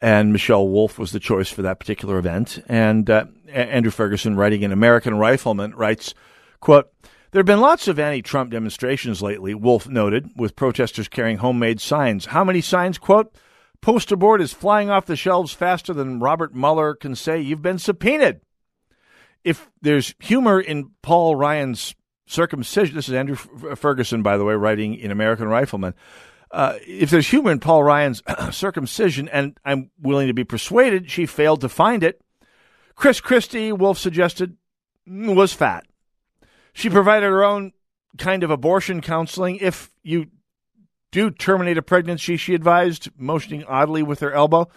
And 0.00 0.32
Michelle 0.32 0.68
Wolf 0.68 0.98
was 0.98 1.12
the 1.12 1.20
choice 1.20 1.48
for 1.48 1.62
that 1.62 1.80
particular 1.80 2.18
event. 2.18 2.62
And 2.68 3.08
uh, 3.08 3.26
Andrew 3.48 3.90
Ferguson, 3.90 4.36
writing 4.36 4.62
in 4.62 4.72
American 4.72 5.16
Rifleman, 5.16 5.74
writes, 5.74 6.14
"quote." 6.60 6.90
There 7.30 7.40
have 7.40 7.46
been 7.46 7.60
lots 7.60 7.88
of 7.88 7.98
anti 7.98 8.22
Trump 8.22 8.52
demonstrations 8.52 9.20
lately, 9.20 9.54
Wolf 9.54 9.88
noted, 9.88 10.30
with 10.36 10.54
protesters 10.54 11.08
carrying 11.08 11.38
homemade 11.38 11.80
signs. 11.80 12.26
How 12.26 12.44
many 12.44 12.60
signs? 12.60 12.96
Quote, 12.96 13.34
Poster 13.84 14.16
board 14.16 14.40
is 14.40 14.54
flying 14.54 14.88
off 14.88 15.04
the 15.04 15.14
shelves 15.14 15.52
faster 15.52 15.92
than 15.92 16.18
Robert 16.18 16.54
Mueller 16.54 16.94
can 16.94 17.14
say 17.14 17.38
you've 17.38 17.60
been 17.60 17.78
subpoenaed. 17.78 18.40
If 19.44 19.68
there's 19.82 20.14
humor 20.20 20.58
in 20.58 20.92
Paul 21.02 21.36
Ryan's 21.36 21.94
circumcision, 22.26 22.94
this 22.94 23.08
is 23.08 23.14
Andrew 23.14 23.36
Ferguson, 23.36 24.22
by 24.22 24.36
the 24.36 24.44
way, 24.44 24.54
writing 24.54 24.94
in 24.94 25.10
American 25.10 25.48
Rifleman. 25.48 25.94
Uh, 26.50 26.78
if 26.86 27.10
there's 27.10 27.28
humor 27.28 27.50
in 27.50 27.58
Paul 27.58 27.82
Ryan's 27.82 28.22
circumcision, 28.52 29.28
and 29.28 29.58
I'm 29.64 29.90
willing 30.00 30.28
to 30.28 30.34
be 30.34 30.44
persuaded 30.44 31.10
she 31.10 31.26
failed 31.26 31.60
to 31.62 31.68
find 31.68 32.02
it, 32.02 32.20
Chris 32.94 33.20
Christie, 33.20 33.72
Wolf 33.72 33.98
suggested, 33.98 34.56
was 35.06 35.52
fat. 35.52 35.84
She 36.72 36.90
provided 36.90 37.26
her 37.26 37.44
own 37.44 37.72
kind 38.18 38.42
of 38.42 38.50
abortion 38.50 39.00
counseling. 39.00 39.56
If 39.56 39.90
you 40.02 40.26
do 41.10 41.30
terminate 41.30 41.78
a 41.78 41.82
pregnancy, 41.82 42.36
she 42.36 42.54
advised, 42.54 43.08
motioning 43.16 43.64
oddly 43.64 44.02
with 44.02 44.20
her 44.20 44.32
elbow. 44.32 44.68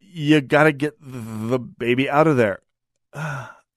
You 0.00 0.40
got 0.40 0.64
to 0.64 0.72
get 0.72 0.94
the 1.00 1.58
baby 1.58 2.08
out 2.08 2.26
of 2.26 2.36
there. 2.36 2.60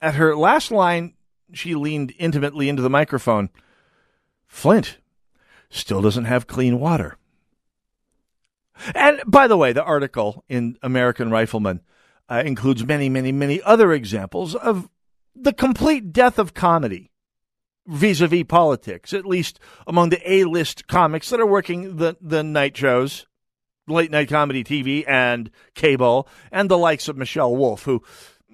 At 0.01 0.15
her 0.15 0.35
last 0.35 0.71
line, 0.71 1.13
she 1.53 1.75
leaned 1.75 2.13
intimately 2.17 2.69
into 2.69 2.81
the 2.81 2.89
microphone. 2.89 3.49
Flint 4.47 4.97
still 5.69 6.01
doesn't 6.01 6.25
have 6.25 6.47
clean 6.47 6.79
water. 6.79 7.17
And 8.95 9.21
by 9.27 9.47
the 9.47 9.57
way, 9.57 9.73
the 9.73 9.83
article 9.83 10.43
in 10.47 10.77
American 10.81 11.29
Rifleman 11.29 11.81
uh, 12.29 12.43
includes 12.45 12.85
many, 12.85 13.09
many, 13.09 13.31
many 13.31 13.61
other 13.61 13.91
examples 13.91 14.55
of 14.55 14.89
the 15.35 15.53
complete 15.53 16.11
death 16.11 16.39
of 16.39 16.53
comedy 16.53 17.11
vis 17.87 18.21
a 18.21 18.27
vis 18.27 18.43
politics, 18.47 19.13
at 19.13 19.25
least 19.25 19.59
among 19.87 20.09
the 20.09 20.31
A 20.31 20.43
list 20.45 20.87
comics 20.87 21.29
that 21.29 21.39
are 21.39 21.45
working 21.45 21.97
the, 21.97 22.15
the 22.21 22.43
night 22.43 22.77
shows, 22.77 23.25
late 23.87 24.11
night 24.11 24.29
comedy 24.29 24.63
TV, 24.63 25.03
and 25.07 25.49
cable, 25.73 26.27
and 26.51 26.69
the 26.69 26.77
likes 26.77 27.07
of 27.07 27.17
Michelle 27.17 27.55
Wolf, 27.55 27.83
who 27.83 28.03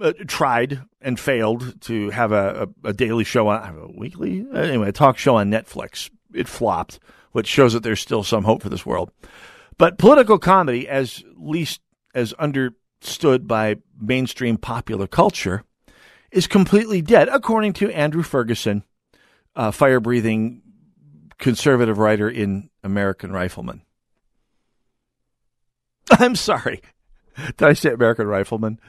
uh, 0.02 0.14
tried 0.28 0.82
and 1.02 1.20
failed 1.20 1.82
to 1.82 2.10
have 2.10 2.32
a, 2.32 2.68
a, 2.84 2.90
a 2.90 2.94
daily 2.94 3.24
show 3.24 3.48
on 3.48 3.78
a 3.78 3.98
weekly, 3.98 4.46
anyway, 4.54 4.90
a 4.90 4.92
talk 4.92 5.18
show 5.18 5.38
on 5.38 5.50
Netflix. 5.50 6.10
It 6.34 6.48
flopped, 6.48 7.00
which 7.32 7.48
shows 7.48 7.74
that 7.74 7.84
there's 7.84 8.02
still 8.02 8.24
some 8.24 8.44
hope 8.44 8.62
for 8.62 8.70
this 8.70 8.86
world. 8.86 9.12
But 9.78 9.98
political 9.98 10.40
comedy, 10.40 10.88
as 10.88 11.24
least 11.36 11.82
as 12.14 12.34
understood 12.34 13.48
by 13.48 13.76
mainstream 14.00 14.58
popular 14.58 15.08
culture, 15.08 15.64
is 16.32 16.48
completely 16.48 17.02
dead, 17.02 17.30
according 17.30 17.74
to 17.74 17.92
Andrew 17.92 18.24
Ferguson, 18.24 18.84
a 19.56 19.72
fire 19.72 20.00
breathing 20.00 20.62
conservative 21.38 21.98
writer 21.98 22.30
in 22.30 22.70
American 22.84 23.32
Rifleman. 23.32 23.82
I'm 26.12 26.36
sorry. 26.36 26.82
Did 27.58 27.64
I 27.64 27.74
say 27.74 27.92
American 27.92 28.28
Rifleman? 28.28 28.80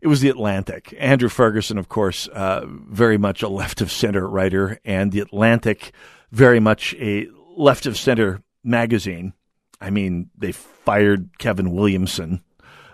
It 0.00 0.08
was 0.08 0.20
the 0.20 0.30
Atlantic. 0.30 0.94
Andrew 0.98 1.28
Ferguson, 1.28 1.76
of 1.76 1.88
course, 1.88 2.26
uh, 2.28 2.64
very 2.66 3.18
much 3.18 3.42
a 3.42 3.48
left 3.48 3.80
of 3.80 3.92
center 3.92 4.26
writer, 4.26 4.78
and 4.84 5.12
the 5.12 5.20
Atlantic, 5.20 5.92
very 6.30 6.60
much 6.60 6.94
a 6.94 7.28
left 7.56 7.84
of 7.84 7.98
center 7.98 8.42
magazine. 8.64 9.34
I 9.80 9.90
mean, 9.90 10.30
they 10.36 10.52
fired 10.52 11.38
Kevin 11.38 11.72
Williamson, 11.72 12.42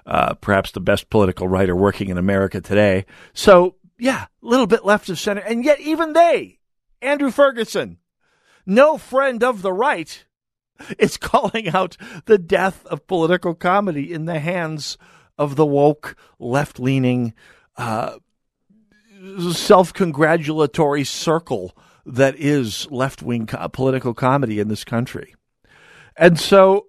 uh, 0.04 0.34
perhaps 0.34 0.72
the 0.72 0.80
best 0.80 1.09
political 1.09 1.46
writer 1.46 1.76
working 1.76 2.09
in 2.09 2.18
America 2.18 2.61
today. 2.61 3.07
So, 3.32 3.76
yeah, 3.98 4.26
a 4.42 4.46
little 4.46 4.66
bit 4.66 4.84
left 4.84 5.09
of 5.09 5.18
center. 5.18 5.42
And 5.42 5.64
yet, 5.64 5.80
even 5.80 6.12
they, 6.12 6.59
Andrew 7.00 7.30
Ferguson, 7.30 7.98
no 8.64 8.98
friend 8.98 9.44
of 9.44 9.62
the 9.62 9.72
right, 9.72 10.24
is 10.98 11.16
calling 11.16 11.68
out 11.68 11.96
the 12.26 12.38
death 12.38 12.84
of 12.86 13.07
political 13.07 13.54
comedy 13.54 14.12
in 14.12 14.24
the 14.24 14.40
hands 14.40 14.98
of 15.00 15.15
the 15.57 15.66
woke, 15.66 16.16
left 16.39 16.78
leaning, 16.78 17.34
uh, 17.76 18.18
self 19.53 19.93
congratulatory 19.93 21.05
circle 21.05 21.76
that 22.05 22.37
is 22.37 22.87
left 22.91 23.22
wing 23.22 23.47
co- 23.47 23.68
political 23.68 24.14
comedy 24.14 24.61
in 24.61 24.68
this 24.68 24.84
country. 24.84 25.34
And 26.16 26.39
so 26.39 26.87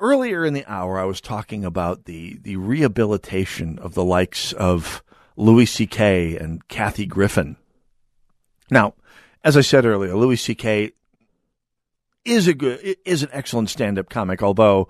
earlier 0.00 0.44
in 0.44 0.54
the 0.54 0.64
hour, 0.66 0.98
I 0.98 1.04
was 1.04 1.20
talking 1.20 1.64
about 1.64 2.04
the, 2.04 2.38
the 2.42 2.56
rehabilitation 2.56 3.78
of 3.78 3.94
the 3.94 4.04
likes 4.04 4.52
of 4.52 5.02
Louis 5.36 5.66
C.K. 5.66 6.36
and 6.36 6.66
Kathy 6.68 7.06
Griffin. 7.06 7.56
Now, 8.70 8.94
as 9.44 9.56
I 9.56 9.60
said 9.60 9.84
earlier, 9.84 10.14
Louis 10.14 10.36
C.K. 10.36 10.92
is 12.24 12.48
a 12.48 12.54
good, 12.54 12.96
is 13.04 13.22
an 13.22 13.30
excellent 13.32 13.70
stand-up 13.70 14.08
comic. 14.08 14.42
Although, 14.42 14.88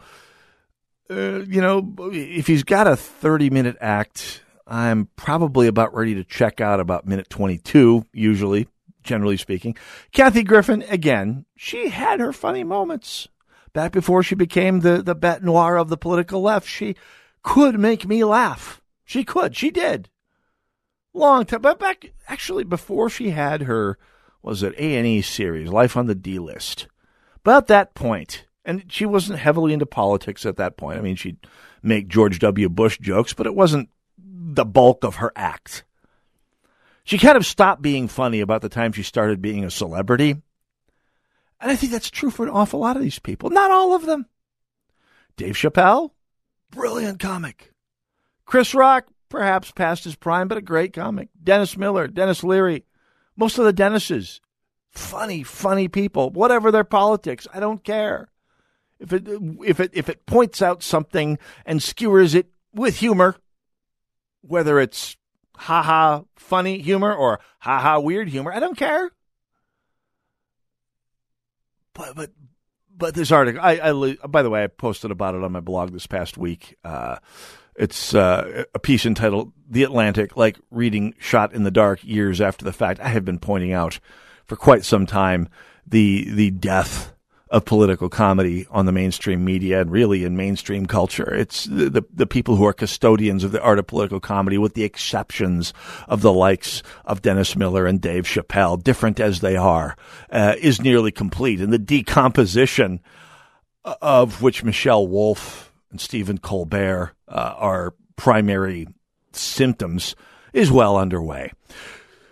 uh, 1.11 1.41
you 1.41 1.61
know, 1.61 1.95
if 2.13 2.47
he's 2.47 2.63
got 2.63 2.87
a 2.87 2.97
thirty-minute 2.97 3.77
act, 3.81 4.43
I'm 4.67 5.09
probably 5.17 5.67
about 5.67 5.95
ready 5.95 6.15
to 6.15 6.25
check 6.25 6.61
out 6.61 6.81
about 6.81 7.07
minute 7.07 7.29
twenty-two. 7.29 8.07
Usually, 8.13 8.69
generally 9.03 9.37
speaking, 9.37 9.77
Kathy 10.13 10.43
Griffin 10.43 10.83
again, 10.89 11.45
she 11.57 11.89
had 11.89 12.21
her 12.21 12.33
funny 12.33 12.65
moments 12.65 13.29
back 13.73 13.93
before 13.93 14.23
she 14.23 14.35
became 14.35 14.81
the, 14.81 15.03
the 15.03 15.17
bête 15.17 15.43
noire 15.43 15.77
of 15.77 15.89
the 15.89 15.97
political 15.97 16.43
left, 16.43 16.69
she 16.69 16.97
could 17.43 17.79
make 17.79 18.07
me 18.07 18.25
laugh. 18.25 18.81
She 19.05 19.25
could. 19.25 19.57
She 19.57 19.71
did. 19.71 20.09
Long 21.13 21.45
time. 21.45 21.63
But 21.63 21.79
back, 21.79 22.13
actually, 22.29 22.65
before 22.65 23.11
she 23.11 23.31
had 23.31 23.63
her, 23.63 23.99
was 24.43 24.63
it 24.63 24.75
A&E 24.79 25.23
series, 25.23 25.69
Life 25.69 25.97
on 25.97 26.07
the 26.07 26.15
D 26.15 26.39
List. 26.39 26.87
About 27.37 27.67
that 27.69 27.95
point, 27.95 28.47
and 28.65 28.85
she 28.89 29.07
wasn't 29.07 29.39
heavily 29.39 29.73
into 29.73 29.87
politics 29.87 30.45
at 30.45 30.57
that 30.57 30.77
point. 30.77 30.99
I 30.99 31.03
mean, 31.03 31.17
she'd 31.17 31.39
make 31.83 32.09
George 32.09 32.39
W. 32.41 32.69
Bush 32.69 32.99
jokes, 32.99 33.33
but 33.33 33.47
it 33.47 33.55
wasn't 33.55 33.89
the 34.19 34.65
bulk 34.65 35.05
of 35.05 35.17
her 35.17 35.33
act. 35.35 35.85
She 37.05 37.19
kind 37.19 37.37
of 37.37 37.47
stopped 37.47 37.83
being 37.83 38.09
funny 38.09 38.41
about 38.41 38.63
the 38.63 38.69
time 38.69 38.93
she 38.93 39.03
started 39.03 39.41
being 39.41 39.65
a 39.65 39.71
celebrity. 39.71 40.37
And 41.61 41.71
I 41.71 41.77
think 41.77 41.93
that's 41.93 42.11
true 42.11 42.31
for 42.31 42.45
an 42.45 42.51
awful 42.51 42.81
lot 42.81 42.97
of 42.97 43.03
these 43.03 43.19
people. 43.19 43.51
Not 43.51 43.71
all 43.71 43.95
of 43.95 44.07
them. 44.07 44.27
Dave 45.37 45.55
Chappelle, 45.55 46.11
brilliant 46.71 47.19
comic. 47.19 47.73
Chris 48.45 48.75
Rock, 48.75 49.07
perhaps 49.29 49.71
past 49.71 50.05
his 50.05 50.17
prime, 50.17 50.49
but 50.49 50.59
a 50.59 50.63
great 50.63 50.93
comic. 50.93 51.29
Dennis 51.43 51.77
Miller, 51.77 52.07
Denis 52.07 52.45
Leary, 52.45 52.85
most 53.37 53.59
of 53.59 53.65
the 53.65 53.73
Dennises, 53.73 54.41
funny, 54.91 55.43
funny 55.43 55.89
people. 55.89 56.31
Whatever 56.31 56.71
their 56.71 56.85
politics, 56.85 57.47
I 57.55 57.61
don't 57.61 57.83
care. 57.83 58.29
If 59.01 59.13
it 59.13 59.27
if 59.65 59.81
it 59.81 59.91
if 59.95 60.09
it 60.09 60.27
points 60.27 60.63
out 60.63 60.83
something 60.83 61.39
and 61.67 61.83
skewers 61.83 62.35
it 62.35 62.51
with 62.73 62.99
humor, 62.99 63.37
whether 64.43 64.79
it's 64.79 65.17
ha 65.57 65.83
ha 65.83 66.25
funny 66.37 66.79
humor 66.79 67.13
or 67.13 67.41
ha 67.61 67.81
ha 67.81 67.99
weird 67.99 68.29
humor, 68.29 68.53
I 68.53 68.61
don't 68.61 68.77
care 68.77 69.11
but 72.01 72.15
but 72.17 72.31
but 72.97 73.15
this 73.15 73.33
article, 73.33 73.61
I, 73.63 73.81
I 73.83 74.27
by 74.27 74.43
the 74.43 74.51
way, 74.51 74.63
I 74.63 74.67
posted 74.67 75.11
about 75.11 75.35
it 75.35 75.43
on 75.43 75.53
my 75.53 75.61
blog 75.61 75.93
this 75.93 76.07
past 76.07 76.37
week. 76.37 76.77
Uh, 76.85 77.17
it's 77.75 78.15
uh, 78.15 78.65
a 78.75 78.79
piece 78.79 79.07
entitled 79.07 79.53
"The 79.69 79.85
Atlantic," 79.85 80.37
like 80.37 80.59
reading 80.71 81.15
"Shot 81.19 81.55
in 81.55 81.63
the 81.63 81.71
Dark" 81.71 82.05
years 82.05 82.41
after 82.41 82.65
the 82.65 82.73
fact. 82.73 83.01
I 83.01 83.09
have 83.09 83.25
been 83.25 83.39
pointing 83.39 83.73
out 83.73 84.01
for 84.45 84.57
quite 84.57 84.85
some 84.85 85.07
time 85.07 85.49
the 85.87 86.31
the 86.31 86.51
death 86.51 87.15
of 87.51 87.65
political 87.65 88.09
comedy 88.09 88.67
on 88.71 88.87
the 88.87 88.93
mainstream 88.93 89.45
media 89.45 89.81
and 89.81 89.91
really 89.91 90.25
in 90.25 90.37
mainstream 90.37 90.87
culture. 90.87 91.35
It's 91.35 91.65
the, 91.65 91.91
the, 91.91 92.03
the, 92.15 92.27
people 92.27 92.55
who 92.55 92.65
are 92.65 92.73
custodians 92.73 93.43
of 93.43 93.51
the 93.51 93.61
art 93.61 93.81
of 93.81 93.89
political 93.89 94.21
comedy, 94.21 94.57
with 94.57 94.75
the 94.75 94.85
exceptions 94.85 95.75
of 96.07 96.23
the 96.23 96.33
likes 96.33 96.85
of 97.05 97.23
Dennis 97.23 97.57
Miller 97.57 97.87
and 97.87 98.01
Dave 98.01 98.25
Chappelle, 98.25 98.81
different 98.81 99.19
as 99.19 99.41
they 99.41 99.57
are, 99.57 99.97
uh, 100.31 100.55
is 100.61 100.81
nearly 100.81 101.11
complete. 101.11 101.61
And 101.61 101.73
the 101.73 101.79
decomposition 101.79 103.01
of 103.85 104.43
which 104.43 104.63
Michelle 104.63 105.09
Wolf 105.09 105.73
and 105.91 106.01
Stephen 106.01 106.39
Colbert 106.39 107.13
uh, 107.27 107.55
are 107.57 107.95
primary 108.15 108.87
symptoms 109.33 110.15
is 110.53 110.71
well 110.71 110.97
underway. 110.97 111.53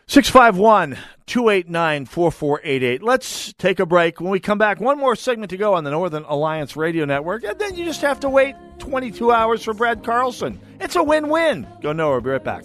651 0.07 0.97
289 1.29 2.07
4488. 2.07 3.03
Let's 3.03 3.53
take 3.55 3.79
a 3.79 3.87
break. 3.87 4.21
When 4.21 4.31
we 4.31 4.41
come 4.41 4.59
back, 4.59 4.81
one 4.81 4.99
more 4.99 5.15
segment 5.15 5.51
to 5.51 5.57
go 5.57 5.75
on 5.75 5.85
the 5.85 5.91
Northern 5.91 6.25
Alliance 6.25 6.77
Radio 6.77 7.05
Network, 7.05 7.45
and 7.45 7.59
then 7.59 7.77
you 7.77 7.85
just 7.85 8.01
have 8.01 8.21
to 8.21 8.29
wait 8.31 8.57
22 8.79 9.31
hours 9.31 9.63
for 9.63 9.75
Brad 9.75 10.03
Carlson. 10.03 10.59
It's 10.81 10.97
a 10.97 11.03
win 11.03 11.29
win. 11.29 11.67
Go 11.83 11.93
nowhere. 11.93 12.21
Be 12.21 12.31
right 12.31 12.43
back. 12.43 12.65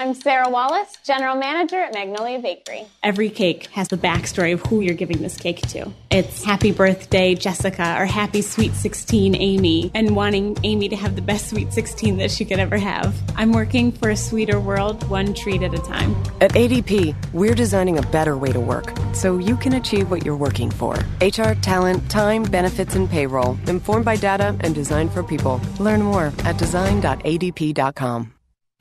I'm 0.00 0.14
Sarah 0.14 0.48
Wallace, 0.48 0.96
General 1.04 1.36
Manager 1.36 1.76
at 1.76 1.92
Magnolia 1.92 2.38
Bakery. 2.38 2.86
Every 3.02 3.28
cake 3.28 3.66
has 3.72 3.88
the 3.88 3.98
backstory 3.98 4.54
of 4.54 4.62
who 4.62 4.80
you're 4.80 4.94
giving 4.94 5.20
this 5.20 5.36
cake 5.36 5.60
to. 5.68 5.92
It's 6.10 6.42
happy 6.42 6.72
birthday, 6.72 7.34
Jessica, 7.34 7.96
or 7.98 8.06
happy 8.06 8.40
sweet 8.40 8.72
16, 8.72 9.34
Amy, 9.34 9.90
and 9.94 10.16
wanting 10.16 10.56
Amy 10.62 10.88
to 10.88 10.96
have 10.96 11.16
the 11.16 11.20
best 11.20 11.50
sweet 11.50 11.74
16 11.74 12.16
that 12.16 12.30
she 12.30 12.46
could 12.46 12.58
ever 12.58 12.78
have. 12.78 13.14
I'm 13.36 13.52
working 13.52 13.92
for 13.92 14.08
a 14.08 14.16
sweeter 14.16 14.58
world, 14.58 15.06
one 15.10 15.34
treat 15.34 15.62
at 15.62 15.74
a 15.74 15.82
time. 15.82 16.16
At 16.40 16.52
ADP, 16.52 17.14
we're 17.34 17.54
designing 17.54 17.98
a 17.98 18.02
better 18.02 18.38
way 18.38 18.52
to 18.52 18.60
work 18.60 18.94
so 19.12 19.36
you 19.36 19.54
can 19.54 19.74
achieve 19.74 20.10
what 20.10 20.24
you're 20.24 20.34
working 20.34 20.70
for. 20.70 20.94
HR, 21.20 21.52
talent, 21.60 22.10
time, 22.10 22.44
benefits, 22.44 22.94
and 22.94 23.06
payroll, 23.06 23.58
informed 23.66 24.06
by 24.06 24.16
data 24.16 24.56
and 24.60 24.74
designed 24.74 25.12
for 25.12 25.22
people. 25.22 25.60
Learn 25.78 26.00
more 26.00 26.32
at 26.44 26.56
design.adp.com. 26.56 28.32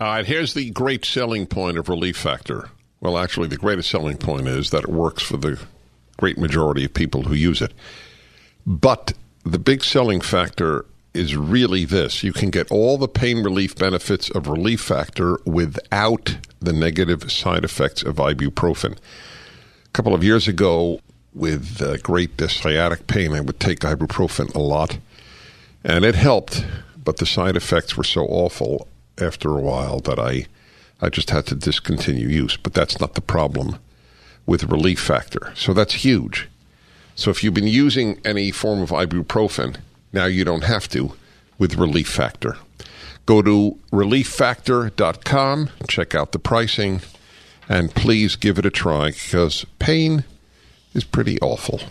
All 0.01 0.07
right, 0.07 0.25
here's 0.25 0.53
the 0.53 0.69
great 0.69 1.03
selling 1.03 1.45
point 1.45 1.77
of 1.77 1.89
Relief 1.89 2.15
Factor. 2.15 2.69
Well, 3.01 3.17
actually, 3.17 3.49
the 3.49 3.57
greatest 3.57 3.89
selling 3.89 4.15
point 4.15 4.47
is 4.47 4.69
that 4.69 4.85
it 4.85 4.89
works 4.89 5.21
for 5.21 5.35
the 5.35 5.59
great 6.15 6.37
majority 6.37 6.85
of 6.85 6.93
people 6.93 7.23
who 7.23 7.33
use 7.33 7.61
it. 7.61 7.73
But 8.65 9.11
the 9.43 9.59
big 9.59 9.83
selling 9.83 10.21
factor 10.21 10.85
is 11.13 11.35
really 11.35 11.83
this 11.83 12.23
you 12.23 12.31
can 12.31 12.49
get 12.49 12.71
all 12.71 12.97
the 12.97 13.09
pain 13.09 13.43
relief 13.43 13.75
benefits 13.75 14.29
of 14.29 14.47
Relief 14.47 14.79
Factor 14.79 15.37
without 15.43 16.37
the 16.61 16.71
negative 16.71 17.29
side 17.29 17.65
effects 17.65 18.01
of 18.01 18.15
ibuprofen. 18.15 18.93
A 18.93 19.89
couple 19.91 20.13
of 20.13 20.23
years 20.23 20.47
ago, 20.47 21.01
with 21.33 21.81
uh, 21.81 21.97
great 21.97 22.39
sciatic 22.39 23.07
pain, 23.07 23.33
I 23.33 23.41
would 23.41 23.59
take 23.59 23.79
ibuprofen 23.79 24.55
a 24.55 24.59
lot, 24.59 24.97
and 25.83 26.05
it 26.05 26.15
helped, 26.15 26.65
but 27.03 27.17
the 27.17 27.25
side 27.25 27.57
effects 27.57 27.97
were 27.97 28.05
so 28.05 28.21
awful 28.21 28.87
after 29.21 29.49
a 29.49 29.61
while 29.61 29.99
that 30.01 30.19
I, 30.19 30.47
I 31.01 31.09
just 31.09 31.29
had 31.29 31.45
to 31.47 31.55
discontinue 31.55 32.27
use. 32.27 32.57
But 32.57 32.73
that's 32.73 32.99
not 32.99 33.13
the 33.13 33.21
problem 33.21 33.79
with 34.45 34.63
Relief 34.63 34.99
Factor. 34.99 35.53
So 35.55 35.73
that's 35.73 35.93
huge. 35.93 36.49
So 37.15 37.29
if 37.31 37.43
you've 37.43 37.53
been 37.53 37.67
using 37.67 38.19
any 38.23 38.51
form 38.51 38.81
of 38.81 38.89
ibuprofen, 38.89 39.77
now 40.13 40.25
you 40.25 40.43
don't 40.45 40.63
have 40.63 40.87
to 40.89 41.13
with 41.57 41.75
Relief 41.75 42.07
Factor. 42.07 42.57
Go 43.25 43.41
to 43.43 43.77
relieffactor.com, 43.91 45.69
check 45.87 46.15
out 46.15 46.31
the 46.31 46.39
pricing, 46.39 47.01
and 47.67 47.93
please 47.93 48.35
give 48.35 48.57
it 48.57 48.65
a 48.65 48.71
try 48.71 49.11
because 49.11 49.65
pain 49.77 50.23
is 50.95 51.03
pretty 51.03 51.39
awful. 51.39 51.81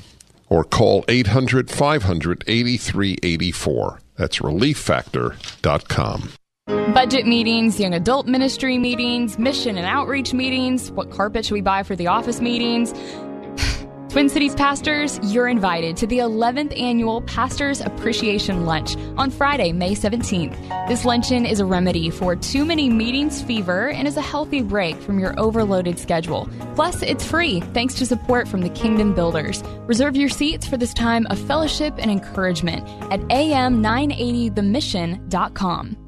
Or 0.49 0.65
call 0.65 1.05
800 1.07 1.71
500 1.71 2.43
8384. 2.49 4.01
That's 4.17 4.39
relieffactor.com. 4.39 6.33
Budget 6.69 7.27
meetings, 7.27 7.81
young 7.81 7.95
adult 7.95 8.27
ministry 8.27 8.77
meetings, 8.77 9.39
mission 9.39 9.79
and 9.79 9.87
outreach 9.87 10.35
meetings, 10.35 10.91
what 10.91 11.11
carpet 11.11 11.47
should 11.47 11.55
we 11.55 11.63
buy 11.63 11.83
for 11.83 11.97
the 11.97 12.09
office 12.09 12.43
meetings? 12.43 12.93
Twin 14.11 14.29
Cities 14.29 14.55
pastors, 14.55 15.19
you're 15.23 15.49
invited 15.49 15.97
to 15.97 16.07
the 16.07 16.19
11th 16.19 16.79
annual 16.79 17.23
Pastors 17.23 17.81
Appreciation 17.81 18.67
Lunch 18.67 18.99
on 19.17 19.31
Friday, 19.31 19.73
May 19.73 19.95
17th. 19.95 20.89
This 20.89 21.07
luncheon 21.07 21.47
is 21.47 21.59
a 21.59 21.65
remedy 21.65 22.11
for 22.11 22.37
too 22.37 22.67
many 22.67 22.91
meetings 22.91 23.41
fever 23.41 23.89
and 23.89 24.07
is 24.07 24.19
a 24.19 24.23
healthy 24.23 24.61
break 24.61 25.01
from 25.01 25.19
your 25.19 25.41
overloaded 25.41 25.99
schedule. 25.99 26.51
Plus, 26.75 27.01
it's 27.01 27.25
free 27.25 27.61
thanks 27.73 27.95
to 27.95 28.05
support 28.05 28.47
from 28.47 28.61
the 28.61 28.69
Kingdom 28.71 29.15
Builders. 29.15 29.63
Reserve 29.87 30.17
your 30.17 30.29
seats 30.29 30.67
for 30.67 30.77
this 30.77 30.93
time 30.93 31.27
of 31.31 31.39
fellowship 31.39 31.95
and 31.97 32.11
encouragement 32.11 32.87
at 33.11 33.21
am980themission.com. 33.21 36.08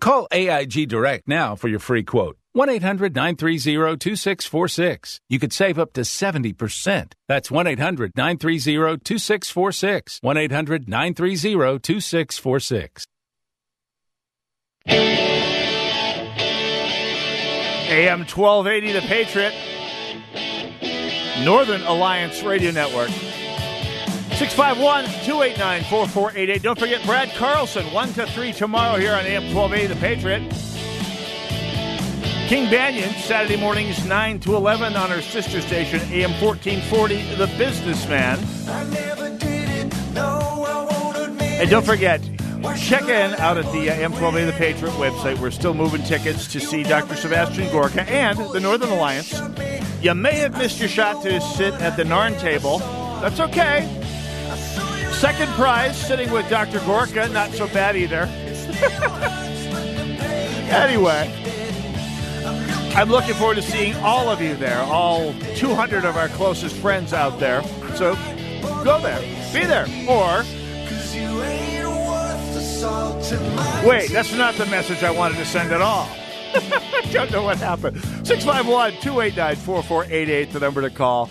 Call 0.00 0.26
AIG 0.32 0.88
Direct 0.88 1.26
now 1.28 1.54
for 1.56 1.68
your 1.68 1.78
free 1.78 2.02
quote. 2.02 2.36
1 2.52 2.68
800 2.68 3.14
930 3.16 3.96
2646. 3.96 5.20
You 5.28 5.38
could 5.40 5.52
save 5.52 5.78
up 5.78 5.92
to 5.94 6.02
70%. 6.02 7.12
That's 7.26 7.50
1 7.50 7.66
800 7.66 8.12
930 8.16 8.98
2646. 9.02 10.18
1 10.22 10.36
800 10.36 10.88
930 10.88 11.78
2646. 11.80 13.06
AM 17.86 18.20
1280, 18.20 18.92
The 18.92 19.00
Patriot. 19.02 19.54
Northern 21.44 21.82
Alliance 21.82 22.42
Radio 22.42 22.70
Network. 22.70 23.10
651 24.36 25.04
289 25.24 25.84
4488. 25.84 26.62
Don't 26.62 26.78
forget 26.78 27.06
Brad 27.06 27.30
Carlson, 27.36 27.86
1 27.92 28.12
to 28.14 28.26
3 28.26 28.52
tomorrow 28.52 28.98
here 28.98 29.12
on 29.12 29.24
AM 29.24 29.44
12A, 29.44 29.88
The 29.88 29.94
Patriot. 29.94 30.40
King 32.48 32.66
Banaian, 32.66 33.14
Saturday 33.20 33.56
mornings 33.56 34.04
9 34.04 34.40
to 34.40 34.56
11 34.56 34.96
on 34.96 35.12
our 35.12 35.22
sister 35.22 35.60
station, 35.60 36.00
AM 36.10 36.32
1440, 36.42 37.36
The 37.36 37.46
Businessman. 37.56 38.40
And 41.60 41.70
don't 41.70 41.86
forget, 41.86 42.20
check 42.76 43.04
in 43.04 43.34
out 43.34 43.56
at 43.56 43.70
the 43.72 43.88
uh, 43.88 44.08
M12A 44.08 44.46
The 44.46 44.52
Patriot 44.58 44.92
website. 44.94 45.38
We're 45.38 45.52
still 45.52 45.74
moving 45.74 46.02
tickets 46.02 46.48
to 46.48 46.58
see 46.58 46.82
Dr. 46.82 47.14
Sebastian 47.14 47.70
Gorka 47.70 48.02
and 48.10 48.36
the 48.52 48.58
Northern 48.58 48.90
Alliance. 48.90 49.40
You 50.02 50.12
may 50.16 50.34
have 50.34 50.58
missed 50.58 50.80
your 50.80 50.88
shot 50.88 51.22
to 51.22 51.40
sit 51.40 51.72
at 51.74 51.96
the 51.96 52.02
Narn 52.02 52.36
table. 52.40 52.80
That's 53.20 53.38
okay. 53.38 54.03
Second 55.20 55.48
prize, 55.52 55.96
sitting 55.96 56.30
with 56.30 56.48
Dr. 56.50 56.80
Gorka, 56.80 57.28
not 57.28 57.50
so 57.52 57.66
bad 57.68 57.96
either. 57.96 58.22
anyway, 60.70 61.32
I'm 62.94 63.08
looking 63.08 63.34
forward 63.34 63.56
to 63.56 63.62
seeing 63.62 63.94
all 63.96 64.28
of 64.28 64.40
you 64.42 64.54
there, 64.56 64.80
all 64.82 65.32
200 65.56 66.04
of 66.04 66.16
our 66.16 66.28
closest 66.28 66.76
friends 66.76 67.12
out 67.12 67.40
there. 67.40 67.62
So 67.94 68.14
go 68.84 69.00
there, 69.00 69.20
be 69.52 69.64
there, 69.66 69.86
or 70.08 70.44
Wait, 73.84 74.10
that's 74.10 74.34
not 74.34 74.54
the 74.54 74.66
message 74.66 75.02
I 75.02 75.10
wanted 75.10 75.36
to 75.36 75.46
send 75.46 75.72
at 75.72 75.80
all. 75.80 76.08
Don't 77.12 77.30
know 77.30 77.42
what 77.42 77.58
happened. 77.58 78.00
651 78.26 78.92
289 79.00 79.56
4488, 79.56 80.52
the 80.52 80.60
number 80.60 80.82
to 80.82 80.90
call. 80.90 81.30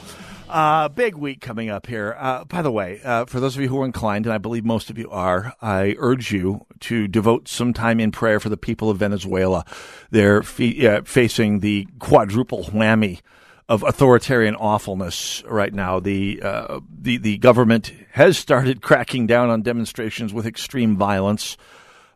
Uh, 0.53 0.87
big 0.87 1.15
week 1.15 1.41
coming 1.41 1.71
up 1.71 1.87
here. 1.87 2.15
Uh, 2.15 2.43
by 2.43 2.61
the 2.61 2.71
way, 2.71 3.01
uh, 3.03 3.25
for 3.25 3.39
those 3.39 3.55
of 3.55 3.61
you 3.63 3.67
who 3.67 3.81
are 3.81 3.85
inclined, 3.85 4.27
and 4.27 4.33
I 4.33 4.37
believe 4.37 4.63
most 4.63 4.91
of 4.91 4.99
you 4.99 5.09
are, 5.09 5.55
I 5.63 5.95
urge 5.97 6.31
you 6.31 6.67
to 6.81 7.07
devote 7.07 7.47
some 7.47 7.73
time 7.73 7.99
in 7.99 8.11
prayer 8.11 8.39
for 8.39 8.49
the 8.49 8.55
people 8.55 8.91
of 8.91 8.99
Venezuela. 8.99 9.65
They're 10.11 10.43
fe- 10.43 11.01
facing 11.05 11.61
the 11.61 11.87
quadruple 11.97 12.65
whammy 12.65 13.21
of 13.67 13.81
authoritarian 13.81 14.53
awfulness 14.53 15.43
right 15.47 15.73
now. 15.73 15.99
The 15.99 16.39
uh, 16.43 16.81
the 16.87 17.17
the 17.17 17.39
government 17.39 17.91
has 18.11 18.37
started 18.37 18.83
cracking 18.83 19.25
down 19.25 19.49
on 19.49 19.63
demonstrations 19.63 20.35
with 20.35 20.45
extreme 20.45 20.95
violence. 20.97 21.57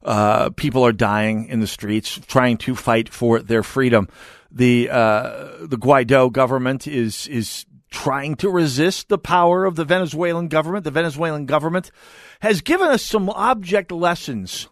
Uh, 0.04 0.52
people 0.52 0.86
are 0.86 0.92
dying 0.92 1.48
in 1.48 1.60
the 1.60 1.66
streets 1.66 2.20
trying 2.28 2.58
to 2.58 2.76
fight 2.76 3.10
for 3.10 3.40
their 3.40 3.64
freedom. 3.64 4.08
The 4.52 4.90
uh, 4.90 5.50
the 5.62 5.78
Guaido 5.78 6.32
government 6.32 6.88
is 6.88 7.28
is 7.28 7.66
trying 7.90 8.36
to 8.36 8.50
resist 8.50 9.10
the 9.10 9.18
power 9.18 9.66
of 9.66 9.76
the 9.76 9.86
Venezuelan 9.86 10.48
government. 10.48 10.84
The 10.84 10.92
Venezuelan 10.92 11.46
government 11.46 11.92
has 12.42 12.62
given 12.62 12.88
us 12.88 13.04
some 13.04 13.30
object 13.30 13.92
lessons 13.92 14.68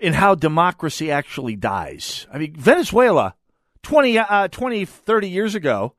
in 0.00 0.14
how 0.14 0.34
democracy 0.34 1.10
actually 1.10 1.56
dies. 1.56 2.26
I 2.32 2.38
mean, 2.38 2.54
Venezuela 2.56 3.34
20, 3.82 4.18
uh, 4.18 4.48
20 4.48 4.84
30 4.84 5.28
years 5.28 5.54
ago 5.54 5.94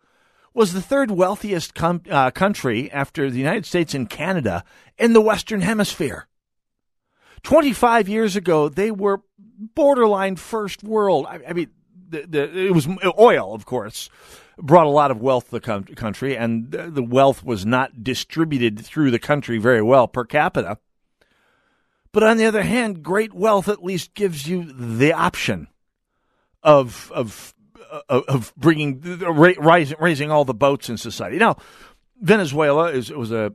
was 0.53 0.73
the 0.73 0.81
third 0.81 1.11
wealthiest 1.11 1.73
com- 1.73 2.03
uh, 2.09 2.31
country 2.31 2.91
after 2.91 3.29
the 3.29 3.39
United 3.39 3.65
States 3.65 3.93
and 3.93 4.09
Canada 4.09 4.63
in 4.97 5.13
the 5.13 5.21
Western 5.21 5.61
Hemisphere. 5.61 6.27
25 7.43 8.07
years 8.07 8.35
ago, 8.35 8.69
they 8.69 8.91
were 8.91 9.21
borderline 9.75 10.35
first 10.35 10.83
world. 10.83 11.25
I, 11.27 11.39
I 11.49 11.53
mean, 11.53 11.69
the, 12.09 12.25
the, 12.27 12.65
it 12.67 12.73
was 12.73 12.87
oil, 13.17 13.53
of 13.53 13.65
course, 13.65 14.09
brought 14.57 14.85
a 14.85 14.89
lot 14.89 15.11
of 15.11 15.21
wealth 15.21 15.45
to 15.45 15.59
the 15.59 15.95
country, 15.95 16.37
and 16.37 16.71
the 16.71 17.03
wealth 17.03 17.43
was 17.43 17.65
not 17.65 18.03
distributed 18.03 18.79
through 18.79 19.11
the 19.11 19.19
country 19.19 19.57
very 19.57 19.81
well 19.81 20.07
per 20.07 20.25
capita. 20.25 20.77
But 22.11 22.23
on 22.23 22.37
the 22.37 22.45
other 22.45 22.61
hand, 22.61 23.01
great 23.01 23.33
wealth 23.33 23.67
at 23.67 23.83
least 23.83 24.13
gives 24.13 24.47
you 24.47 24.63
the 24.63 25.13
option 25.13 25.67
of 26.61 27.11
of 27.13 27.53
of 28.09 28.53
bringing 28.55 29.01
raising, 29.01 29.97
raising 29.99 30.31
all 30.31 30.45
the 30.45 30.53
boats 30.53 30.89
in 30.89 30.97
society. 30.97 31.37
Now, 31.37 31.57
Venezuela 32.21 32.91
is 32.91 33.11
was 33.11 33.31
a 33.31 33.53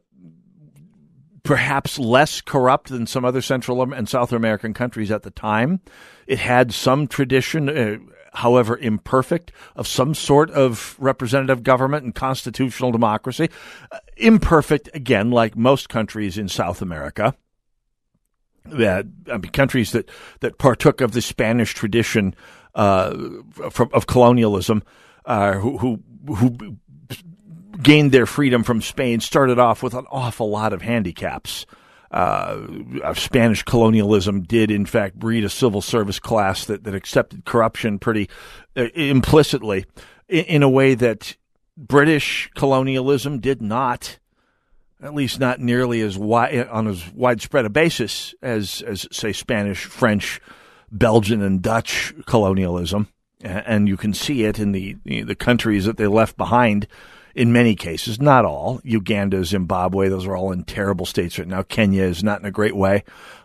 perhaps 1.48 1.98
less 1.98 2.42
corrupt 2.42 2.88
than 2.88 3.06
some 3.06 3.24
other 3.24 3.40
Central 3.40 3.80
and 3.92 4.08
South 4.08 4.32
American 4.32 4.74
countries 4.74 5.10
at 5.10 5.22
the 5.22 5.30
time. 5.30 5.80
It 6.26 6.38
had 6.38 6.74
some 6.74 7.06
tradition, 7.06 7.70
uh, 7.70 7.96
however 8.34 8.76
imperfect, 8.76 9.52
of 9.76 9.86
some 9.86 10.14
sort 10.14 10.50
of 10.50 10.96
representative 10.98 11.62
government 11.62 12.04
and 12.04 12.14
constitutional 12.14 12.92
democracy. 12.92 13.48
Uh, 13.90 13.98
imperfect, 14.16 14.88
again, 14.94 15.30
like 15.30 15.56
most 15.56 15.88
countries 15.88 16.38
in 16.38 16.48
South 16.48 16.82
America. 16.82 17.34
That 18.64 19.06
I 19.32 19.38
mean, 19.38 19.50
countries 19.52 19.92
that, 19.92 20.10
that 20.40 20.58
partook 20.58 21.00
of 21.00 21.12
the 21.12 21.22
Spanish 21.22 21.72
tradition 21.72 22.34
uh, 22.74 23.16
from, 23.70 23.88
of 23.92 24.06
colonialism, 24.06 24.82
uh, 25.24 25.54
who, 25.54 25.78
who 25.78 26.02
who 26.34 26.76
gained 27.82 28.12
their 28.12 28.26
freedom 28.26 28.62
from 28.62 28.82
Spain 28.82 29.20
started 29.20 29.58
off 29.58 29.82
with 29.82 29.94
an 29.94 30.06
awful 30.10 30.50
lot 30.50 30.72
of 30.72 30.82
handicaps. 30.82 31.64
Uh, 32.10 33.12
Spanish 33.14 33.62
colonialism 33.62 34.42
did, 34.42 34.70
in 34.70 34.86
fact, 34.86 35.18
breed 35.18 35.44
a 35.44 35.50
civil 35.50 35.82
service 35.82 36.18
class 36.18 36.64
that, 36.64 36.84
that 36.84 36.94
accepted 36.94 37.44
corruption 37.44 37.98
pretty 37.98 38.30
uh, 38.76 38.86
implicitly 38.94 39.84
in, 40.26 40.44
in, 40.46 40.62
a 40.62 40.70
way 40.70 40.94
that 40.94 41.36
British 41.76 42.50
colonialism 42.54 43.40
did 43.40 43.60
not, 43.60 44.18
at 45.02 45.14
least 45.14 45.38
not 45.38 45.60
nearly 45.60 46.00
as 46.00 46.16
wide 46.16 46.66
on 46.68 46.86
as 46.88 47.12
widespread 47.12 47.66
a 47.66 47.70
basis 47.70 48.34
as, 48.40 48.80
as 48.82 49.06
say, 49.12 49.32
Spanish, 49.32 49.84
French, 49.84 50.40
Belgian, 50.90 51.42
and 51.42 51.60
Dutch 51.60 52.14
colonialism. 52.24 53.08
And 53.42 53.86
you 53.86 53.98
can 53.98 54.14
see 54.14 54.44
it 54.44 54.58
in 54.58 54.72
the 54.72 54.96
the 55.04 55.36
countries 55.36 55.84
that 55.84 55.96
they 55.96 56.08
left 56.08 56.36
behind 56.36 56.88
in 57.38 57.52
many 57.52 57.76
cases, 57.76 58.20
not 58.20 58.44
all. 58.44 58.80
Uganda, 58.82 59.44
Zimbabwe, 59.44 60.08
those 60.08 60.26
are 60.26 60.36
all 60.36 60.50
in 60.50 60.64
terrible 60.64 61.06
states 61.06 61.38
right 61.38 61.46
now. 61.46 61.62
Kenya 61.62 62.02
is 62.02 62.24
not 62.24 62.40
in 62.40 62.46
a 62.46 62.50
great 62.50 62.74
way. 62.74 63.04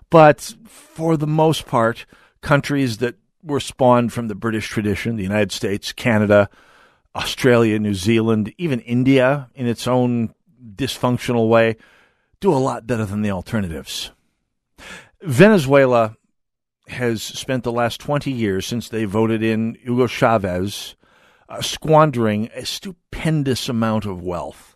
But 0.10 0.56
for 0.66 1.16
the 1.16 1.28
most 1.28 1.68
part, 1.68 2.08
countries 2.42 2.98
that 2.98 3.18
were 3.44 3.60
spawned 3.60 4.12
from 4.12 4.30
the 4.30 4.36
British 4.36 4.68
tradition, 4.68 5.16
the 5.16 5.22
United 5.22 5.52
States, 5.52 5.94
Canada, 5.94 6.50
Australia, 7.16 7.78
New 7.78 7.94
Zealand, 7.94 8.52
even 8.58 8.80
India 8.80 9.52
in 9.54 9.68
its 9.68 9.88
own 9.88 10.34
dysfunctional 10.76 11.48
way, 11.48 11.78
do 12.40 12.52
a 12.52 12.58
lot 12.58 12.88
better 12.88 13.06
than 13.06 13.22
the 13.22 13.30
alternatives. 13.30 14.10
Venezuela 15.22 16.18
has 16.88 17.22
spent 17.22 17.64
the 17.64 17.72
last 17.72 18.00
20 18.00 18.32
years 18.32 18.66
since 18.66 18.90
they 18.90 19.06
voted 19.06 19.44
in 19.44 19.78
Hugo 19.84 20.08
Chavez 20.08 20.96
uh, 21.50 21.62
squandering 21.62 22.50
a 22.54 22.66
stupendous 22.66 23.70
amount 23.70 24.06
of 24.06 24.22
wealth, 24.22 24.76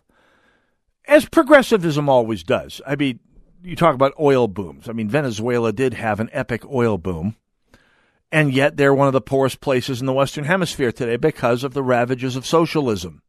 as 1.06 1.28
progressivism 1.28 2.08
always 2.08 2.42
does. 2.42 2.80
I 2.86 2.96
mean, 2.96 3.20
you 3.62 3.76
talk 3.76 3.94
about 3.94 4.14
oil 4.20 4.48
booms. 4.48 4.88
I 4.88 4.92
mean, 4.92 5.08
Venezuela 5.08 5.72
did 5.72 5.94
have 5.94 6.20
an 6.20 6.30
epic 6.32 6.64
oil 6.70 6.98
boom, 6.98 7.36
and 8.30 8.52
yet 8.52 8.76
they're 8.76 8.94
one 8.94 9.06
of 9.06 9.12
the 9.12 9.20
poorest 9.20 9.60
places 9.60 10.00
in 10.00 10.06
the 10.06 10.12
Western 10.12 10.44
Hemisphere 10.44 10.92
today 10.92 11.16
because 11.16 11.64
of 11.64 11.74
the 11.74 11.82
ravages 11.82 12.36
of 12.36 12.46
socialism. 12.46 13.22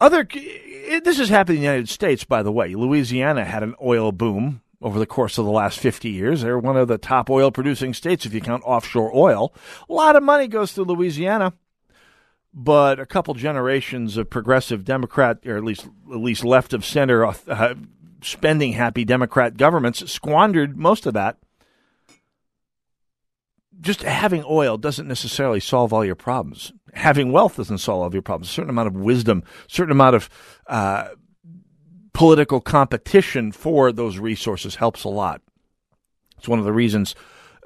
Other, 0.00 0.24
this 0.24 1.18
has 1.18 1.30
happened 1.30 1.56
in 1.56 1.62
the 1.62 1.68
United 1.68 1.88
States, 1.88 2.24
by 2.24 2.42
the 2.42 2.52
way. 2.52 2.74
Louisiana 2.74 3.44
had 3.44 3.62
an 3.62 3.74
oil 3.82 4.12
boom 4.12 4.60
over 4.82 4.98
the 4.98 5.06
course 5.06 5.38
of 5.38 5.44
the 5.44 5.50
last 5.50 5.78
50 5.78 6.08
years. 6.08 6.42
They're 6.42 6.58
one 6.58 6.76
of 6.76 6.88
the 6.88 6.98
top 6.98 7.30
oil 7.30 7.50
producing 7.50 7.94
states 7.94 8.26
if 8.26 8.34
you 8.34 8.40
count 8.40 8.62
offshore 8.64 9.10
oil. 9.14 9.54
A 9.88 9.92
lot 9.92 10.16
of 10.16 10.22
money 10.22 10.48
goes 10.48 10.74
to 10.74 10.82
Louisiana. 10.82 11.52
But 12.58 12.98
a 12.98 13.04
couple 13.04 13.34
generations 13.34 14.16
of 14.16 14.30
progressive 14.30 14.82
Democrat, 14.82 15.40
or 15.44 15.58
at 15.58 15.64
least 15.64 15.86
at 16.10 16.16
least 16.16 16.42
left 16.42 16.72
of 16.72 16.86
center, 16.86 17.26
uh, 17.26 17.74
spending 18.22 18.72
happy 18.72 19.04
Democrat 19.04 19.58
governments 19.58 20.10
squandered 20.10 20.78
most 20.78 21.04
of 21.04 21.12
that. 21.12 21.36
Just 23.78 24.02
having 24.02 24.42
oil 24.48 24.78
doesn't 24.78 25.06
necessarily 25.06 25.60
solve 25.60 25.92
all 25.92 26.02
your 26.02 26.14
problems. 26.14 26.72
Having 26.94 27.30
wealth 27.30 27.56
doesn't 27.56 27.76
solve 27.76 28.02
all 28.02 28.12
your 28.14 28.22
problems. 28.22 28.48
A 28.48 28.52
certain 28.52 28.70
amount 28.70 28.88
of 28.88 28.96
wisdom, 28.96 29.42
certain 29.68 29.92
amount 29.92 30.16
of 30.16 30.30
uh, 30.66 31.08
political 32.16 32.62
competition 32.62 33.52
for 33.52 33.92
those 33.92 34.18
resources 34.18 34.76
helps 34.76 35.04
a 35.04 35.08
lot. 35.10 35.42
It's 36.38 36.48
one 36.48 36.58
of 36.58 36.64
the 36.64 36.72
reasons 36.72 37.14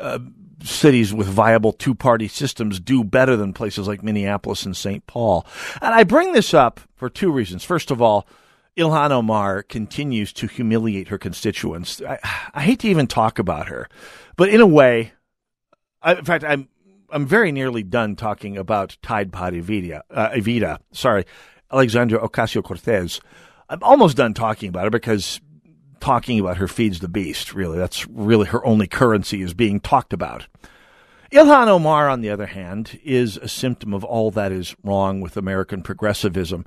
uh, 0.01 0.18
cities 0.64 1.14
with 1.14 1.28
viable 1.28 1.72
two 1.72 1.94
party 1.94 2.26
systems 2.26 2.80
do 2.80 3.05
better 3.05 3.36
than 3.36 3.53
places 3.53 3.86
like 3.86 4.03
Minneapolis 4.03 4.66
and 4.66 4.76
St. 4.76 5.07
Paul. 5.07 5.46
And 5.80 5.94
I 5.94 6.03
bring 6.03 6.32
this 6.32 6.53
up 6.53 6.80
for 6.96 7.09
two 7.09 7.30
reasons. 7.30 7.62
First 7.62 7.92
of 7.92 8.03
all, 8.03 8.26
Ilhan 8.76 9.12
Omar 9.12 9.62
continues 9.62 10.32
to 10.32 10.48
humiliate 10.48 11.09
her 11.09 11.18
constituents. 11.18 12.03
I, 12.03 12.18
I 12.53 12.62
hate 12.62 12.80
to 12.80 12.88
even 12.88 13.07
talk 13.07 13.38
about 13.38 13.68
her, 13.68 13.88
but 14.36 14.48
in 14.48 14.61
a 14.61 14.66
way, 14.66 15.12
I, 16.03 16.14
in 16.14 16.24
fact, 16.24 16.42
I'm 16.42 16.68
I'm 17.12 17.24
very 17.24 17.53
nearly 17.53 17.84
done 17.84 18.16
talking 18.16 18.59
about 18.59 18.96
Tide 19.01 19.32
Pod 19.32 19.53
Evita. 19.53 20.01
Uh, 20.11 20.30
Evita, 20.30 20.78
sorry, 20.90 21.24
Alexandra 21.72 22.18
Ocasio 22.18 22.64
Cortez. 22.64 23.20
I'm 23.70 23.82
almost 23.82 24.16
done 24.16 24.34
talking 24.34 24.68
about 24.68 24.84
her 24.84 24.90
because 24.90 25.40
talking 26.00 26.40
about 26.40 26.56
her 26.56 26.66
feeds 26.66 26.98
the 26.98 27.08
beast, 27.08 27.54
really. 27.54 27.78
That's 27.78 28.06
really 28.08 28.46
her 28.48 28.64
only 28.66 28.88
currency 28.88 29.42
is 29.42 29.54
being 29.54 29.78
talked 29.78 30.12
about. 30.12 30.48
Ilhan 31.30 31.68
Omar, 31.68 32.08
on 32.08 32.20
the 32.20 32.30
other 32.30 32.46
hand, 32.46 32.98
is 33.04 33.36
a 33.36 33.46
symptom 33.46 33.94
of 33.94 34.02
all 34.02 34.32
that 34.32 34.50
is 34.50 34.74
wrong 34.82 35.20
with 35.20 35.36
American 35.36 35.82
progressivism. 35.82 36.66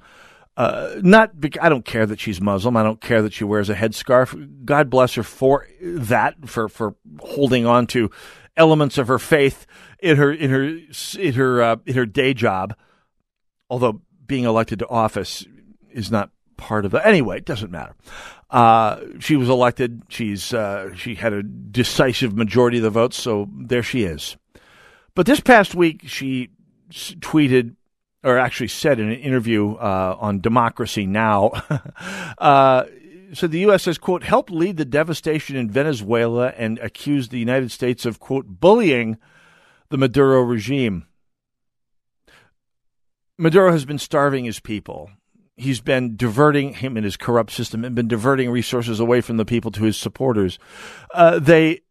Uh, 0.55 0.95
not, 1.01 1.31
I 1.61 1.67
don't 1.67 1.83
care 1.83 2.05
that 2.05 2.21
she's 2.21 2.39
Muslim. 2.39 2.77
I 2.77 2.83
don't 2.83 3.01
care 3.01 3.21
that 3.21 3.33
she 3.33 3.43
wears 3.43 3.69
a 3.69 3.75
headscarf. 3.75 4.63
God 4.63 4.89
bless 4.89 5.15
her 5.15 5.23
for 5.23 5.67
that, 5.81 6.47
for 6.47 6.69
for 6.69 6.95
holding 7.19 7.65
on 7.65 7.87
to 7.87 8.09
elements 8.55 8.97
of 8.97 9.07
her 9.07 9.19
faith 9.19 9.65
in 9.99 10.15
her 10.17 10.31
in 10.31 10.51
her 10.51 10.79
in 11.19 11.33
her 11.33 11.61
uh, 11.61 11.75
in 11.85 11.95
her 11.95 12.05
day 12.05 12.33
job. 12.33 12.75
Although 13.69 14.01
being 14.25 14.45
elected 14.45 14.79
to 14.79 14.87
office 14.87 15.45
is 15.91 16.11
not 16.11 16.29
part 16.57 16.85
of 16.85 16.91
that. 16.91 17.05
Anyway, 17.05 17.37
it 17.37 17.45
doesn't 17.45 17.71
matter. 17.71 17.95
Uh, 18.49 18.99
she 19.19 19.35
was 19.35 19.49
elected. 19.49 20.03
She's 20.09 20.53
uh, 20.53 20.93
she 20.95 21.15
had 21.15 21.33
a 21.33 21.43
decisive 21.43 22.35
majority 22.35 22.77
of 22.77 22.83
the 22.83 22.89
votes, 22.89 23.17
so 23.17 23.49
there 23.51 23.83
she 23.83 24.03
is. 24.03 24.37
But 25.15 25.25
this 25.25 25.39
past 25.39 25.75
week, 25.75 26.01
she 26.05 26.49
tweeted, 26.91 27.75
or 28.23 28.37
actually 28.37 28.67
said 28.67 28.99
in 28.99 29.09
an 29.09 29.19
interview 29.19 29.73
uh, 29.73 30.17
on 30.19 30.39
Democracy 30.39 31.05
Now, 31.05 31.49
uh, 32.37 32.83
said 33.33 33.51
the 33.51 33.59
U.S. 33.59 33.85
has 33.85 33.97
quote 33.97 34.23
helped 34.23 34.51
lead 34.51 34.77
the 34.77 34.85
devastation 34.85 35.55
in 35.55 35.69
Venezuela 35.69 36.49
and 36.49 36.77
accused 36.79 37.31
the 37.31 37.39
United 37.39 37.71
States 37.71 38.05
of 38.05 38.19
quote 38.19 38.45
bullying 38.47 39.17
the 39.89 39.97
Maduro 39.97 40.41
regime. 40.41 41.07
Maduro 43.37 43.71
has 43.71 43.85
been 43.85 43.97
starving 43.97 44.45
his 44.45 44.59
people 44.59 45.09
he's 45.55 45.81
been 45.81 46.15
diverting 46.15 46.73
him 46.73 46.97
and 46.97 47.03
his 47.03 47.17
corrupt 47.17 47.51
system 47.51 47.85
and 47.85 47.95
been 47.95 48.07
diverting 48.07 48.49
resources 48.49 48.99
away 48.99 49.21
from 49.21 49.37
the 49.37 49.45
people 49.45 49.71
to 49.71 49.83
his 49.83 49.97
supporters. 49.97 50.57
Uh, 51.13 51.39
they, 51.39 51.81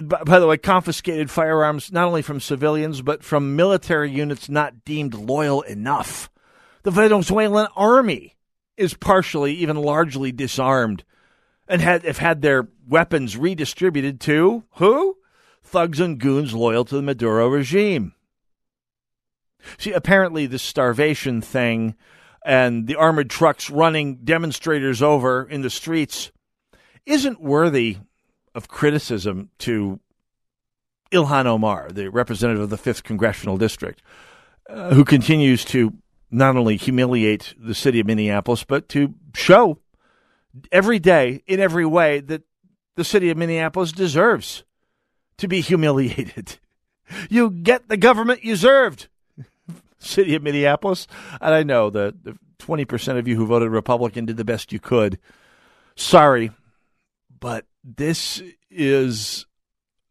by 0.00 0.38
the 0.38 0.46
way, 0.46 0.56
confiscated 0.56 1.30
firearms 1.30 1.92
not 1.92 2.06
only 2.06 2.22
from 2.22 2.40
civilians 2.40 3.02
but 3.02 3.22
from 3.22 3.56
military 3.56 4.10
units 4.10 4.48
not 4.48 4.84
deemed 4.84 5.14
loyal 5.14 5.62
enough. 5.62 6.30
The 6.82 6.90
Venezuelan 6.90 7.68
army 7.76 8.36
is 8.76 8.94
partially, 8.94 9.54
even 9.54 9.76
largely 9.76 10.32
disarmed, 10.32 11.04
and 11.68 11.80
had 11.80 12.04
have 12.04 12.18
had 12.18 12.42
their 12.42 12.68
weapons 12.88 13.36
redistributed 13.36 14.20
to 14.22 14.64
who? 14.76 15.18
Thugs 15.62 16.00
and 16.00 16.18
goons 16.18 16.54
loyal 16.54 16.84
to 16.86 16.96
the 16.96 17.02
Maduro 17.02 17.48
regime. 17.48 18.14
See, 19.78 19.92
apparently, 19.92 20.46
this 20.46 20.62
starvation 20.62 21.40
thing 21.40 21.94
and 22.44 22.86
the 22.86 22.96
armored 22.96 23.30
trucks 23.30 23.70
running 23.70 24.16
demonstrators 24.24 25.02
over 25.02 25.44
in 25.48 25.62
the 25.62 25.70
streets 25.70 26.32
isn't 27.06 27.40
worthy 27.40 27.98
of 28.54 28.68
criticism 28.68 29.50
to 29.58 30.00
Ilhan 31.10 31.46
Omar, 31.46 31.90
the 31.92 32.08
representative 32.08 32.62
of 32.62 32.70
the 32.70 32.78
5th 32.78 33.02
Congressional 33.02 33.56
District, 33.56 34.02
uh, 34.68 34.94
who 34.94 35.04
continues 35.04 35.64
to 35.66 35.92
not 36.30 36.56
only 36.56 36.76
humiliate 36.76 37.54
the 37.58 37.74
city 37.74 38.00
of 38.00 38.06
Minneapolis, 38.06 38.64
but 38.64 38.88
to 38.90 39.14
show 39.34 39.78
every 40.70 40.98
day, 40.98 41.42
in 41.46 41.60
every 41.60 41.84
way, 41.84 42.20
that 42.20 42.42
the 42.96 43.04
city 43.04 43.30
of 43.30 43.36
Minneapolis 43.36 43.92
deserves 43.92 44.64
to 45.38 45.48
be 45.48 45.60
humiliated. 45.60 46.58
You 47.28 47.50
get 47.50 47.90
the 47.90 47.98
government 47.98 48.42
you 48.42 48.56
served 48.56 49.08
city 50.02 50.34
of 50.34 50.42
Minneapolis. 50.42 51.06
And 51.40 51.54
I 51.54 51.62
know 51.62 51.90
that 51.90 52.24
the 52.24 52.36
20% 52.58 53.18
of 53.18 53.26
you 53.26 53.36
who 53.36 53.46
voted 53.46 53.70
Republican 53.70 54.26
did 54.26 54.36
the 54.36 54.44
best 54.44 54.72
you 54.72 54.78
could. 54.78 55.18
Sorry, 55.96 56.50
but 57.38 57.66
this 57.84 58.42
is 58.70 59.46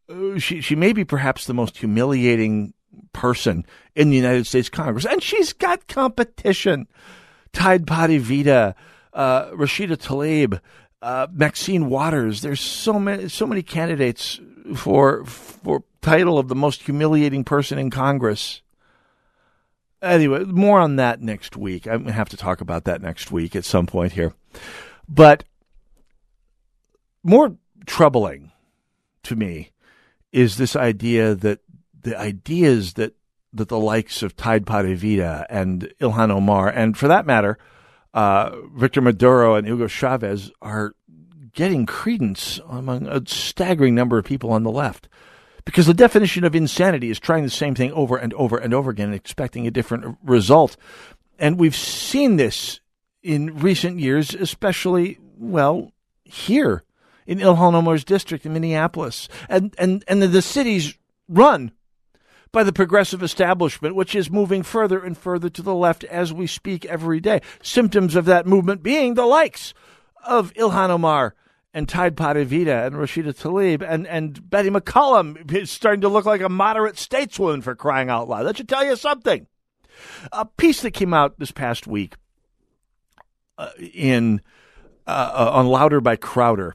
uh, 0.08 0.38
she 0.38 0.60
she 0.60 0.76
may 0.76 0.92
be 0.92 1.04
perhaps 1.04 1.46
the 1.46 1.54
most 1.54 1.78
humiliating 1.78 2.74
person 3.12 3.64
in 3.94 4.10
the 4.10 4.16
United 4.16 4.46
States 4.46 4.68
Congress, 4.68 5.06
and 5.06 5.22
she's 5.22 5.52
got 5.52 5.88
competition. 5.88 6.86
Tide 7.52 7.86
Pod 7.86 8.10
Evita, 8.10 8.74
uh, 9.12 9.50
Rashida 9.50 9.96
Tlaib, 9.96 10.60
uh, 11.02 11.26
Maxine 11.32 11.88
Waters. 11.88 12.42
There's 12.42 12.60
so 12.60 12.98
many 12.98 13.28
so 13.28 13.46
many 13.46 13.62
candidates 13.62 14.40
for 14.74 15.24
for 15.24 15.84
title 16.00 16.38
of 16.38 16.48
the 16.48 16.54
most 16.54 16.82
humiliating 16.82 17.44
person 17.44 17.78
in 17.78 17.90
Congress. 17.90 18.62
Anyway, 20.02 20.44
more 20.44 20.80
on 20.80 20.96
that 20.96 21.22
next 21.22 21.56
week. 21.56 21.86
I'm 21.86 22.02
gonna 22.02 22.12
have 22.12 22.28
to 22.30 22.36
talk 22.36 22.60
about 22.60 22.84
that 22.84 23.00
next 23.00 23.30
week 23.30 23.54
at 23.54 23.64
some 23.64 23.86
point 23.86 24.12
here. 24.12 24.34
But 25.08 25.44
more 27.22 27.56
troubling 27.86 28.50
to 29.22 29.36
me 29.36 29.70
is 30.32 30.56
this 30.56 30.74
idea 30.74 31.34
that 31.36 31.60
the 32.00 32.18
ideas 32.18 32.94
that 32.94 33.14
that 33.52 33.68
the 33.68 33.78
likes 33.78 34.22
of 34.22 34.34
Tide 34.34 34.66
Pod 34.66 34.86
Evita 34.86 35.44
and 35.50 35.92
Ilhan 36.00 36.30
Omar, 36.30 36.68
and 36.68 36.96
for 36.96 37.06
that 37.06 37.26
matter, 37.26 37.58
uh, 38.14 38.50
Victor 38.74 39.02
Maduro 39.02 39.54
and 39.54 39.66
Hugo 39.66 39.86
Chavez 39.86 40.50
are 40.62 40.94
getting 41.52 41.84
credence 41.84 42.60
among 42.66 43.06
a 43.06 43.22
staggering 43.26 43.94
number 43.94 44.18
of 44.18 44.24
people 44.24 44.50
on 44.52 44.62
the 44.62 44.70
left. 44.70 45.08
Because 45.64 45.86
the 45.86 45.94
definition 45.94 46.44
of 46.44 46.54
insanity 46.54 47.10
is 47.10 47.20
trying 47.20 47.44
the 47.44 47.50
same 47.50 47.74
thing 47.74 47.92
over 47.92 48.16
and 48.16 48.32
over 48.34 48.58
and 48.58 48.74
over 48.74 48.90
again 48.90 49.08
and 49.08 49.14
expecting 49.14 49.66
a 49.66 49.70
different 49.70 50.18
result. 50.24 50.76
And 51.38 51.58
we've 51.58 51.76
seen 51.76 52.36
this 52.36 52.80
in 53.22 53.58
recent 53.60 54.00
years, 54.00 54.34
especially, 54.34 55.18
well, 55.38 55.92
here 56.24 56.82
in 57.26 57.38
Ilhan 57.38 57.74
Omar's 57.74 58.04
district 58.04 58.44
in 58.44 58.52
Minneapolis. 58.52 59.28
And, 59.48 59.74
and, 59.78 60.04
and 60.08 60.22
the 60.22 60.42
city's 60.42 60.96
run 61.28 61.72
by 62.50 62.62
the 62.62 62.72
progressive 62.72 63.22
establishment, 63.22 63.94
which 63.94 64.14
is 64.14 64.30
moving 64.30 64.62
further 64.62 65.02
and 65.02 65.16
further 65.16 65.48
to 65.48 65.62
the 65.62 65.74
left 65.74 66.04
as 66.04 66.32
we 66.32 66.46
speak 66.46 66.84
every 66.84 67.20
day. 67.20 67.40
Symptoms 67.62 68.14
of 68.14 68.26
that 68.26 68.46
movement 68.46 68.82
being 68.82 69.14
the 69.14 69.26
likes 69.26 69.72
of 70.24 70.52
Ilhan 70.54 70.90
Omar 70.90 71.34
and 71.74 71.88
Tide 71.88 72.16
Pod 72.16 72.36
Evita 72.36 72.86
and 72.86 72.96
Rashida 72.96 73.34
Tlaib 73.34 73.82
and, 73.86 74.06
and 74.06 74.48
Betty 74.48 74.70
McCollum 74.70 75.50
is 75.52 75.70
starting 75.70 76.02
to 76.02 76.08
look 76.08 76.24
like 76.24 76.40
a 76.40 76.48
moderate 76.48 76.96
stateswoman 76.96 77.62
for 77.62 77.74
crying 77.74 78.10
out 78.10 78.28
loud. 78.28 78.44
That 78.44 78.56
should 78.56 78.68
tell 78.68 78.84
you 78.84 78.96
something. 78.96 79.46
A 80.32 80.44
piece 80.44 80.82
that 80.82 80.92
came 80.92 81.14
out 81.14 81.38
this 81.38 81.50
past 81.50 81.86
week 81.86 82.14
uh, 83.58 83.70
in 83.78 84.40
uh, 85.06 85.32
uh 85.34 85.50
on 85.52 85.66
Louder 85.66 86.00
by 86.00 86.16
Crowder, 86.16 86.74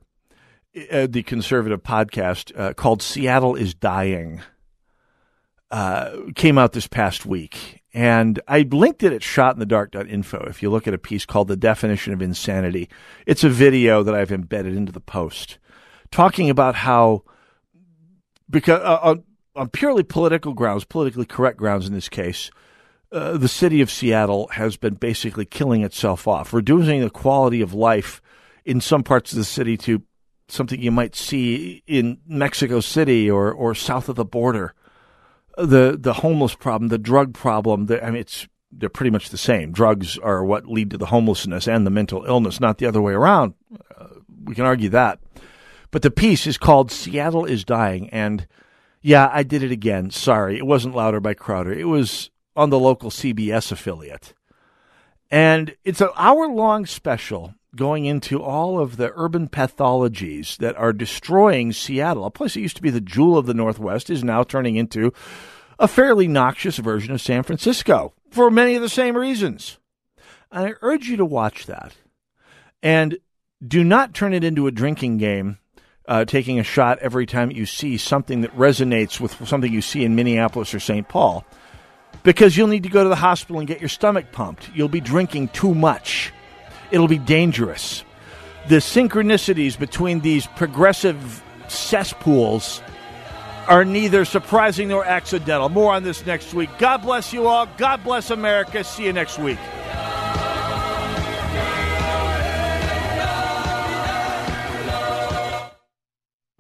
uh, 0.92 1.08
the 1.10 1.24
conservative 1.24 1.82
podcast 1.84 2.58
uh, 2.58 2.74
called 2.74 3.02
"Seattle 3.02 3.56
is 3.56 3.74
Dying." 3.74 4.42
uh, 5.72 6.12
came 6.36 6.58
out 6.58 6.74
this 6.74 6.88
past 6.88 7.26
week. 7.26 7.77
And 7.94 8.40
I 8.48 8.62
linked 8.62 9.04
it 9.04 9.14
at 9.14 9.22
shotinthedark.info. 9.22 10.46
If 10.50 10.62
you 10.62 10.70
look 10.70 10.88
at 10.88 10.94
a 10.94 11.00
piece 11.00 11.26
called 11.26 11.48
The 11.48 11.56
Definition 11.56 12.14
of 12.14 12.22
Insanity, 12.22 12.90
it's 13.26 13.44
a 13.44 13.50
video 13.50 14.04
that 14.04 14.14
I've 14.14 14.32
embedded 14.32 14.76
into 14.76 14.92
the 14.92 15.00
post 15.00 15.58
talking 16.12 16.50
about 16.50 16.76
how, 16.76 17.24
because 18.50 18.82
uh, 18.82 19.00
on, 19.02 19.24
on, 19.56 19.70
purely 19.70 20.04
political 20.04 20.54
grounds, 20.54 20.84
politically 20.84 21.26
correct 21.26 21.58
grounds 21.58 21.88
in 21.88 21.94
this 21.94 22.10
case, 22.10 22.52
uh, 23.12 23.38
the 23.38 23.48
city 23.48 23.82
of 23.82 23.90
Seattle 23.90 24.48
has 24.50 24.78
been 24.78 24.96
basically 24.96 25.46
killing 25.46 25.84
itself 25.84 26.28
off, 26.28 26.54
reducing 26.54 27.02
the 27.02 27.10
quality 27.10 27.62
of 27.62 27.74
life 27.74 28.22
in 28.66 28.82
some 28.82 29.04
parts 29.04 29.32
of 29.32 29.38
the 29.38 29.46
city 29.46 29.78
to 29.78 30.02
something 30.50 30.82
you 30.82 30.92
might 30.92 31.16
see 31.16 31.84
in 31.88 32.20
Mexico 32.28 32.80
City 32.80 33.30
or, 33.30 33.52
or 33.52 33.74
south 33.74 34.10
of 34.10 34.16
the 34.16 34.26
border 34.26 34.74
the 35.58 35.98
the 36.00 36.14
homeless 36.14 36.56
problem, 36.56 36.90
the 36.90 36.98
drug 36.98 37.34
problem. 37.34 37.88
The, 37.88 38.04
I 38.04 38.12
mean, 38.12 38.22
it's 38.22 38.48
they're 38.72 38.90
pretty 38.90 39.12
much 39.12 39.30
the 39.30 39.38
same. 39.38 39.72
Drugs 39.72 40.18
are 40.20 40.44
what 40.44 40.68
lead 40.68 40.92
to 40.92 40.98
the 40.98 41.08
homelessness 41.08 41.68
and 41.68 41.86
the 41.86 41.92
mental 41.92 42.26
illness, 42.26 42.60
not 42.60 42.78
the 42.78 42.86
other 42.86 43.02
way 43.02 43.14
around. 43.14 43.54
Uh, 43.98 44.08
we 44.44 44.56
can 44.56 44.66
argue 44.66 44.90
that. 44.90 45.20
But 45.90 46.02
the 46.02 46.12
piece 46.12 46.46
is 46.48 46.58
called 46.58 46.92
"Seattle 46.92 47.46
is 47.46 47.64
Dying," 47.66 48.10
and 48.10 48.48
yeah, 49.02 49.30
I 49.32 49.44
did 49.44 49.64
it 49.64 49.72
again. 49.72 50.12
Sorry, 50.12 50.58
it 50.58 50.66
wasn't 50.66 50.96
louder 50.96 51.20
by 51.20 51.34
Crowder. 51.34 51.74
It 51.74 51.88
was 51.88 52.30
on 52.56 52.70
the 52.70 52.80
local 52.80 53.10
CBS 53.10 53.72
affiliate, 53.72 54.34
and 55.32 55.76
it's 55.84 56.02
an 56.02 56.10
hour 56.16 56.48
long 56.48 56.86
special 56.86 57.54
going 57.78 58.06
into 58.06 58.44
all 58.44 58.80
of 58.80 58.98
the 58.98 59.14
urban 59.16 59.48
pathologies 59.48 60.58
that 60.58 60.76
are 60.76 60.92
destroying 60.92 61.72
Seattle. 61.72 62.26
A 62.26 62.32
place 62.32 62.56
that 62.56 62.62
used 62.62 62.76
to 62.76 62.82
be 62.82 62.90
the 62.90 63.00
jewel 63.00 63.38
of 63.38 63.46
the 63.46 63.54
Northwest 63.54 64.10
is 64.10 64.24
now 64.24 64.44
turning 64.44 64.76
into 64.76 65.14
a 65.80 65.88
fairly 65.88 66.28
noxious 66.28 66.78
version 66.78 67.14
of 67.14 67.22
San 67.22 67.44
Francisco 67.44 68.14
for 68.32 68.52
many 68.52 68.76
of 68.76 68.82
the 68.82 68.90
same 68.90 69.16
reasons. 69.16 69.78
And 70.52 70.68
I 70.68 70.74
urge 70.82 71.08
you 71.08 71.18
to 71.18 71.26
watch 71.26 71.68
that. 71.68 71.96
And 72.84 73.18
do 73.66 73.84
not 73.84 74.14
turn 74.14 74.34
it 74.34 74.44
into 74.44 74.68
a 74.68 74.72
drinking 74.72 75.18
game, 75.18 75.60
uh, 76.08 76.26
taking 76.26 76.60
a 76.60 76.64
shot 76.64 77.00
every 77.00 77.26
time 77.26 77.52
you 77.52 77.66
see 77.66 77.98
something 77.98 78.42
that 78.42 78.56
resonates 78.56 79.20
with 79.20 79.48
something 79.48 79.72
you 79.72 79.82
see 79.82 80.04
in 80.04 80.16
Minneapolis 80.16 80.74
or 80.74 80.80
St. 80.80 81.08
Paul, 81.08 81.46
because 82.24 82.56
you'll 82.56 82.68
need 82.68 82.84
to 82.84 82.90
go 82.90 83.04
to 83.04 83.10
the 83.10 83.16
hospital 83.16 83.60
and 83.60 83.68
get 83.68 83.80
your 83.80 83.90
stomach 83.90 84.32
pumped. 84.32 84.70
You'll 84.74 84.90
be 84.90 85.02
drinking 85.02 85.50
too 85.50 85.74
much 85.74 86.32
it'll 86.92 87.08
be 87.08 87.18
dangerous. 87.18 88.04
The 88.68 88.78
synchronicities 88.78 89.80
between 89.80 90.22
these 90.22 90.48
progressive 90.48 91.44
cesspools 91.68 92.82
are 93.68 93.86
neither 93.86 94.26
surprising 94.26 94.90
nor 94.90 95.06
accidental. 95.06 95.70
More 95.70 95.94
on 95.94 96.04
this 96.04 96.26
next 96.26 96.54
week. 96.54 96.70
God 96.80 96.98
bless 96.98 97.34
you 97.34 97.48
all. 97.48 97.68
God 97.78 98.04
bless 98.04 98.32
America. 98.32 98.84
See 98.84 99.06
you 99.06 99.14
next 99.14 99.38
week. 99.40 99.60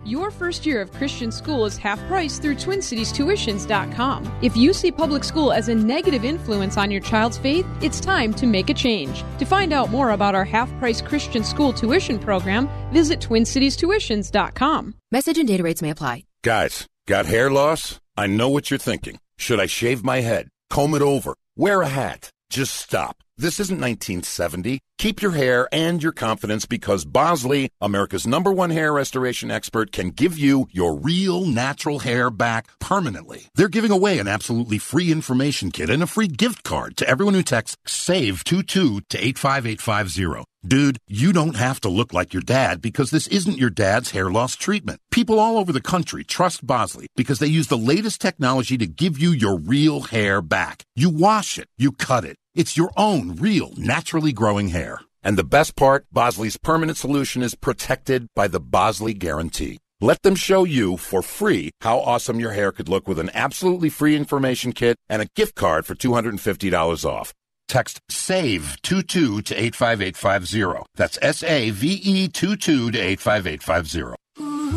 Your 0.07 0.31
first 0.31 0.65
year 0.65 0.79
of 0.79 0.89
Christian 0.93 1.33
school 1.33 1.65
is 1.65 1.75
half 1.75 1.99
price 2.07 2.39
through 2.39 2.55
TwinCitiesTuitions.com. 2.55 4.39
If 4.41 4.55
you 4.55 4.71
see 4.71 4.89
public 4.89 5.25
school 5.25 5.51
as 5.51 5.67
a 5.67 5.75
negative 5.75 6.23
influence 6.23 6.77
on 6.77 6.89
your 6.89 7.01
child's 7.01 7.37
faith, 7.37 7.65
it's 7.81 7.99
time 7.99 8.33
to 8.35 8.47
make 8.47 8.69
a 8.69 8.73
change. 8.73 9.25
To 9.39 9.45
find 9.45 9.73
out 9.73 9.91
more 9.91 10.11
about 10.11 10.33
our 10.33 10.45
half 10.45 10.71
price 10.79 11.01
Christian 11.01 11.43
school 11.43 11.73
tuition 11.73 12.19
program, 12.19 12.69
visit 12.93 13.19
TwinCitiesTuitions.com. 13.19 14.95
Message 15.11 15.37
and 15.39 15.47
data 15.47 15.63
rates 15.63 15.81
may 15.81 15.89
apply. 15.89 16.23
Guys, 16.41 16.87
got 17.05 17.25
hair 17.25 17.51
loss? 17.51 17.99
I 18.15 18.27
know 18.27 18.47
what 18.47 18.71
you're 18.71 18.77
thinking. 18.77 19.19
Should 19.37 19.59
I 19.59 19.65
shave 19.65 20.05
my 20.05 20.21
head, 20.21 20.47
comb 20.69 20.95
it 20.95 21.01
over, 21.01 21.35
wear 21.57 21.81
a 21.81 21.89
hat? 21.89 22.29
Just 22.49 22.73
stop. 22.73 23.17
This 23.39 23.59
isn't 23.59 23.79
1970. 23.79 24.79
Keep 24.97 25.21
your 25.21 25.33
hair 25.33 25.67
and 25.71 26.01
your 26.01 26.11
confidence 26.11 26.65
because 26.65 27.05
Bosley, 27.05 27.69
America's 27.79 28.25
number 28.25 28.51
one 28.51 28.71
hair 28.71 28.91
restoration 28.91 29.51
expert, 29.51 29.91
can 29.91 30.09
give 30.09 30.39
you 30.39 30.67
your 30.71 30.95
real 30.95 31.45
natural 31.45 31.99
hair 31.99 32.31
back 32.31 32.67
permanently. 32.79 33.45
They're 33.53 33.67
giving 33.67 33.91
away 33.91 34.17
an 34.17 34.27
absolutely 34.27 34.79
free 34.79 35.11
information 35.11 35.69
kit 35.69 35.91
and 35.91 36.01
a 36.01 36.07
free 36.07 36.27
gift 36.27 36.63
card 36.63 36.97
to 36.97 37.07
everyone 37.07 37.35
who 37.35 37.43
texts 37.43 37.77
SAVE22 37.85 39.01
to 39.09 39.17
85850. 39.19 40.43
Dude, 40.65 40.97
you 41.07 41.31
don't 41.31 41.55
have 41.55 41.79
to 41.81 41.89
look 41.89 42.13
like 42.13 42.33
your 42.33 42.41
dad 42.41 42.81
because 42.81 43.11
this 43.11 43.27
isn't 43.27 43.59
your 43.59 43.69
dad's 43.69 44.11
hair 44.11 44.31
loss 44.31 44.55
treatment. 44.55 44.99
People 45.11 45.39
all 45.39 45.59
over 45.59 45.71
the 45.71 45.79
country 45.79 46.23
trust 46.23 46.65
Bosley 46.65 47.05
because 47.15 47.37
they 47.37 47.47
use 47.47 47.67
the 47.67 47.77
latest 47.77 48.19
technology 48.19 48.79
to 48.79 48.87
give 48.87 49.19
you 49.19 49.29
your 49.29 49.59
real 49.59 50.01
hair 50.01 50.41
back. 50.41 50.83
You 50.95 51.11
wash 51.11 51.59
it, 51.59 51.69
you 51.77 51.91
cut 51.91 52.25
it. 52.25 52.35
It's 52.57 52.75
your 52.75 52.89
own 52.97 53.35
real, 53.35 53.71
naturally 53.77 54.33
growing 54.33 54.69
hair. 54.69 55.01
And 55.21 55.37
the 55.37 55.43
best 55.43 55.75
part, 55.75 56.07
Bosley's 56.11 56.57
permanent 56.57 56.97
solution 56.97 57.43
is 57.43 57.53
protected 57.53 58.25
by 58.35 58.47
the 58.47 58.59
Bosley 58.59 59.13
Guarantee. 59.13 59.77
Let 60.01 60.23
them 60.23 60.33
show 60.33 60.63
you 60.63 60.97
for 60.97 61.21
free 61.21 61.69
how 61.81 61.99
awesome 61.99 62.39
your 62.39 62.53
hair 62.53 62.71
could 62.71 62.89
look 62.89 63.07
with 63.07 63.19
an 63.19 63.29
absolutely 63.35 63.89
free 63.89 64.15
information 64.15 64.71
kit 64.71 64.97
and 65.07 65.21
a 65.21 65.27
gift 65.35 65.53
card 65.53 65.85
for 65.85 65.93
$250 65.93 67.05
off. 67.05 67.31
Text 67.67 67.99
SAVE22 68.09 69.43
to 69.43 69.55
85850. 69.55 70.83
That's 70.95 71.19
S 71.21 71.43
A 71.43 71.69
V 71.69 72.01
E 72.03 72.27
22 72.27 72.89
to 72.89 72.97
85850. 72.97 74.76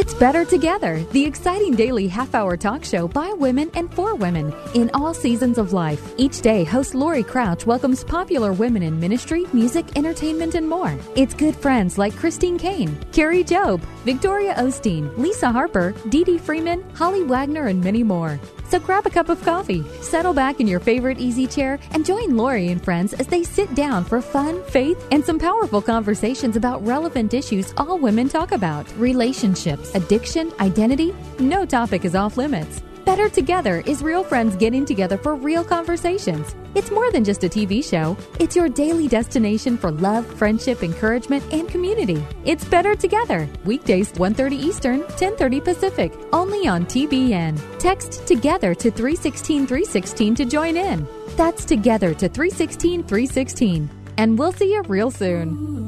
It's 0.00 0.14
Better 0.14 0.44
Together, 0.44 1.02
the 1.10 1.24
exciting 1.24 1.74
daily 1.74 2.06
half 2.06 2.32
hour 2.32 2.56
talk 2.56 2.84
show 2.84 3.08
by 3.08 3.32
women 3.32 3.68
and 3.74 3.92
for 3.92 4.14
women 4.14 4.54
in 4.72 4.92
all 4.94 5.12
seasons 5.12 5.58
of 5.58 5.72
life. 5.72 6.14
Each 6.16 6.40
day, 6.40 6.62
host 6.62 6.94
Laurie 6.94 7.24
Crouch 7.24 7.66
welcomes 7.66 8.04
popular 8.04 8.52
women 8.52 8.84
in 8.84 9.00
ministry, 9.00 9.44
music, 9.52 9.98
entertainment, 9.98 10.54
and 10.54 10.68
more. 10.68 10.96
It's 11.16 11.34
good 11.34 11.56
friends 11.56 11.98
like 11.98 12.14
Christine 12.14 12.60
Caine, 12.60 12.96
Kari 13.10 13.42
Jobe, 13.42 13.80
Victoria 14.04 14.54
Osteen, 14.54 15.10
Lisa 15.18 15.50
Harper, 15.50 15.92
Dee 16.10 16.22
Dee 16.22 16.38
Freeman, 16.38 16.88
Holly 16.94 17.24
Wagner, 17.24 17.66
and 17.66 17.82
many 17.82 18.04
more. 18.04 18.38
So 18.68 18.78
grab 18.78 19.06
a 19.06 19.10
cup 19.10 19.30
of 19.30 19.42
coffee, 19.42 19.82
settle 20.02 20.34
back 20.34 20.60
in 20.60 20.66
your 20.66 20.80
favorite 20.80 21.18
easy 21.18 21.46
chair, 21.46 21.78
and 21.92 22.04
join 22.04 22.36
Laurie 22.36 22.68
and 22.68 22.84
friends 22.84 23.14
as 23.14 23.26
they 23.26 23.42
sit 23.42 23.74
down 23.74 24.04
for 24.04 24.20
fun, 24.20 24.62
faith, 24.64 25.02
and 25.10 25.24
some 25.24 25.38
powerful 25.38 25.80
conversations 25.80 26.54
about 26.54 26.86
relevant 26.86 27.32
issues 27.32 27.72
all 27.78 27.98
women 27.98 28.28
talk 28.28 28.52
about 28.52 28.86
relationships, 28.98 29.94
addiction, 29.94 30.52
identity. 30.60 31.14
No 31.38 31.64
topic 31.64 32.04
is 32.04 32.14
off 32.14 32.36
limits. 32.36 32.82
Better 33.04 33.28
Together 33.28 33.82
is 33.86 34.02
real 34.02 34.22
friends 34.22 34.56
getting 34.56 34.84
together 34.84 35.16
for 35.18 35.34
real 35.34 35.64
conversations. 35.64 36.54
It's 36.74 36.90
more 36.90 37.10
than 37.10 37.24
just 37.24 37.44
a 37.44 37.48
TV 37.48 37.82
show. 37.82 38.16
It's 38.38 38.54
your 38.54 38.68
daily 38.68 39.08
destination 39.08 39.76
for 39.76 39.90
love, 39.90 40.26
friendship, 40.26 40.82
encouragement, 40.82 41.42
and 41.52 41.68
community. 41.68 42.22
It's 42.44 42.64
Better 42.64 42.94
Together. 42.94 43.48
Weekdays 43.64 44.12
1:30 44.12 44.56
Eastern, 44.56 45.02
10:30 45.16 45.60
Pacific, 45.60 46.12
only 46.32 46.68
on 46.68 46.86
TBN. 46.86 47.58
Text 47.78 48.26
Together 48.26 48.74
to 48.74 48.90
316 48.90 49.66
316 49.66 50.34
to 50.34 50.44
join 50.44 50.76
in. 50.76 51.06
That's 51.36 51.64
Together 51.64 52.14
to 52.14 52.28
316 52.28 53.04
316. 53.04 53.90
And 54.16 54.38
we'll 54.38 54.52
see 54.52 54.72
you 54.72 54.82
real 54.88 55.10
soon. 55.10 55.78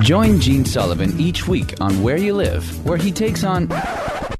Join 0.00 0.40
Gene 0.40 0.64
Sullivan 0.64 1.18
each 1.20 1.48
week 1.48 1.74
on 1.80 2.02
Where 2.02 2.16
You 2.16 2.34
Live, 2.34 2.64
where 2.86 2.96
he 2.96 3.10
takes 3.10 3.44
on. 3.44 3.68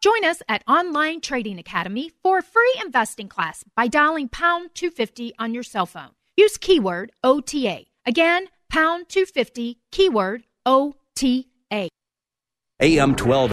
Join 0.00 0.24
us 0.24 0.40
at 0.48 0.62
Online 0.66 1.20
Trading 1.20 1.58
Academy 1.58 2.10
for 2.22 2.38
a 2.38 2.42
free 2.42 2.74
investing 2.82 3.28
class 3.28 3.64
by 3.76 3.86
dialing 3.86 4.30
pound 4.30 4.70
250 4.74 5.34
on 5.38 5.52
your 5.52 5.62
cell 5.62 5.84
phone. 5.84 6.12
Use 6.38 6.56
keyword 6.56 7.12
OTA. 7.22 7.84
Again, 8.06 8.46
pound 8.70 9.10
250, 9.10 9.78
keyword 9.92 10.44
OTA. 10.64 11.44
AM 12.80 13.14
12. 13.14 13.52